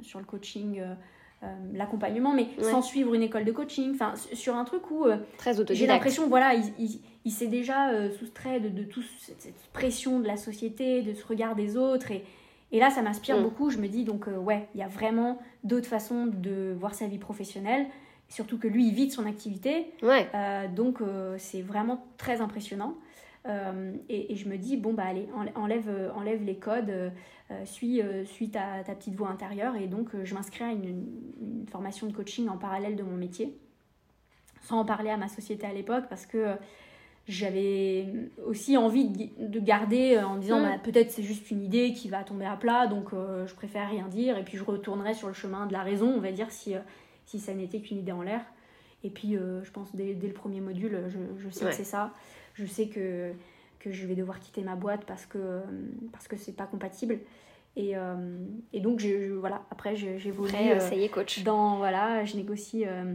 sur 0.02 0.18
le 0.18 0.24
coaching, 0.24 0.80
euh, 0.80 0.94
l'accompagnement, 1.72 2.34
mais 2.34 2.48
Ouais. 2.58 2.64
sans 2.70 2.82
suivre 2.82 3.14
une 3.14 3.22
école 3.22 3.44
de 3.44 3.52
coaching, 3.52 3.92
enfin 3.94 4.12
sur 4.34 4.56
un 4.56 4.64
truc 4.64 4.90
où 4.90 5.06
euh, 5.06 5.16
Très 5.38 5.54
j'ai 5.74 5.86
l'impression, 5.86 6.28
voilà, 6.28 6.52
il, 6.54 6.64
il, 6.78 7.00
il 7.24 7.30
s'est 7.30 7.46
déjà 7.46 7.90
euh, 7.90 8.10
soustrait 8.10 8.60
de, 8.60 8.68
de 8.68 8.82
toute 8.84 9.06
cette, 9.18 9.40
cette 9.40 9.66
pression 9.72 10.20
de 10.20 10.26
la 10.26 10.36
société, 10.36 11.00
de 11.02 11.14
ce 11.14 11.26
regard 11.26 11.54
des 11.54 11.76
autres. 11.78 12.10
Et, 12.10 12.24
et 12.72 12.78
là, 12.78 12.90
ça 12.90 13.00
m'inspire 13.02 13.38
Mm. 13.38 13.42
beaucoup. 13.42 13.70
Je 13.70 13.78
me 13.78 13.88
dis, 13.88 14.04
donc, 14.04 14.26
ouais, 14.26 14.68
il 14.74 14.80
y 14.80 14.82
a 14.82 14.88
vraiment 14.88 15.38
d'autres 15.64 15.88
façons 15.88 16.26
de 16.26 16.74
voir 16.78 16.94
sa 16.94 17.06
vie 17.06 17.18
professionnelle. 17.18 17.86
Surtout 18.30 18.58
que 18.58 18.68
lui, 18.68 18.86
il 18.86 18.94
vit 18.94 19.08
de 19.08 19.12
son 19.12 19.26
activité. 19.26 19.92
Ouais. 20.02 20.28
Euh, 20.34 20.68
donc, 20.68 21.00
euh, 21.02 21.34
c'est 21.38 21.62
vraiment 21.62 22.06
très 22.16 22.40
impressionnant. 22.40 22.94
Euh, 23.46 23.92
et, 24.08 24.32
et 24.32 24.36
je 24.36 24.48
me 24.48 24.56
dis, 24.56 24.76
bon, 24.76 24.94
bah 24.94 25.02
allez, 25.06 25.26
enlè- 25.36 25.52
enlève, 25.56 26.12
enlève 26.14 26.42
les 26.44 26.56
codes, 26.56 26.92
suis, 27.64 28.00
suis 28.26 28.50
ta, 28.50 28.84
ta 28.86 28.94
petite 28.94 29.16
voix 29.16 29.28
intérieure. 29.28 29.74
Et 29.76 29.88
donc, 29.88 30.10
je 30.22 30.34
m'inscris 30.34 30.62
à 30.64 30.70
une, 30.72 31.66
formation 31.70 32.06
de 32.06 32.12
coaching 32.12 32.48
en 32.48 32.56
parallèle 32.56 32.94
de 32.96 33.02
mon 33.02 33.16
métier, 33.16 33.56
sans 34.62 34.78
en 34.80 34.84
parler 34.84 35.10
à 35.10 35.16
ma 35.16 35.28
société 35.28 35.66
à 35.66 35.72
l'époque, 35.72 36.04
parce 36.08 36.26
que 36.26 36.54
j'avais 37.28 38.06
aussi 38.46 38.76
envie 38.76 39.08
de, 39.08 39.46
de 39.46 39.60
garder 39.60 40.18
en 40.18 40.36
disant, 40.36 40.60
Mm. 40.60 40.62
bah, 40.64 40.78
peut-être 40.82 41.10
c'est 41.10 41.22
juste 41.22 41.50
une 41.50 41.62
idée 41.62 41.92
qui 41.92 42.08
va 42.08 42.22
tomber 42.24 42.44
à 42.46 42.56
plat, 42.56 42.86
donc 42.86 43.12
euh, 43.12 43.46
je 43.46 43.54
préfère 43.54 43.88
rien 43.90 44.06
dire. 44.08 44.36
Et 44.38 44.44
puis, 44.44 44.56
je 44.56 44.64
retournerai 44.64 45.14
sur 45.14 45.26
le 45.28 45.34
chemin 45.34 45.66
de 45.66 45.72
la 45.72 45.82
raison, 45.82 46.12
on 46.16 46.20
va 46.20 46.30
dire, 46.32 46.50
si, 46.50 46.74
si 47.30 47.38
ça 47.38 47.54
n'était 47.54 47.80
qu'une 47.80 47.98
idée 47.98 48.12
en 48.12 48.22
l'air. 48.22 48.40
Et 49.04 49.10
puis, 49.10 49.36
euh, 49.36 49.62
je 49.62 49.70
pense, 49.70 49.94
dès, 49.94 50.14
dès 50.14 50.26
le 50.26 50.32
premier 50.34 50.60
module, 50.60 51.04
je, 51.08 51.18
je 51.42 51.48
sais 51.50 51.64
Ouais. 51.64 51.70
que 51.70 51.76
c'est 51.76 51.84
ça. 51.84 52.12
Je 52.54 52.66
sais 52.66 52.88
que, 52.88 53.30
que 53.78 53.92
je 53.92 54.06
vais 54.06 54.16
devoir 54.16 54.40
quitter 54.40 54.62
ma 54.62 54.74
boîte 54.74 55.04
parce 55.06 55.26
que 55.26 55.60
parce 56.12 56.26
que 56.28 56.36
c'est 56.36 56.56
pas 56.56 56.66
compatible. 56.66 57.18
Et, 57.76 57.96
euh, 57.96 58.16
et 58.72 58.80
donc, 58.80 58.98
je, 58.98 59.28
je- 59.28 59.32
voilà, 59.32 59.62
après, 59.70 59.90
Après, 59.94 60.72
euh, 60.74 60.80
ça 60.80 60.94
y 60.96 61.04
est, 61.04 61.08
coach. 61.08 61.44
dans, 61.44 61.76
voilà, 61.76 62.24
je 62.24 62.36
négocie 62.36 62.84
euh, 62.84 63.14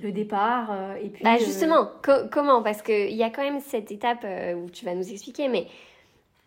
le 0.00 0.12
départ. 0.12 0.70
euh, 0.70 0.94
et 0.94 1.08
puis, 1.08 1.24
Bah 1.24 1.34
euh, 1.34 1.38
justement, 1.44 1.90
co- 2.02 2.28
comment? 2.30 2.62
Parce 2.62 2.82
qu'il 2.82 3.12
y 3.14 3.24
a 3.24 3.30
quand 3.30 3.42
même 3.42 3.60
cette 3.60 3.90
étape 3.90 4.22
euh, 4.24 4.54
où 4.54 4.70
tu 4.70 4.84
vas 4.84 4.94
nous 4.94 5.10
expliquer, 5.10 5.48
mais 5.48 5.66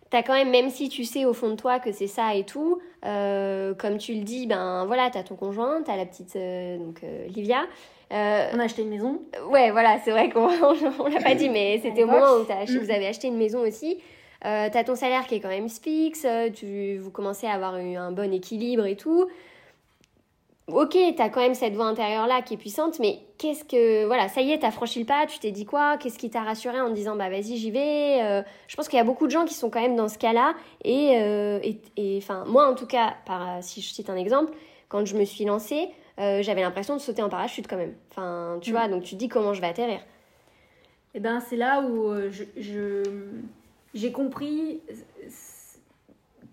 t'as 0.09 0.23
quand 0.23 0.33
même, 0.33 0.49
même 0.49 0.69
si 0.69 0.89
tu 0.89 1.03
sais 1.03 1.25
au 1.25 1.33
fond 1.33 1.49
de 1.49 1.55
toi 1.55 1.79
que 1.79 1.91
c'est 1.91 2.07
ça 2.07 2.33
et 2.35 2.43
tout, 2.45 2.79
euh, 3.05 3.73
comme 3.73 3.97
tu 3.97 4.13
le 4.13 4.21
dis, 4.21 4.47
ben 4.47 4.85
voilà, 4.85 5.09
t'as 5.09 5.23
ton 5.23 5.35
conjoint, 5.35 5.81
t'as 5.83 5.95
la 5.97 6.05
petite, 6.05 6.35
euh, 6.35 6.77
donc 6.77 7.01
euh, 7.03 7.27
Livia. 7.27 7.61
On 8.09 8.15
a 8.59 8.63
acheté 8.63 8.83
une 8.83 8.89
maison. 8.89 9.21
ouais, 9.49 9.71
voilà, 9.71 9.99
c'est 10.03 10.11
vrai 10.11 10.29
qu'on 10.29 10.47
on 10.99 11.07
l'a 11.09 11.19
pas 11.21 11.35
dit, 11.35 11.49
mais 11.49 11.79
c'était 11.83 12.03
au 12.03 12.07
moment 12.07 12.35
où 12.41 12.45
t'as 12.45 12.61
ach- 12.61 12.69
Mm. 12.69 12.77
vous 12.79 12.91
avez 12.91 13.07
acheté 13.07 13.27
une 13.27 13.37
maison 13.37 13.59
aussi. 13.59 13.99
T'as 14.41 14.83
ton 14.85 14.95
salaire 14.95 15.27
qui 15.27 15.35
est 15.35 15.39
quand 15.41 15.49
même 15.49 15.67
fixe, 15.67 16.25
tu, 16.55 16.97
vous 16.99 17.11
commencez 17.11 17.47
à 17.47 17.51
avoir 17.53 17.77
eu 17.79 17.95
un 17.97 18.11
bon 18.13 18.31
équilibre 18.33 18.85
et 18.85 18.95
tout. 18.95 19.27
Ok, 20.67 20.97
t'as 21.15 21.29
quand 21.29 21.39
même 21.39 21.53
cette 21.53 21.75
voix 21.75 21.85
intérieure 21.85 22.27
là 22.27 22.41
qui 22.41 22.55
est 22.55 22.57
puissante, 22.57 22.99
mais 22.99 23.19
qu'est-ce 23.37 23.63
que 23.63 24.05
voilà, 24.05 24.27
ça 24.27 24.41
y 24.41 24.51
est, 24.51 24.59
t'as 24.59 24.71
franchi 24.71 24.99
le 24.99 25.05
pas, 25.05 25.25
tu 25.25 25.39
t'es 25.39 25.51
dit 25.51 25.65
quoi? 25.65 25.95
Qu'est-ce 25.97 26.19
qui 26.19 26.29
t'a 26.29 26.41
rassuré 26.41 26.81
en 26.81 26.89
te 26.89 26.93
disant 26.93 27.15
bah 27.15 27.29
vas-y 27.29 27.55
j'y 27.55 27.71
vais? 27.71 28.21
Euh, 28.21 28.41
Je 28.67 28.75
pense 28.75 28.89
qu'il 28.89 28.97
y 28.97 28.99
a 28.99 29.05
beaucoup 29.05 29.27
de 29.27 29.31
gens 29.31 29.45
qui 29.45 29.53
sont 29.53 29.69
quand 29.69 29.79
même 29.79 29.95
dans 29.95 30.09
ce 30.09 30.17
cas-là 30.17 30.55
et 30.83 31.19
euh, 31.21 31.59
et 31.63 31.79
et, 31.95 32.17
enfin 32.21 32.43
moi 32.47 32.69
en 32.69 32.75
tout 32.75 32.85
cas, 32.85 33.15
par 33.25 33.63
si 33.63 33.81
je 33.81 33.93
cite 33.93 34.09
un 34.09 34.17
exemple, 34.17 34.51
quand 34.89 35.05
je 35.05 35.15
me 35.15 35.23
suis 35.23 35.45
lancée, 35.45 35.87
euh, 36.19 36.41
j'avais 36.41 36.61
l'impression 36.63 36.95
de 36.97 37.01
sauter 37.01 37.21
en 37.23 37.29
parachute 37.29 37.65
quand 37.69 37.77
même. 37.77 37.95
Enfin 38.11 38.57
tu 38.61 38.71
Mm. 38.71 38.73
vois, 38.73 38.87
donc 38.89 39.03
tu 39.03 39.11
te 39.15 39.19
dis 39.19 39.29
comment 39.29 39.53
je 39.53 39.61
vais 39.61 39.67
atterrir. 39.67 40.01
Et 41.15 41.21
ben 41.21 41.39
c'est 41.39 41.55
là 41.55 41.79
où 41.81 42.13
je, 42.29 42.43
je- 42.57 43.03
j'ai 43.93 44.11
compris 44.11 44.81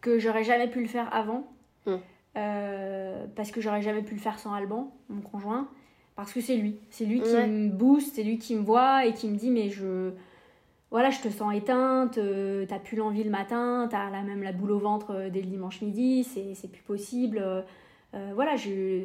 que 0.01 0.21
j'aurais 0.21 0.45
jamais 0.45 0.69
pu 0.69 0.81
le 0.83 0.89
faire 0.89 1.13
avant. 1.13 1.43
Mm. 1.87 1.97
Euh, 2.37 3.27
parce 3.37 3.53
que 3.53 3.61
j'aurais 3.61 3.83
jamais 3.83 4.03
pu 4.03 4.15
le 4.15 4.21
faire 4.21 4.39
sans 4.39 4.53
Alban, 4.53 4.93
mon 5.09 5.21
conjoint. 5.21 5.69
Parce 6.17 6.33
que 6.33 6.41
c'est 6.41 6.57
lui. 6.57 6.79
C'est 6.91 7.05
lui 7.05 7.21
qui 7.21 7.35
me 7.35 7.71
booste, 7.71 8.15
c'est 8.15 8.23
lui 8.23 8.39
qui 8.39 8.55
me 8.55 8.63
voit 8.63 9.05
et 9.07 9.13
qui 9.13 9.29
me 9.29 9.37
dit 9.37 9.51
mais 9.51 9.71
je... 9.71 10.11
Voilà, 10.91 11.11
je 11.11 11.21
te 11.21 11.29
sens 11.29 11.53
éteinte, 11.53 12.19
euh, 12.19 12.67
t'as 12.69 12.79
plus 12.79 12.97
l'envie 12.97 13.25
le 13.25 13.31
matin, 13.31 13.89
t'as 13.91 14.11
la 14.11 14.23
même 14.23 14.45
la 14.45 14.53
boule 14.53 14.71
au 14.71 14.79
ventre 14.79 15.11
euh, 15.11 15.29
dès 15.29 15.41
le 15.41 15.49
dimanche 15.49 15.81
midi, 15.81 16.23
c'est 16.23 16.55
c'est 16.55 16.69
plus 16.69 16.83
possible. 16.83 17.39
euh, 17.43 18.31
voilà, 18.37 18.55
je, 18.55 19.03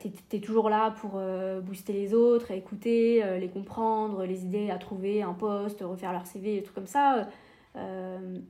tu 0.00 0.36
es, 0.36 0.40
toujours 0.40 0.68
là 0.68 0.90
pour 1.00 1.18
booster 1.62 1.94
les 1.94 2.12
autres, 2.12 2.50
écouter, 2.50 3.22
les 3.40 3.48
comprendre, 3.48 4.24
les 4.26 4.44
aider 4.44 4.70
à 4.70 4.76
trouver 4.76 5.22
un 5.22 5.32
poste, 5.32 5.80
refaire 5.80 6.12
leur 6.12 6.26
CV, 6.26 6.56
des 6.56 6.62
trucs 6.62 6.74
comme 6.74 6.86
ça. 6.86 7.26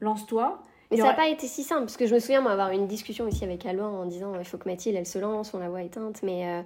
Lance-toi. 0.01 0.61
Mais 0.95 1.03
ça 1.03 1.09
n'a 1.09 1.15
pas 1.15 1.29
été 1.29 1.47
si 1.47 1.63
simple, 1.63 1.83
parce 1.83 1.97
que 1.97 2.07
je 2.07 2.15
me 2.15 2.21
souviens 2.21 2.41
moi, 2.41 2.53
avoir 2.53 2.71
une 2.71 2.87
discussion 2.87 3.27
ici 3.29 3.45
avec 3.45 3.65
Alban 3.67 3.87
en 3.87 4.07
disant 4.07 4.33
il 4.39 4.45
faut 4.45 4.59
que 4.59 4.69
Mathilde 4.69 4.97
elle 4.97 5.07
se 5.07 5.19
lance, 5.19 5.55
on 5.55 5.59
la 5.59 5.69
voit 5.69 5.83
éteinte, 5.83 6.23
mais 6.23 6.65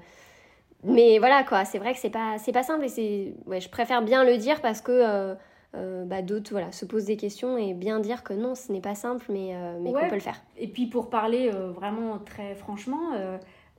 mais 0.85 1.18
voilà 1.18 1.43
quoi, 1.43 1.64
c'est 1.64 1.79
vrai 1.79 1.93
que 1.93 1.99
c'est 1.99 2.11
pas 2.11 2.39
c'est 2.39 2.53
pas 2.53 2.62
simple 2.62 2.85
et 2.85 2.89
c'est 2.89 3.35
ouais, 3.47 3.61
je 3.61 3.68
préfère 3.68 4.03
bien 4.03 4.24
le 4.24 4.37
dire 4.37 4.61
parce 4.61 4.81
que 4.81 4.93
euh, 4.93 5.35
euh, 5.74 6.05
bah, 6.05 6.22
d'autres 6.22 6.53
voilà 6.53 6.70
se 6.70 6.85
posent 6.85 7.07
des 7.07 7.16
questions 7.16 7.59
et 7.59 7.74
bien 7.74 7.99
dire 7.99 8.22
que 8.22 8.33
non, 8.33 8.55
ce 8.55 8.70
n'est 8.70 8.81
pas 8.81 8.95
simple 8.95 9.26
mais 9.29 9.55
euh, 9.55 9.79
mais 9.81 9.93
qu'on 9.93 10.09
peut 10.09 10.14
le 10.14 10.20
faire. 10.20 10.41
Et 10.57 10.68
puis 10.68 10.87
pour 10.87 11.11
parler 11.11 11.51
vraiment 11.51 12.18
très 12.18 12.55
franchement, 12.55 13.11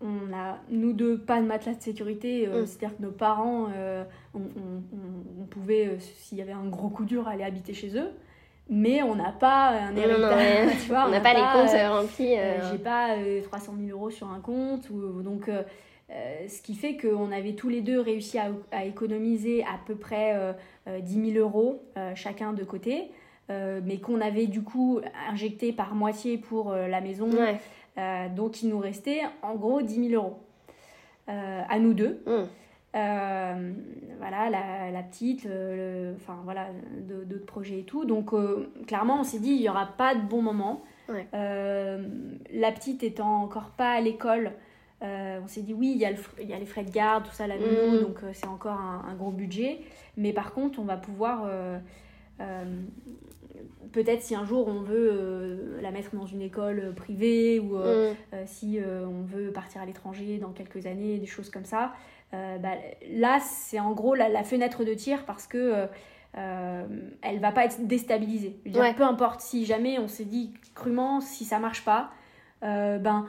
on 0.02 0.34
a 0.34 0.58
nous 0.70 0.91
deux 0.91 1.18
pas 1.18 1.39
de 1.39 1.45
matelas 1.45 1.76
de 1.76 1.82
sécurité, 1.82 2.47
mm. 2.47 2.66
c'est-à-dire 2.66 2.97
que 2.97 3.02
nos 3.02 3.12
parents 3.12 3.70
on, 4.34 4.39
on, 4.39 5.45
pouvait 5.45 5.97
s'il 6.00 6.38
y 6.38 6.41
avait 6.41 6.52
un 6.52 6.68
gros 6.68 6.89
coup 6.89 7.06
dur 7.06 7.30
aller 7.30 7.43
habiter 7.43 7.74
chez 7.74 7.97
eux 7.97 8.12
mais 8.70 9.01
on 9.03 9.15
n'a 9.15 9.32
pas 9.32 9.70
un 9.70 9.95
héritage, 9.95 10.78
tu 10.84 10.89
vois, 10.89 11.05
on 11.07 11.09
n'a 11.09 11.20
pas, 11.20 11.34
les 11.34 11.39
comptes 11.39 11.76
remplis. 11.91 12.36
J'ai 12.72 12.78
pas 12.78 13.15
300 13.43 13.74
000 13.86 13.97
euros 13.97 14.09
sur 14.09 14.30
un 14.30 14.39
compte, 14.39 14.89
ou, 14.89 15.22
donc 15.22 15.49
euh, 16.11 16.47
ce 16.47 16.61
qui 16.61 16.74
fait 16.74 16.97
qu'on 16.97 17.32
avait 17.32 17.53
tous 17.53 17.70
les 17.70 17.82
deux 17.82 17.99
réussi 17.99 18.39
à, 18.39 18.86
économiser 18.86 19.63
à 19.63 19.80
peu 19.86 19.95
près 19.95 20.34
euh, 20.36 20.53
10 21.01 21.20
euh, 21.20 21.34
000 21.34 21.38
euros 21.45 21.84
euh, 21.97 22.13
chacun 22.15 22.53
de 22.53 22.63
côté, 22.63 23.11
mais 23.49 23.97
qu'on 23.97 24.22
avait 24.22 24.45
du 24.45 24.61
coup 24.61 24.99
injecté 25.28 25.74
par 25.74 25.95
moitié 25.95 26.38
pour 26.38 26.72
la 26.72 27.01
maison. 27.01 27.30
donc 28.36 28.61
il 28.61 28.70
nous 28.70 28.78
restait 28.78 29.22
en 29.41 29.55
gros 29.55 29.82
10 29.82 30.09
000 30.09 30.24
euros 30.24 30.38
à 31.28 31.80
nous 31.80 31.95
deux. 31.95 32.22
Mmh. 32.28 32.43
Voilà, 32.93 34.49
la, 34.49 35.03
petite, 35.03 35.47
enfin 36.15 36.39
voilà, 36.43 36.67
d'autres 37.01 37.45
projets 37.45 37.79
et 37.79 37.83
tout. 37.83 38.05
Donc 38.05 38.31
clairement, 38.87 39.21
on 39.21 39.23
s'est 39.23 39.39
dit, 39.39 39.51
il 39.51 39.61
n'y 39.61 39.69
aura 39.69 39.85
pas 39.85 40.15
de 40.15 40.21
bon 40.21 40.41
moment. 40.41 40.83
la 41.33 42.71
petite 42.71 43.03
étant 43.03 43.41
encore 43.41 43.71
pas 43.71 43.91
à 43.91 44.01
l'école, 44.01 44.51
euh, 45.01 45.39
on 45.43 45.47
s'est 45.47 45.61
dit 45.61 45.73
oui, 45.73 45.93
il 45.95 46.01
y, 46.01 46.05
a 46.05 46.11
il 46.41 46.49
y, 46.49 46.53
a 46.53 46.59
les 46.59 46.65
frais 46.65 46.83
de 46.83 46.91
garde, 46.91 47.23
tout 47.25 47.31
ça, 47.31 47.47
la 47.47 47.57
nounou, 47.57 47.97
mm. 47.97 48.01
donc 48.01 48.23
euh, 48.23 48.31
c'est 48.33 48.47
encore 48.47 48.77
un, 48.79 49.15
gros 49.15 49.31
budget. 49.31 49.79
Mais 50.17 50.33
par 50.33 50.53
contre, 50.53 50.79
on 50.79 50.83
va 50.83 50.97
pouvoir, 50.97 51.45
euh, 51.45 51.79
peut-être 53.93 54.21
si 54.21 54.35
un 54.35 54.43
jour 54.43 54.67
on 54.67 54.81
veut 54.81 55.79
la 55.81 55.91
mettre 55.91 56.13
dans 56.15 56.25
une 56.25 56.41
école 56.41 56.93
privée 56.95 57.59
ou 57.59 57.77
mm. 57.77 58.15
si 58.45 58.79
on 58.83 59.23
veut 59.23 59.51
partir 59.51 59.81
à 59.81 59.85
l'étranger 59.85 60.37
dans 60.37 60.51
quelques 60.51 60.85
années, 60.85 61.17
des 61.17 61.25
choses 61.25 61.49
comme 61.49 61.65
ça, 61.65 61.93
bah, 62.32 62.75
là 63.09 63.39
c'est 63.39 63.80
en 63.80 63.91
gros 63.91 64.15
la, 64.15 64.43
fenêtre 64.43 64.84
de 64.84 64.93
tir 64.93 65.25
parce 65.25 65.47
que 65.47 65.88
elle 66.34 67.39
va 67.39 67.51
pas 67.51 67.65
être 67.65 67.88
déstabilisée. 67.88 68.59
Peu 68.95 69.03
importe 69.03 69.41
si 69.41 69.65
jamais 69.65 69.99
on 69.99 70.07
s'est 70.07 70.25
dit 70.25 70.53
crûment, 70.75 71.21
si 71.21 71.45
ça 71.45 71.59
marche 71.59 71.84
pas, 71.84 72.11
ben 72.61 73.25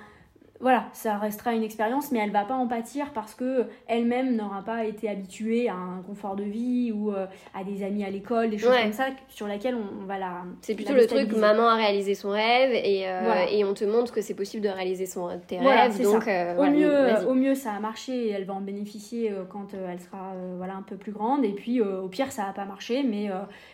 voilà, 0.61 0.85
ça 0.93 1.17
restera 1.17 1.55
une 1.55 1.63
expérience, 1.63 2.13
mais 2.13 2.19
elle 2.19 2.33
va 2.33 2.45
pas 2.45 2.55
en 2.55 2.67
pâtir 2.67 3.13
parce 3.15 3.35
que 3.35 3.65
elle-même 3.87 4.37
n'aura 4.37 4.63
pas 4.63 4.85
été 4.85 5.09
habituée 5.09 5.71
à 5.71 5.75
un 5.75 6.03
confort 6.03 6.37
de 6.37 6.43
vie 6.43 6.93
ou 6.93 7.13
euh, 7.13 7.27
à 7.59 7.65
des 7.65 7.83
amis 7.83 8.05
à 8.05 8.11
l'école, 8.11 8.51
des 8.51 8.59
choses 8.59 8.77
comme 8.77 8.93
ça 8.93 9.07
sur 9.29 9.47
lesquelles 9.47 9.75
on, 9.75 10.05
va 10.05 10.19
la. 10.19 10.43
C'est 10.61 10.75
plutôt 10.75 10.93
le 10.93 11.07
truc 11.07 11.33
maman 11.33 11.67
a 11.67 11.77
réalisé 11.77 12.15
son 12.15 12.29
rêve 12.29 12.73
et, 12.73 13.09
euh, 13.09 13.47
et 13.51 13.65
on 13.65 13.73
te 13.73 13.85
montre 13.85 14.13
que 14.13 14.21
c'est 14.21 14.35
possible 14.35 14.63
de 14.63 14.69
réaliser 14.69 15.07
son, 15.07 15.31
tes 15.47 15.59
rêves. 15.59 16.03
Donc, 16.03 16.29
euh, 16.29 16.57
au, 16.59 16.71
mieux, 16.71 17.27
au 17.27 17.35
mieux, 17.35 17.55
ça 17.55 17.73
a 17.73 17.81
marché 17.81 18.27
et 18.27 18.31
elle 18.31 18.45
va 18.45 18.53
en 18.53 18.61
bénéficier 18.61 19.33
quand 19.49 19.69
elle 19.73 20.01
sera 20.01 20.35
voilà, 20.59 20.75
un 20.75 20.83
peu 20.83 20.97
plus 20.97 21.13
grande. 21.13 21.43
Et 21.43 21.53
puis, 21.53 21.81
au 21.81 22.09
pire, 22.09 22.33
ça 22.33 22.43
n'a 22.43 22.53
pas 22.53 22.67
marché, 22.67 23.03
mais, 23.03 23.31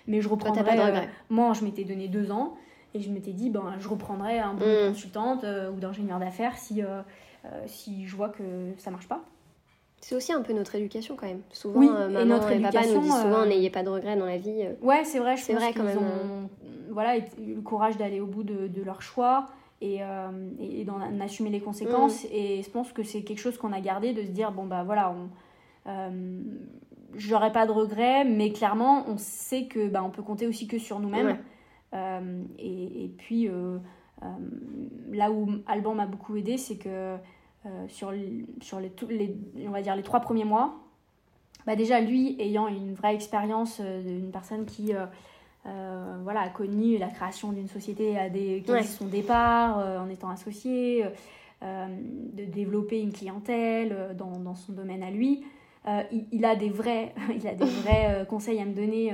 mais 0.07 0.21
je 0.21 0.29
reprendrai. 0.29 0.77
moi, 1.31 1.53
je 1.53 1.65
m'étais 1.65 1.85
donné 1.85 2.07
deux 2.07 2.31
ans. 2.31 2.55
Et 2.97 3.01
je 3.01 3.11
m'étais 3.11 3.33
dit, 3.33 3.51
ben, 3.51 3.75
je 3.79 3.89
reprendrai 3.89 4.39
un 4.39 4.55
bon 4.55 4.65
de 4.65 4.87
mm. 4.87 4.89
consultante 4.89 5.45
euh, 5.45 5.71
ou 5.71 5.79
d'ingénieur 5.79 6.19
d'affaires 6.19 6.57
si, 6.57 6.83
euh, 6.83 7.03
euh, 7.45 7.49
si 7.67 8.07
je 8.07 8.17
vois 8.17 8.31
que 8.31 8.43
ça 8.79 8.91
marche 8.91 9.07
pas. 9.07 9.23
C'est 10.01 10.15
aussi 10.15 10.33
un 10.33 10.41
peu 10.41 10.55
notre 10.55 10.75
éducation 10.75 11.15
quand 11.15 11.27
même. 11.27 11.43
Souvent, 11.53 11.81
maman 11.81 12.21
et, 12.21 12.25
notre 12.25 12.51
et 12.53 12.61
papa 12.61 12.87
nous 12.87 13.01
disent 13.01 13.21
souvent 13.21 13.45
n'ayez 13.45 13.71
pas 13.71 13.83
de 13.83 13.91
regrets 13.91 14.17
dans 14.17 14.27
la 14.27 14.39
vie. 14.39 14.65
Ouais, 14.81 15.05
c'est 15.05 15.19
vrai. 15.19 15.37
C'est 15.37 15.53
vrai 15.53 15.73
quand 15.75 15.83
même. 15.83 15.99
Ont, 15.99 16.49
voilà, 16.91 17.19
le 17.19 17.61
courage 17.61 17.99
d'aller 17.99 18.21
au 18.21 18.27
bout 18.27 18.43
de, 18.43 18.69
de 18.69 18.83
leur 18.83 19.03
choix 19.03 19.49
et, 19.83 20.01
et 20.61 20.85
d'en 20.85 21.01
assumer 21.21 21.51
les 21.51 21.61
conséquences. 21.61 22.25
Mm. 22.25 22.29
Et 22.33 22.63
je 22.63 22.71
pense 22.71 22.93
que 22.93 23.03
c'est 23.03 23.23
quelque 23.23 23.41
chose 23.41 23.59
qu'on 23.59 23.73
a 23.73 23.81
gardé 23.81 24.13
de 24.13 24.23
se 24.23 24.31
dire 24.31 24.53
bon 24.53 24.65
bah 24.65 24.85
voilà, 24.85 25.15
on, 25.87 26.13
j'aurais 27.17 27.53
pas 27.53 27.67
de 27.67 27.73
regrets, 27.73 28.25
mais 28.25 28.53
clairement 28.53 29.05
on 29.09 29.17
sait 29.19 29.65
que 29.65 29.89
bah, 29.89 30.03
on 30.05 30.11
peut 30.11 30.23
compter 30.23 30.47
aussi 30.47 30.67
que 30.67 30.79
sur 30.79 31.01
nous-mêmes. 31.01 31.39
Et, 31.93 33.11
puis, 33.19 33.49
euh, 33.49 33.79
euh, 34.23 34.27
là 35.13 35.31
où 35.31 35.49
Alban 35.67 35.95
m'a 35.95 36.07
beaucoup 36.07 36.37
aidé, 36.37 36.59
c'est 36.59 36.77
que 36.77 37.17
sur, 37.89 38.13
sur 38.61 38.79
les, 38.79 38.93
les, 39.11 39.37
on 39.67 39.71
va 39.71 39.83
dire 39.83 39.97
les 39.97 40.05
trois 40.05 40.21
premiers 40.21 40.45
mois, 40.45 40.77
bah 41.67 41.75
déjà 41.75 42.01
lui 42.01 42.37
ayant 42.39 42.69
une 42.69 42.95
vraie 42.95 43.13
expérience 43.13 43.81
d'une 43.81 44.31
personne 44.31 44.67
qui 44.67 44.93
voilà, 45.65 46.43
a 46.43 46.49
connu 46.49 46.97
la 46.97 47.09
création 47.09 47.51
d'une 47.51 47.67
société 47.67 48.17
à 48.17 48.31
des, 48.31 48.63
qui 48.65 48.85
son 48.85 49.07
départ 49.07 49.79
en 49.79 50.09
étant 50.09 50.31
associé, 50.31 51.05
de 51.61 52.45
développer 52.45 53.01
une 53.01 53.13
clientèle 53.13 54.15
dans, 54.17 54.39
dans, 54.39 54.55
son 54.55 54.73
domaine 54.73 55.03
à 55.03 55.11
lui. 55.11 55.43
il, 56.13 56.25
il, 56.31 56.45
a 56.45 56.55
des 56.55 56.71
vrais, 56.71 57.17
il 57.35 57.49
a 57.49 57.55
des 57.57 57.65
vrais 57.65 58.25
conseils 58.29 58.61
à 58.61 58.65
me 58.65 58.75
donner 58.75 59.13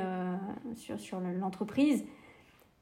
sur, 0.76 1.00
sur 1.00 1.20
l'entreprise. 1.20 2.04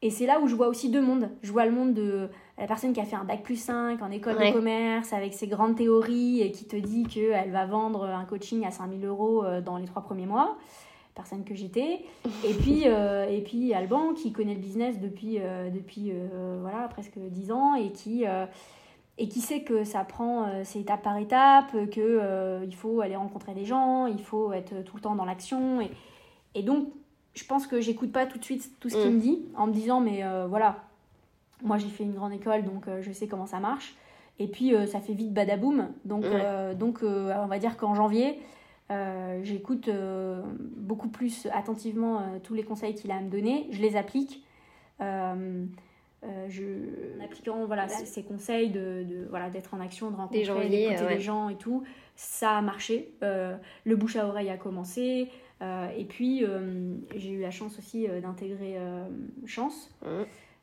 Et 0.03 0.11
c'est 0.11 0.27
là 0.27 0.41
où 0.41 0.49
je 0.49 0.55
vois 0.55 0.69
aussi 0.69 0.89
deux 0.89 1.03
mondes. 1.03 1.29
Je 1.43 1.53
vois 1.53 1.67
le 1.67 1.73
monde 1.73 1.93
de 1.93 2.31
la 2.57 2.67
personne 2.67 2.93
qui 2.93 3.01
a 3.01 3.05
fait 3.05 3.17
un 3.17 3.25
bac 3.25 3.43
plus 3.43 3.57
5 3.57 4.01
en 4.01 4.11
école 4.11 4.39
de 4.39 4.53
commerce 4.53 5.13
avec 5.13 5.35
ses 5.35 5.47
grandes 5.47 5.77
théories 5.77 6.41
et 6.41 6.53
qui 6.53 6.65
te 6.65 6.77
dit 6.77 7.05
qu'elle 7.05 7.51
va 7.51 7.67
vendre 7.67 8.05
un 8.05 8.25
coaching 8.25 8.65
à 8.67 8.71
5000 8.71 9.05
euros 9.05 9.45
euh, 9.45 9.61
dans 9.61 9.77
les 9.77 9.85
trois 9.85 10.03
premiers 10.03 10.27
mois. 10.27 10.57
Personne 11.15 11.45
que 11.45 11.55
j'étais. 11.55 12.01
Et 12.45 12.55
puis, 12.55 12.85
euh, 12.87 13.29
et 13.29 13.43
puis 13.43 13.75
Alban 13.75 14.15
qui 14.15 14.33
connaît 14.33 14.55
le 14.55 14.61
business 14.61 14.99
depuis, 15.01 15.39
euh, 15.39 15.69
depuis 15.69 16.13
voilà, 16.63 16.89
presque 16.89 17.19
10 17.19 17.53
ans 17.53 17.75
et 17.75 17.93
qui, 17.93 18.25
et 19.19 19.29
qui 19.29 19.41
sait 19.41 19.63
que 19.63 19.85
ça 19.85 20.05
prend 20.05 20.47
c'est 20.65 20.81
étape 20.81 21.03
par 21.03 21.19
étape, 21.19 21.73
qu'il 21.91 22.23
il 22.65 22.75
faut 22.75 23.03
aller 23.03 23.17
rencontrer 23.17 23.53
des 23.53 23.67
gens, 23.67 24.07
il 24.07 24.23
faut 24.23 24.55
être 24.55 24.83
tout 24.85 24.97
le 24.97 25.03
temps 25.03 25.15
dans 25.15 25.27
l'action. 25.27 25.83
Et, 25.83 25.91
et 26.55 26.63
donc, 26.63 26.89
je 27.35 27.45
pense 27.45 27.66
que 27.66 27.81
j'écoute 27.81 28.12
pas 28.12 28.26
tout 28.26 28.39
de 28.39 28.45
suite 28.45 28.70
tout 28.81 28.89
ce 28.89 28.97
qu'il 28.97 29.11
mm. 29.11 29.14
me 29.14 29.20
dit 29.20 29.39
en 29.57 29.66
me 29.66 29.72
disant 29.72 30.01
mais 30.01 30.24
euh, 30.24 30.47
voilà. 30.49 30.85
Moi 31.62 31.76
j'ai 31.78 31.89
fait 31.89 32.05
une 32.05 32.14
grande 32.14 32.33
école 32.33 32.64
donc 32.64 32.89
euh, 32.89 33.03
je 33.03 33.12
sais 33.12 33.28
comment 33.28 33.47
ça 33.47 33.61
marche. 33.61 33.95
Et 34.39 34.47
puis 34.47 34.74
euh, 34.74 34.87
ça 34.87 35.01
fait 35.01 35.12
vite 35.12 35.33
badaboum. 35.33 35.89
Donc 36.05 36.24
donc 36.78 37.01
on 37.03 37.47
va 37.47 37.59
dire 37.59 37.76
qu'en 37.76 37.95
janvier 37.95 38.39
j'écoute 39.43 39.89
beaucoup 40.76 41.09
plus 41.09 41.47
attentivement 41.53 42.22
tous 42.43 42.55
les 42.55 42.64
conseils 42.64 42.95
qu'il 42.95 43.11
a 43.11 43.16
à 43.16 43.20
me 43.20 43.31
donner. 43.31 43.68
Je 43.70 43.81
les 43.81 43.97
applique. 43.97 44.45
Je, 45.01 46.64
en 47.18 47.24
appliquant 47.24 47.64
voilà, 47.64 47.89
ces, 47.89 48.22
conseils 48.22 48.70
de, 48.70 49.05
de 49.09 49.26
voilà 49.31 49.49
d'être 49.49 49.72
en 49.72 49.81
action 49.81 50.11
de 50.11 50.16
rencontrer 50.16 50.43
d'écouter 50.43 51.09
les 51.09 51.20
gens 51.20 51.49
et 51.49 51.57
tout 51.57 51.85
ça 52.16 52.59
a 52.59 52.62
marché. 52.62 53.12
Le 53.20 53.97
bouche 53.97 54.16
à 54.16 54.26
oreille 54.26 54.51
a 54.51 54.57
commencé. 54.57 55.28
euh, 55.28 55.50
et 55.61 56.05
puis, 56.05 56.45
euh, 56.45 56.95
j'ai 57.15 57.31
eu 57.31 57.41
la 57.41 57.51
chance 57.51 57.79
aussi 57.79 58.09
euh, 58.09 58.21
d'intégrer 58.21 58.77
Chance. 59.47 59.91
Mmh. 60.03 60.23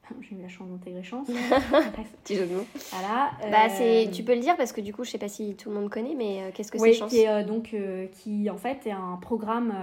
J'ai 0.21 0.37
eu 0.37 0.41
la 0.41 0.47
chance 0.47 0.69
d'intégrer 0.69 1.03
Chance. 1.03 1.27
Petit 2.23 2.35
jeu 2.35 2.47
de 2.47 2.55
mots. 2.55 2.65
Voilà. 2.91 3.31
Bah, 3.51 3.69
c'est, 3.69 4.09
tu 4.11 4.23
peux 4.23 4.33
le 4.33 4.39
dire 4.39 4.55
parce 4.55 4.71
que 4.71 4.79
du 4.79 4.93
coup, 4.93 5.03
je 5.03 5.11
sais 5.11 5.17
pas 5.17 5.27
si 5.27 5.55
tout 5.55 5.69
le 5.69 5.75
monde 5.75 5.89
connaît, 5.89 6.15
mais 6.15 6.51
qu'est-ce 6.53 6.71
que 6.71 6.79
c'est 6.79 6.93
Chance? 6.93 7.11
qui 7.11 7.25
donc 7.45 7.75
qui 8.13 8.49
en 8.49 8.57
fait 8.57 8.87
est 8.87 8.91
un 8.91 9.17
programme 9.21 9.73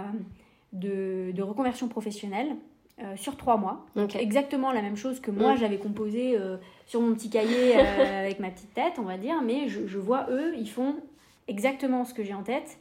de, 0.72 1.30
de 1.32 1.42
reconversion 1.42 1.88
professionnelle 1.88 2.56
sur 3.16 3.36
trois 3.36 3.58
mois. 3.58 3.84
Donc 3.96 4.16
exactement 4.16 4.72
la 4.72 4.80
même 4.80 4.96
chose 4.96 5.20
que 5.20 5.30
moi 5.30 5.52
mmh. 5.52 5.58
j'avais 5.58 5.76
composé 5.76 6.38
sur 6.86 7.02
mon 7.02 7.12
petit 7.12 7.28
cahier 7.28 7.74
avec 8.00 8.40
ma 8.40 8.48
petite 8.48 8.72
tête, 8.72 8.94
on 8.98 9.02
va 9.02 9.18
dire, 9.18 9.42
mais 9.42 9.68
je, 9.68 9.86
je, 9.86 9.98
vois 9.98 10.26
eux, 10.30 10.54
ils 10.56 10.70
font 10.70 10.96
exactement 11.48 12.06
ce 12.06 12.14
que 12.14 12.24
j'ai 12.24 12.34
en 12.34 12.42
tête 12.42 12.78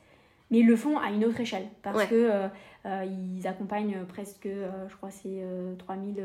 mais 0.53 0.59
ils 0.59 0.67
le 0.67 0.75
font 0.75 0.99
à 0.99 1.09
une 1.09 1.25
autre 1.25 1.39
échelle 1.39 1.65
parce 1.81 2.05
que 2.05 2.13
euh, 2.13 2.47
euh, 2.85 3.05
ils 3.05 3.47
accompagnent 3.47 4.05
presque, 4.07 4.45
euh, 4.45 4.69
je 4.87 4.95
crois, 4.95 5.09
c'est 5.09 5.43
3000 5.79 6.23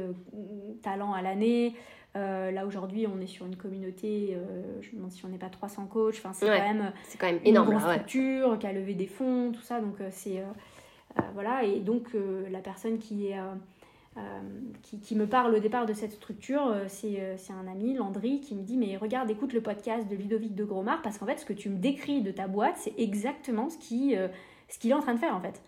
talents 0.82 1.14
à 1.14 1.22
l'année. 1.22 1.74
là 2.14 2.66
aujourd'hui, 2.66 3.06
on 3.06 3.18
est 3.22 3.26
sur 3.26 3.46
une 3.46 3.56
communauté, 3.56 4.36
je 4.82 4.90
me 4.90 4.96
demande 4.96 5.12
si 5.12 5.24
on 5.24 5.28
n'est 5.28 5.38
pas 5.38 5.48
300 5.48 5.86
coachs. 5.86 6.16
Enfin, 6.18 6.34
c'est 6.34 6.46
quand 6.46 6.52
même, 6.52 6.92
c'est 7.04 7.16
quand 7.16 7.28
même 7.28 7.40
énorme, 7.42 7.72
une 7.72 7.80
structure 7.80 8.58
qui 8.58 8.66
a 8.66 8.72
levé 8.72 8.92
des 8.92 9.06
fonds, 9.06 9.50
tout 9.50 9.62
ça. 9.62 9.80
Donc 9.80 9.96
c'est 10.10 10.44
voilà. 11.32 11.64
Et 11.64 11.80
donc 11.80 12.08
la 12.50 12.60
personne 12.60 12.98
qui 12.98 13.28
est 13.28 13.38
qui, 14.82 15.14
me 15.14 15.26
parle 15.26 15.54
au 15.54 15.58
départ 15.58 15.86
de 15.86 15.92
cette 15.92 16.12
structure, 16.12 16.74
c'est 16.88 17.20
un 17.50 17.66
ami, 17.70 17.94
Landry, 17.94 18.40
qui 18.40 18.54
me 18.54 18.62
dit 18.62 18.76
Mais 18.76 18.96
regarde, 18.96 19.30
écoute 19.30 19.52
le 19.52 19.60
podcast 19.60 20.08
de 20.08 20.16
Ludovic 20.16 20.54
de 20.54 20.64
Gromard, 20.64 21.02
parce 21.02 21.18
qu'en 21.18 21.26
fait, 21.26 21.38
ce 21.38 21.44
que 21.44 21.52
tu 21.52 21.68
me 21.68 21.76
décris 21.76 22.22
de 22.22 22.30
ta 22.30 22.48
boîte, 22.48 22.76
c'est 22.76 22.94
exactement 22.98 23.68
ce 23.68 23.78
qu'il 23.78 24.30
ce 24.68 24.88
est 24.88 24.92
en 24.92 25.00
train 25.00 25.14
de 25.14 25.18
faire, 25.18 25.34
en 25.34 25.40
fait. 25.40 25.62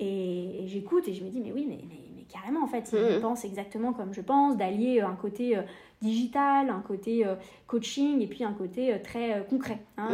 Et, 0.00 0.62
j'écoute 0.66 1.08
et 1.08 1.14
je 1.14 1.24
me 1.24 1.30
dis 1.30 1.40
Mais 1.40 1.52
oui, 1.52 1.66
mais, 1.68 1.78
mais, 1.88 2.24
carrément, 2.28 2.62
en 2.62 2.68
fait, 2.68 2.90
il 2.92 3.18
mmh. 3.18 3.20
pense 3.20 3.44
exactement 3.44 3.92
comme 3.92 4.12
je 4.12 4.20
pense, 4.20 4.56
d'allier 4.56 5.00
un 5.00 5.14
côté 5.14 5.56
digital, 6.00 6.70
un 6.70 6.80
côté 6.80 7.26
euh, 7.26 7.34
coaching 7.66 8.20
et 8.20 8.26
puis 8.26 8.44
un 8.44 8.52
côté 8.52 8.92
euh, 8.92 8.98
très 9.02 9.38
euh, 9.38 9.42
concret 9.42 9.80
hein, 9.96 10.08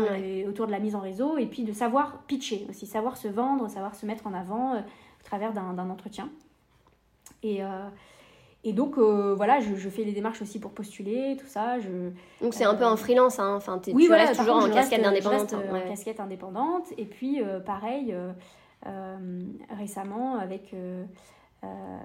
autour 0.48 0.66
de 0.66 0.72
la 0.72 0.78
mise 0.78 0.94
en 0.94 1.00
réseau 1.00 1.36
et 1.36 1.46
puis 1.46 1.64
de 1.64 1.72
savoir 1.72 2.22
pitcher 2.22 2.66
aussi, 2.68 2.86
savoir 2.86 3.16
se 3.16 3.28
vendre, 3.28 3.68
savoir 3.68 3.94
se 3.94 4.06
mettre 4.06 4.26
en 4.26 4.32
avant 4.32 4.78
au 4.78 5.24
travers 5.24 5.52
d'un 5.52 5.90
entretien. 5.90 6.30
Et, 7.44 7.60
et 8.64 8.72
donc 8.72 8.98
voilà, 8.98 9.60
je, 9.60 9.76
je, 9.76 9.88
fais 9.88 10.02
les 10.02 10.12
démarches 10.12 10.42
aussi 10.42 10.58
pour 10.58 10.72
postuler, 10.72 11.36
tout 11.38 11.46
ça. 11.46 11.78
Je, 11.78 12.10
donc 12.42 12.54
c'est 12.54 12.64
un 12.64 12.74
peu 12.74 12.86
en 12.86 12.96
freelance, 12.96 13.38
hein. 13.38 13.54
enfin, 13.54 13.80
oui, 13.88 14.04
tu 14.04 14.08
voilà, 14.08 14.26
restes 14.26 14.40
toujours 14.40 14.56
en 14.56 14.68
casquette 14.70 15.04
indépendante. 15.04 15.52
Hein, 15.52 15.62
en 15.72 15.88
casquette 15.88 16.20
indépendante. 16.20 16.86
Et 16.96 17.04
puis 17.04 17.42
pareil, 17.64 18.14
récemment 19.70 20.36
avec, 20.38 20.74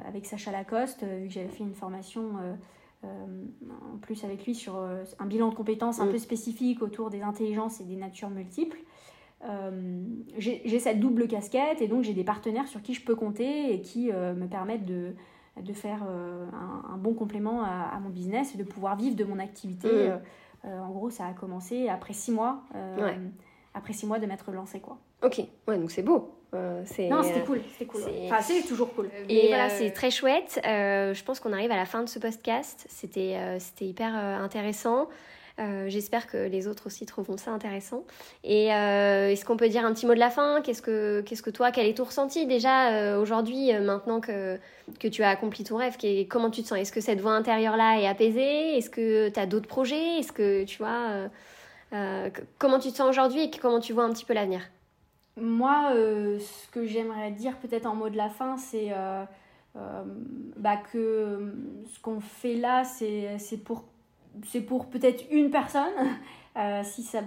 avec 0.05 0.25
Sacha 0.25 0.51
Lacoste, 0.51 1.03
vu 1.03 1.27
que 1.27 1.33
j'avais 1.33 1.47
fait 1.47 1.63
une 1.63 1.75
formation 1.75 2.35
euh, 3.05 3.07
en 3.93 3.97
plus 3.99 4.25
avec 4.25 4.45
lui 4.45 4.53
sur 4.53 4.75
euh, 4.75 5.05
un 5.19 5.25
bilan 5.25 5.47
de 5.47 5.55
compétences 5.55 6.01
un 6.01 6.05
mm. 6.05 6.11
peu 6.11 6.17
spécifique 6.17 6.81
autour 6.81 7.09
des 7.09 7.21
intelligences 7.21 7.79
et 7.79 7.85
des 7.85 7.95
natures 7.95 8.29
multiples. 8.29 8.79
Euh, 9.47 10.01
j'ai 10.37 10.79
cette 10.79 10.99
double 10.99 11.27
casquette 11.27 11.81
et 11.81 11.87
donc 11.87 12.03
j'ai 12.03 12.13
des 12.13 12.23
partenaires 12.23 12.67
sur 12.67 12.81
qui 12.81 12.93
je 12.93 13.03
peux 13.03 13.15
compter 13.15 13.73
et 13.73 13.81
qui 13.81 14.11
me 14.11 14.47
permettent 14.47 14.85
de, 14.85 15.13
de 15.61 15.73
faire 15.73 16.03
un, 16.03 16.97
bon 16.97 17.13
complément 17.13 17.63
à, 17.63 17.97
mon 18.01 18.09
business 18.09 18.53
et 18.55 18.57
de 18.57 18.63
pouvoir 18.63 18.97
vivre 18.97 19.15
de 19.15 19.23
mon 19.23 19.39
activité. 19.39 20.09
Mm. 20.65 20.69
en 20.69 20.89
gros, 20.89 21.09
ça 21.09 21.25
a 21.25 21.33
commencé 21.33 21.87
après 21.87 22.13
six 22.13 22.31
mois, 22.31 22.63
après 23.73 23.93
six 23.93 24.05
mois 24.05 24.19
de 24.19 24.25
m'être 24.25 24.51
lancé 24.51 24.79
quoi. 24.81 24.97
Ok, 25.21 25.41
ouais, 25.67 25.77
donc 25.77 25.91
c'est 25.91 26.03
beau. 26.03 26.33
Euh, 26.55 26.83
non, 27.09 27.21
c'était 27.21 27.41
cool, 27.41 27.61
c'était 27.71 27.85
cool. 27.85 28.01
Enfin, 28.25 28.41
c'est 28.41 28.63
toujours 28.63 28.93
cool. 28.95 29.09
Et 29.27 29.47
voilà, 29.49 29.67
euh, 29.67 29.75
c'est 29.77 29.91
très 29.91 30.09
chouette. 30.09 30.59
Euh, 30.65 31.13
je 31.13 31.23
pense 31.23 31.39
qu'on 31.39 31.53
arrive 31.53 31.71
à 31.71 31.75
la 31.75 31.85
fin 31.85 32.01
de 32.01 32.09
ce 32.09 32.17
podcast. 32.17 32.87
C'était 32.89 33.37
c'était 33.59 33.85
hyper 33.85 34.15
intéressant. 34.15 35.07
J'espère 35.88 36.28
que 36.28 36.38
les 36.38 36.68
autres 36.68 36.88
aussi 36.88 37.05
trouveront 37.05 37.38
ça 37.38 37.51
intéressant. 37.51 38.05
Et 38.43 38.68
est-ce 38.68 39.43
qu'on 39.45 39.57
peut 39.57 39.70
dire 39.70 39.86
un 39.86 39.93
petit 39.93 40.05
mot 40.05 40.14
de 40.14 40.20
la 40.20 40.30
fin? 40.30 40.62
Qu'est-ce 40.62 40.82
que 40.82 41.22
qu'est-ce 41.22 41.43
que 41.43 41.49
toi, 41.49 41.72
quel 41.72 41.86
est 41.88 41.97
ton 41.97 42.05
ressenti 42.05 42.45
déjà 42.45 43.18
aujourd'hui, 43.20 43.74
maintenant 43.80 44.22
que 44.22 44.57
que 44.99 45.07
tu 45.07 45.24
as 45.24 45.30
accompli 45.30 45.64
ton 45.64 45.78
rêve? 45.78 45.97
Comment 46.30 46.49
tu 46.49 46.64
te 46.64 46.68
sens? 46.68 46.78
Est-ce 46.78 46.91
que 46.91 47.01
cette 47.01 47.22
voix 47.22 47.34
intérieure 47.34 47.78
là 47.78 47.99
est 47.99 48.07
apaisée? 48.07 48.78
Est-ce 48.78 48.89
que 48.89 49.30
tu 49.30 49.39
as 49.39 49.45
d'autres 49.45 49.68
projets? 49.68 50.20
Est-ce 50.20 50.32
que 50.32 50.64
tu 50.64 50.78
vois 50.82 51.30
comment 52.57 52.80
tu 52.80 52.91
te 52.91 52.95
sens 52.95 53.10
aujourd'hui 53.10 53.43
et 53.43 53.51
comment 53.51 53.80
tu 53.80 53.93
vois 53.93 54.05
un 54.05 54.12
petit 54.12 54.26
peu 54.26 54.34
l'avenir? 54.34 54.62
Moi, 55.39 55.91
euh, 55.93 56.39
ce 56.39 56.68
que 56.70 56.86
j'aimerais 56.86 57.32
dire 57.32 57.55
peut-être 57.57 57.86
en 57.86 57.95
mot 57.95 58.10
de 58.10 58.18
la 58.18 58.30
fin, 58.30 58.57
c'est 58.57 58.91
euh, 58.91 59.24
euh, 59.76 60.03
bah, 60.57 60.78
que 60.78 61.53
ce 61.93 61.99
qu'on 62.01 62.20
fait 62.20 62.55
là, 62.55 62.84
c'est 62.84 63.64
pour, 63.64 63.86
pour 64.67 64.88
peut-être 64.88 65.25
une 65.32 65.49
personne. 65.49 65.93
si 66.84 67.03
ça, 67.03 67.21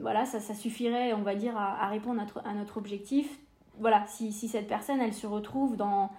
voilà, 0.00 0.24
ça, 0.24 0.40
ça, 0.40 0.54
suffirait, 0.54 1.12
on 1.12 1.22
va 1.22 1.34
dire, 1.36 1.56
à, 1.56 1.86
répondre 1.88 2.20
à 2.20 2.24
notre, 2.24 2.46
à 2.46 2.54
notre, 2.54 2.76
objectif. 2.76 3.38
Voilà, 3.78 4.04
si, 4.06 4.32
si, 4.32 4.48
cette 4.48 4.66
personne, 4.66 5.00
elle 5.00 5.14
se 5.14 5.26
retrouve 5.26 5.76
dans, 5.76 6.10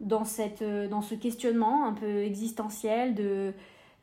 dans, 0.00 0.24
cette, 0.24 0.62
dans 0.62 1.02
ce 1.02 1.14
questionnement 1.14 1.86
un 1.86 1.92
peu 1.92 2.22
existentiel 2.22 3.14
de 3.14 3.52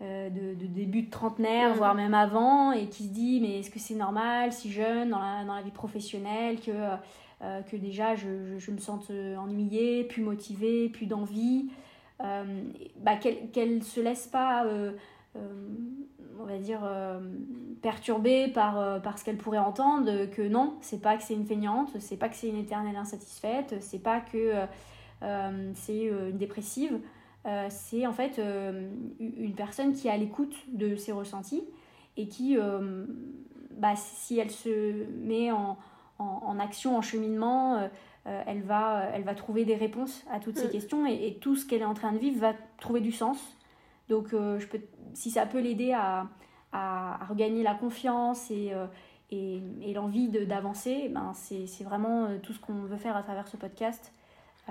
euh, 0.03 0.30
de, 0.30 0.67
début 0.67 1.01
de 1.01 1.09
trentenaire, 1.09 1.73
voire 1.73 1.95
même 1.95 2.13
avant, 2.13 2.71
et 2.71 2.86
qui 2.86 3.05
se 3.05 3.09
dit 3.09 3.39
mais 3.41 3.59
est-ce 3.59 3.71
que 3.71 3.80
c'est 3.80 3.95
normal, 3.95 4.53
si 4.53 4.71
jeune, 4.71 5.09
dans 5.09 5.17
la, 5.17 5.43
dans 5.43 5.55
la 5.55 5.63
vie 5.63 5.71
professionnelle, 5.71 6.59
que, 6.59 6.69
euh, 7.41 7.61
que 7.63 7.75
déjà 7.75 8.13
je, 8.13 8.59
je, 8.59 8.69
me 8.69 8.78
sente 8.78 9.09
ennuyée, 9.09 10.03
plus 10.03 10.21
motivée, 10.21 10.89
plus 10.89 11.07
d'envie, 11.07 11.69
euh, 12.23 12.61
bah, 12.97 13.15
qu'elle 13.15 13.78
ne 13.78 13.84
se 13.84 13.99
laisse 13.99 14.28
pas, 14.28 14.67
on 16.39 16.45
va 16.45 16.57
dire, 16.57 16.79
perturbée 17.81 18.47
par, 18.47 19.01
par 19.01 19.17
ce 19.17 19.25
qu'elle 19.25 19.38
pourrait 19.38 19.57
entendre, 19.57 20.25
que 20.27 20.47
non, 20.47 20.75
c'est 20.81 21.01
pas 21.01 21.17
que 21.17 21.23
c'est 21.23 21.33
une 21.33 21.45
feignante, 21.45 21.89
c'est 21.99 22.17
pas 22.17 22.29
que 22.29 22.35
c'est 22.35 22.49
une 22.49 22.57
éternelle 22.57 22.95
insatisfaite, 22.95 23.75
c'est 23.81 24.01
pas 24.01 24.19
que 24.19 24.53
c'est 25.73 26.03
une 26.03 26.38
dépressive. 26.38 26.99
Euh, 27.47 27.67
c'est 27.69 28.05
en 28.05 28.11
fait 28.11 28.39
euh, 28.39 28.89
une 29.19 29.53
personne 29.55 29.93
qui 29.93 30.07
est 30.07 30.11
à 30.11 30.17
l'écoute 30.17 30.55
de 30.67 30.97
ses 30.97 31.13
ressentis 31.13 31.63
et 32.17 32.27
qui, 32.27 32.57
euh, 32.57 33.05
bah, 33.71 33.95
si 33.95 34.38
elle 34.38 34.51
se 34.51 35.05
met 35.23 35.51
en, 35.51 35.77
en, 36.19 36.59
action, 36.59 36.97
en 36.97 37.01
cheminement, 37.01 37.89
elle, 38.25 38.63
va, 38.63 39.03
elle 39.13 39.23
va 39.23 39.35
trouver 39.35 39.65
des 39.65 39.75
réponses 39.75 40.25
à 40.31 40.39
toutes 40.39 40.57
ces 40.57 40.67
questions 40.67 41.05
et, 41.05 41.38
tout 41.39 41.55
ce 41.55 41.65
qu'elle 41.65 41.81
est 41.81 41.85
en 41.85 41.93
train 41.93 42.11
de 42.11 42.17
vivre 42.17 42.39
va 42.39 42.53
trouver 42.79 43.01
du 43.01 43.11
sens. 43.11 43.38
Donc, 44.10 44.30
je 44.32 44.68
peux, 44.68 44.80
si 45.14 45.32
ça 45.32 45.45
peut 45.45 45.60
l'aider 45.60 45.93
à, 45.93 46.28
à, 46.72 47.26
regagner 47.30 47.64
la 47.64 47.74
confiance 47.74 48.49
et, 48.51 48.72
et, 49.32 49.62
et 49.82 49.93
l'envie 49.93 50.30
d'avancer, 50.30 51.10
ben 51.10 51.34
c'est 51.34 51.84
vraiment 51.84 52.28
tout 52.41 52.53
ce 52.53 52.60
qu'on 52.60 52.84
veut 52.84 52.97
faire 52.97 53.18
à 53.18 53.24
travers 53.24 53.47
ce 53.47 53.58
podcast. 53.58 54.14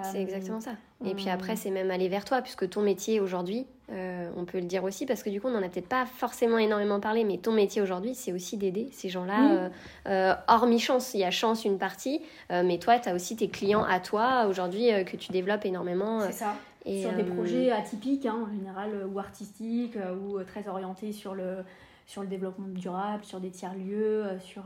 C'est 0.03 0.21
exactement 0.21 0.61
ça. 0.61 0.73
Et 1.05 1.15
puis 1.15 1.29
après, 1.29 1.57
c'est 1.57 1.71
même 1.71 1.91
aller 1.91 2.09
vers 2.09 2.25
toi, 2.25 2.43
puisque 2.43 2.69
ton 2.69 2.83
métier 2.83 3.21
aujourd'hui, 3.21 3.67
euh, 3.91 4.31
on 4.37 4.45
peut 4.45 4.59
le 4.59 4.67
dire 4.67 4.85
aussi, 4.85 5.07
parce 5.07 5.23
que 5.23 5.31
du 5.31 5.41
coup, 5.41 5.49
on 5.49 5.53
n'en 5.53 5.63
a 5.63 5.69
peut-être 5.69 5.89
pas 5.89 6.07
forcément 6.07 6.59
énormément 6.59 7.01
parlé, 7.01 7.25
mais 7.25 7.39
ton 7.39 7.53
métier 7.53 7.81
aujourd'hui, 7.81 8.15
c'est 8.15 8.33
aussi 8.33 8.57
d'aider 8.57 8.89
ces 8.93 9.09
gens-là, 9.09 9.53
euh, 9.53 9.69
euh, 10.09 10.35
hormis 10.49 10.81
chance. 10.81 11.15
Il 11.15 11.21
y 11.21 11.25
a 11.25 11.31
chance 11.31 11.65
une 11.65 11.79
partie, 11.79 12.21
mais 12.51 12.79
toi, 12.79 12.99
tu 12.99 13.09
as 13.09 13.15
aussi 13.15 13.37
tes 13.37 13.49
clients 13.49 13.85
à 13.85 14.01
toi 14.01 14.47
aujourd'hui 14.49 14.89
que 15.05 15.17
tu 15.17 15.33
développes 15.33 15.65
énormément. 15.65 16.21
C'est 16.21 16.33
ça. 16.33 16.57
Et, 16.87 17.03
sur 17.03 17.13
des 17.13 17.25
projets 17.25 17.71
atypiques, 17.71 18.25
hein, 18.27 18.47
en 18.47 18.51
général, 18.51 19.07
ou 19.13 19.19
artistiques, 19.19 19.99
ou 20.23 20.43
très 20.45 20.69
orientés 20.69 21.13
sur 21.13 21.35
le, 21.35 21.59
sur 22.07 22.23
le 22.23 22.29
développement 22.29 22.69
durable, 22.69 23.25
sur 23.25 23.41
des 23.41 23.51
tiers-lieux, 23.51 24.25
sur 24.41 24.63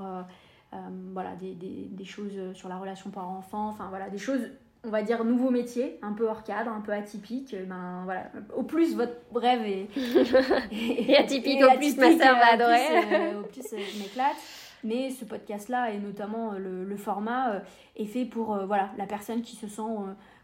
voilà, 1.13 1.35
des, 1.37 1.55
des, 1.55 1.89
des, 1.91 2.05
choses 2.05 2.53
sur 2.55 2.69
la 2.69 2.77
relation 2.77 3.11
parent-enfant, 3.11 3.69
enfin 3.69 3.89
voilà, 3.89 4.11
des 4.11 4.19
choses 4.19 4.51
on 4.85 4.89
va 4.89 5.03
dire, 5.03 5.25
nouveau 5.25 5.51
métier, 5.51 5.99
un 6.03 6.13
peu 6.13 6.27
hors 6.27 6.43
cadre, 6.43 6.71
un 6.71 6.81
peu 6.81 6.93
atypique, 6.93 7.55
euh, 7.55 7.65
ben 7.67 8.03
voilà, 8.05 8.31
au 8.57 8.63
plus 8.63 8.97
votre 8.97 9.13
rêve 9.35 9.63
est, 9.63 9.89
et 10.73 11.17
atypique, 11.17 11.63
au 11.63 11.77
plus 11.77 11.97
ma 11.97 12.11
soeur 12.11 12.37
va 12.37 12.53
adorer. 12.53 12.81
Euh, 13.13 13.41
au 13.41 13.43
plus 13.45 13.63
je 13.71 13.99
m'éclate. 13.99 14.37
Mais 14.83 15.11
ce 15.11 15.27
podcast-là, 15.27 15.91
et 15.91 15.99
notamment 15.99 16.55
euh, 16.55 16.85
le, 16.85 16.97
format, 16.97 17.61
est 17.97 18.07
fait 18.07 18.25
pour 18.25 18.57
voilà, 18.67 18.91
la 18.97 19.05
personne 19.05 19.43
qui 19.43 19.57
se 19.57 19.69
sent 19.69 19.83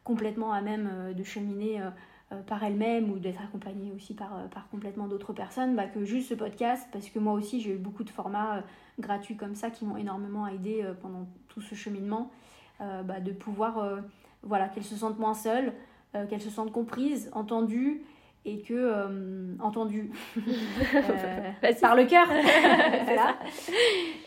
complètement 0.06 0.52
à 0.52 0.62
même 0.62 1.12
de 1.14 1.22
cheminer 1.24 1.82
par 2.46 2.64
elle-même 2.64 3.10
ou 3.10 3.18
d'être 3.18 3.42
accompagnée 3.42 3.92
aussi 3.94 4.14
par, 4.14 4.48
par 4.48 4.68
complètement 4.68 5.06
d'autres 5.06 5.32
personnes, 5.32 5.76
bah, 5.76 5.86
que 5.86 6.04
juste 6.04 6.30
ce 6.30 6.34
podcast, 6.34 6.88
parce 6.92 7.08
que 7.10 7.18
moi 7.18 7.34
aussi 7.34 7.60
j'ai 7.60 7.74
eu 7.74 7.78
beaucoup 7.78 8.04
de 8.04 8.10
formats 8.10 8.62
gratuits 8.98 9.36
comme 9.36 9.54
ça 9.54 9.70
qui 9.70 9.84
m'ont 9.84 9.96
énormément 9.96 10.46
aidé 10.46 10.84
pendant 11.02 11.26
tout 11.48 11.60
ce 11.60 11.74
cheminement, 11.74 12.30
bah, 12.80 13.20
de 13.20 13.32
pouvoir 13.32 14.00
voilà, 14.46 14.68
qu'elles 14.68 14.84
se 14.84 14.96
sentent 14.96 15.18
moins 15.18 15.34
seules, 15.34 15.72
euh, 16.14 16.26
qu'elles 16.26 16.40
se 16.40 16.50
sentent 16.50 16.72
comprises, 16.72 17.30
entendues 17.32 18.02
et 18.44 18.60
que 18.60 18.74
euh, 18.74 19.54
entendues. 19.60 20.12
Euh, 20.94 21.72
par 21.80 21.96
le 21.96 22.04
cœur. 22.04 22.26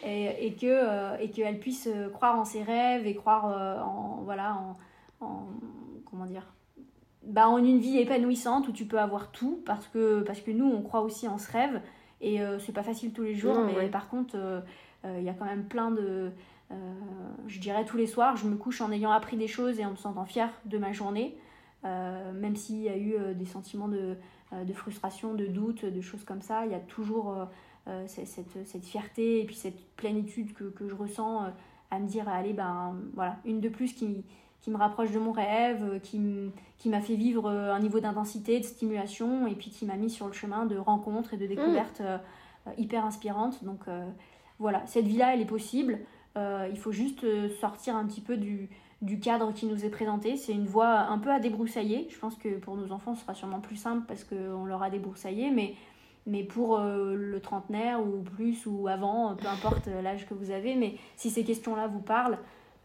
Et, 0.06 0.48
et 0.48 0.54
que 0.54 1.22
et 1.22 1.30
qu'elles 1.30 1.60
puissent 1.60 1.90
croire 2.14 2.40
en 2.40 2.46
ses 2.46 2.64
rêves 2.64 3.06
et 3.06 3.16
croire 3.16 3.46
en 3.86 4.22
voilà 4.24 4.56
en, 4.56 4.69
comment 6.10 6.26
dire 6.26 6.54
bah, 7.24 7.50
en 7.50 7.58
une 7.58 7.80
vie 7.80 7.98
épanouissante 7.98 8.68
où 8.68 8.72
tu 8.72 8.86
peux 8.86 9.00
avoir 9.00 9.32
tout 9.32 9.62
parce 9.66 9.88
que 9.88 10.22
parce 10.22 10.42
que 10.42 10.52
nous 10.52 10.66
on 10.66 10.82
croit 10.82 11.02
aussi 11.02 11.28
en 11.28 11.38
ce 11.38 11.52
rêve 11.52 11.82
et 12.22 12.40
c'est 12.60 12.74
pas 12.74 12.84
facile 12.84 13.14
tous 13.14 13.24
les 13.24 13.36
jours 13.36 13.58
mais 13.60 13.88
par 13.88 14.10
contre 14.10 14.36
il 15.06 15.24
y 15.24 15.30
a 15.30 15.34
quand 15.34 15.46
même 15.46 15.66
plein 15.66 15.92
de 15.92 16.32
euh, 16.72 16.76
je 17.48 17.60
dirais 17.60 17.84
tous 17.86 17.98
les 17.98 18.08
soirs, 18.08 18.38
je 18.38 18.48
me 18.48 18.56
couche 18.56 18.82
en 18.82 18.92
ayant 18.92 19.12
appris 19.12 19.38
des 19.38 19.48
choses 19.48 19.80
et 19.80 19.86
en 19.86 19.92
me 19.92 19.96
sentant 19.96 20.26
fière 20.26 20.52
de 20.66 20.78
ma 20.78 20.92
journée, 20.92 21.36
euh, 21.86 22.32
même 22.34 22.56
s'il 22.56 22.82
y 22.82 22.90
a 22.90 22.98
eu 22.98 23.14
euh, 23.14 23.34
des 23.34 23.46
sentiments 23.46 23.88
de, 23.88 24.16
de, 24.52 24.74
frustration, 24.74 25.34
de 25.34 25.48
doute, 25.48 25.86
de 25.86 26.02
choses 26.02 26.24
comme 26.24 26.42
ça, 26.42 26.66
il 26.66 26.72
y 26.72 26.76
a 26.76 26.80
toujours 26.80 27.36
cette, 28.06 28.28
cette, 28.66 28.86
fierté 28.86 29.42
et 29.42 29.46
puis 29.46 29.56
cette 29.56 29.80
plénitude 29.96 30.54
que, 30.54 30.66
que 30.66 30.88
je 30.88 30.94
ressens 30.94 31.52
à 31.90 32.00
me 32.00 32.08
dire, 32.08 32.30
allez, 32.30 32.54
ben 32.54 32.96
voilà, 33.14 33.38
une 33.46 33.62
de 33.62 33.70
plus 33.70 33.94
qui, 33.94 34.24
qui 34.62 34.72
me 34.72 34.78
rapproche 34.78 35.12
de 35.12 35.20
mon 35.20 35.32
rêve, 35.32 36.00
qui, 36.02 36.20
m'a 36.86 37.02
fait 37.02 37.16
vivre 37.16 37.50
un 37.50 37.80
niveau 37.80 38.00
d'intensité, 38.00 38.60
de 38.60 38.66
stimulation, 38.66 39.48
et 39.48 39.56
puis 39.56 39.70
qui 39.70 39.86
m'a 39.86 39.96
mis 39.96 40.10
sur 40.10 40.28
le 40.28 40.34
chemin 40.34 40.66
de 40.66 40.78
rencontres 40.78 41.34
et 41.34 41.38
de 41.38 41.48
découvertes 41.48 42.02
hyper 42.78 43.06
inspirantes. 43.06 43.64
Donc 43.64 43.86
voilà, 44.60 44.86
cette 44.86 45.06
vie-là, 45.06 45.34
elle 45.34 45.42
est 45.42 45.46
possible. 45.46 46.00
Euh, 46.38 46.68
il 46.70 46.78
faut 46.78 46.92
juste 46.92 47.24
euh, 47.24 47.50
sortir 47.60 47.96
un 47.96 48.06
petit 48.06 48.22
peu 48.22 48.38
du, 48.38 48.70
du 49.02 49.20
cadre 49.20 49.54
qui 49.54 49.66
nous 49.66 49.86
est 49.86 49.90
présenté. 49.90 50.36
C'est 50.36 50.54
une 50.54 50.66
voie 50.66 51.00
un 51.00 51.18
peu 51.18 51.32
à 51.32 51.40
débroussailler. 51.40 52.08
Je 52.10 52.20
pense 52.20 52.36
que 52.36 52.60
pour 52.60 52.76
nos 52.76 52.92
enfants, 52.92 53.16
ce 53.16 53.22
sera 53.22 53.34
sûrement 53.34 53.62
plus 53.62 53.78
simple 53.78 54.04
parce 54.08 54.24
qu'on 54.26 54.66
leur 54.66 54.84
a 54.84 54.90
débroussaillé, 54.90 55.50
mais, 55.50 55.76
mais 56.28 56.44
pour 56.44 56.78
euh, 56.78 57.16
le 57.16 57.40
trentenaire 57.40 58.02
ou 58.06 58.22
plus 58.22 58.66
ou 58.66 58.88
avant, 58.90 59.36
peu 59.36 59.48
importe 59.48 59.88
l'âge 59.88 60.28
que 60.28 60.34
vous 60.34 60.52
avez, 60.52 60.76
mais 60.76 60.96
si 61.16 61.30
ces 61.30 61.44
questions-là 61.44 61.88
vous 61.88 62.02
parlent, 62.02 62.38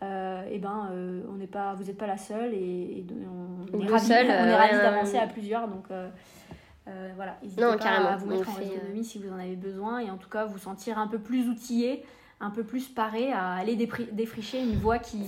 euh, 0.05 0.49
eh 0.51 0.59
ben, 0.59 0.89
euh, 0.93 1.23
on 1.31 1.35
n'est 1.35 1.47
pas, 1.47 1.75
vous 1.75 1.85
n'êtes 1.85 1.97
pas 1.97 2.07
la 2.07 2.17
seule 2.17 2.55
et, 2.55 3.05
on, 3.73 3.81
est 3.81 3.89
ravis, 3.89 4.77
d'avancer 4.77 5.19
à 5.19 5.27
plusieurs. 5.27 5.69
Donc 5.69 5.87
voilà, 7.17 7.39
n'hésitez 7.43 7.63
pas 7.63 7.73
à 7.73 8.17
vous 8.17 8.27
mettre 8.27 8.49
en 8.51 8.63
autonomie 8.63 9.05
si 9.05 9.19
vous 9.19 9.33
en 9.33 9.39
avez 9.39 9.57
besoin 9.57 9.99
et 10.01 10.11
en 10.11 10.17
tout 10.17 10.29
cas 10.29 10.45
vous 10.45 10.59
sentir 10.59 10.99
un 10.99 11.07
peu 11.07 11.19
plus 11.19 11.49
outillé 11.49 12.05
un 12.41 12.51
peu 12.51 12.65
plus 12.65 12.89
paré 12.89 13.33
à 13.33 13.53
aller 13.53 13.75
défricher 14.13 14.61
une 14.61 14.77
voie 14.77 14.99
qui, 14.99 15.25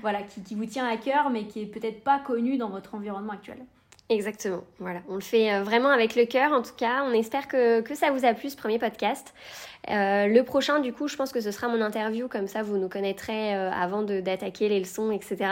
Voilà, 0.00 0.22
qui, 0.22 0.42
qui, 0.42 0.54
vous 0.54 0.64
tient 0.66 0.88
à 0.88 0.96
cœur, 0.96 1.30
mais 1.30 1.46
qui 1.46 1.60
est 1.60 1.66
peut-être 1.66 2.02
pas 2.02 2.18
connue 2.18 2.56
dans 2.56 2.70
votre 2.70 2.94
environnement 2.96 3.34
actuel. 3.34 3.58
Exactement, 4.10 4.64
voilà. 4.78 5.00
On 5.08 5.16
le 5.16 5.20
fait 5.20 5.52
euh, 5.52 5.62
vraiment 5.62 5.90
avec 5.90 6.16
le 6.16 6.24
cœur 6.24 6.52
en 6.52 6.62
tout 6.62 6.74
cas. 6.74 7.04
On 7.04 7.12
espère 7.12 7.46
que, 7.46 7.82
que 7.82 7.94
ça 7.94 8.10
vous 8.10 8.24
a 8.24 8.32
plu 8.32 8.48
ce 8.48 8.56
premier 8.56 8.78
podcast. 8.78 9.34
Euh, 9.90 10.26
le 10.26 10.42
prochain, 10.44 10.80
du 10.80 10.94
coup, 10.94 11.08
je 11.08 11.16
pense 11.16 11.30
que 11.30 11.42
ce 11.42 11.50
sera 11.50 11.68
mon 11.68 11.82
interview, 11.82 12.26
comme 12.26 12.46
ça 12.46 12.62
vous 12.62 12.78
nous 12.78 12.88
connaîtrez 12.88 13.54
euh, 13.54 13.70
avant 13.70 14.02
d'attaquer 14.02 14.70
les 14.70 14.78
leçons, 14.78 15.10
etc. 15.10 15.50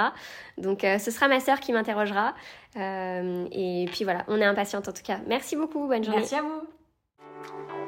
Donc 0.57 0.80
ce 0.82 1.11
sera 1.11 1.28
ma 1.28 1.40
sœur 1.40 1.61
qui 1.61 1.72
m'interrogera. 1.72 2.34
et 2.76 3.88
puis 3.92 4.04
voilà, 4.04 4.24
on 4.28 4.40
est 4.40 4.44
impatiente 4.44 4.88
en 4.88 4.92
tout 4.92 5.02
cas. 5.04 5.18
Merci 5.26 5.54
beaucoup, 5.54 5.86
bonne 5.86 6.04
journée. 6.04 6.20
Merci 6.20 6.36
à 6.36 6.42
vous. 6.42 7.86